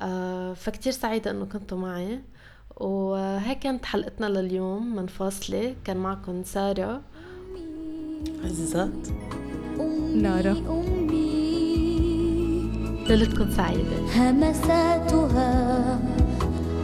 آه، 0.02 0.54
فكتير 0.54 0.94
سعيدة 0.94 1.32
إنه 1.32 1.46
كنتوا 1.46 1.78
معي. 1.78 2.20
وهيك 2.78 3.60
كانت 3.60 3.86
حلقتنا 3.86 4.26
لليوم 4.26 4.96
من 4.96 5.08
فاصلة. 5.08 5.76
كان 5.86 5.98
معكم 5.98 6.44
سارة. 6.44 7.02
عزت. 8.46 9.14
أمي 9.80 10.30
ليلتكم 13.08 13.52
سعيدة. 13.52 14.00
همساتها 14.16 16.00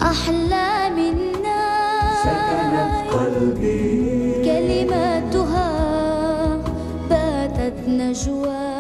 أحلى 0.02 0.89
منا. 0.89 1.66
سكنت 2.24 3.14
قلبي. 3.14 4.34
كلماتها 4.46 5.68
باتت 7.10 7.89
نجوى. 7.89 8.75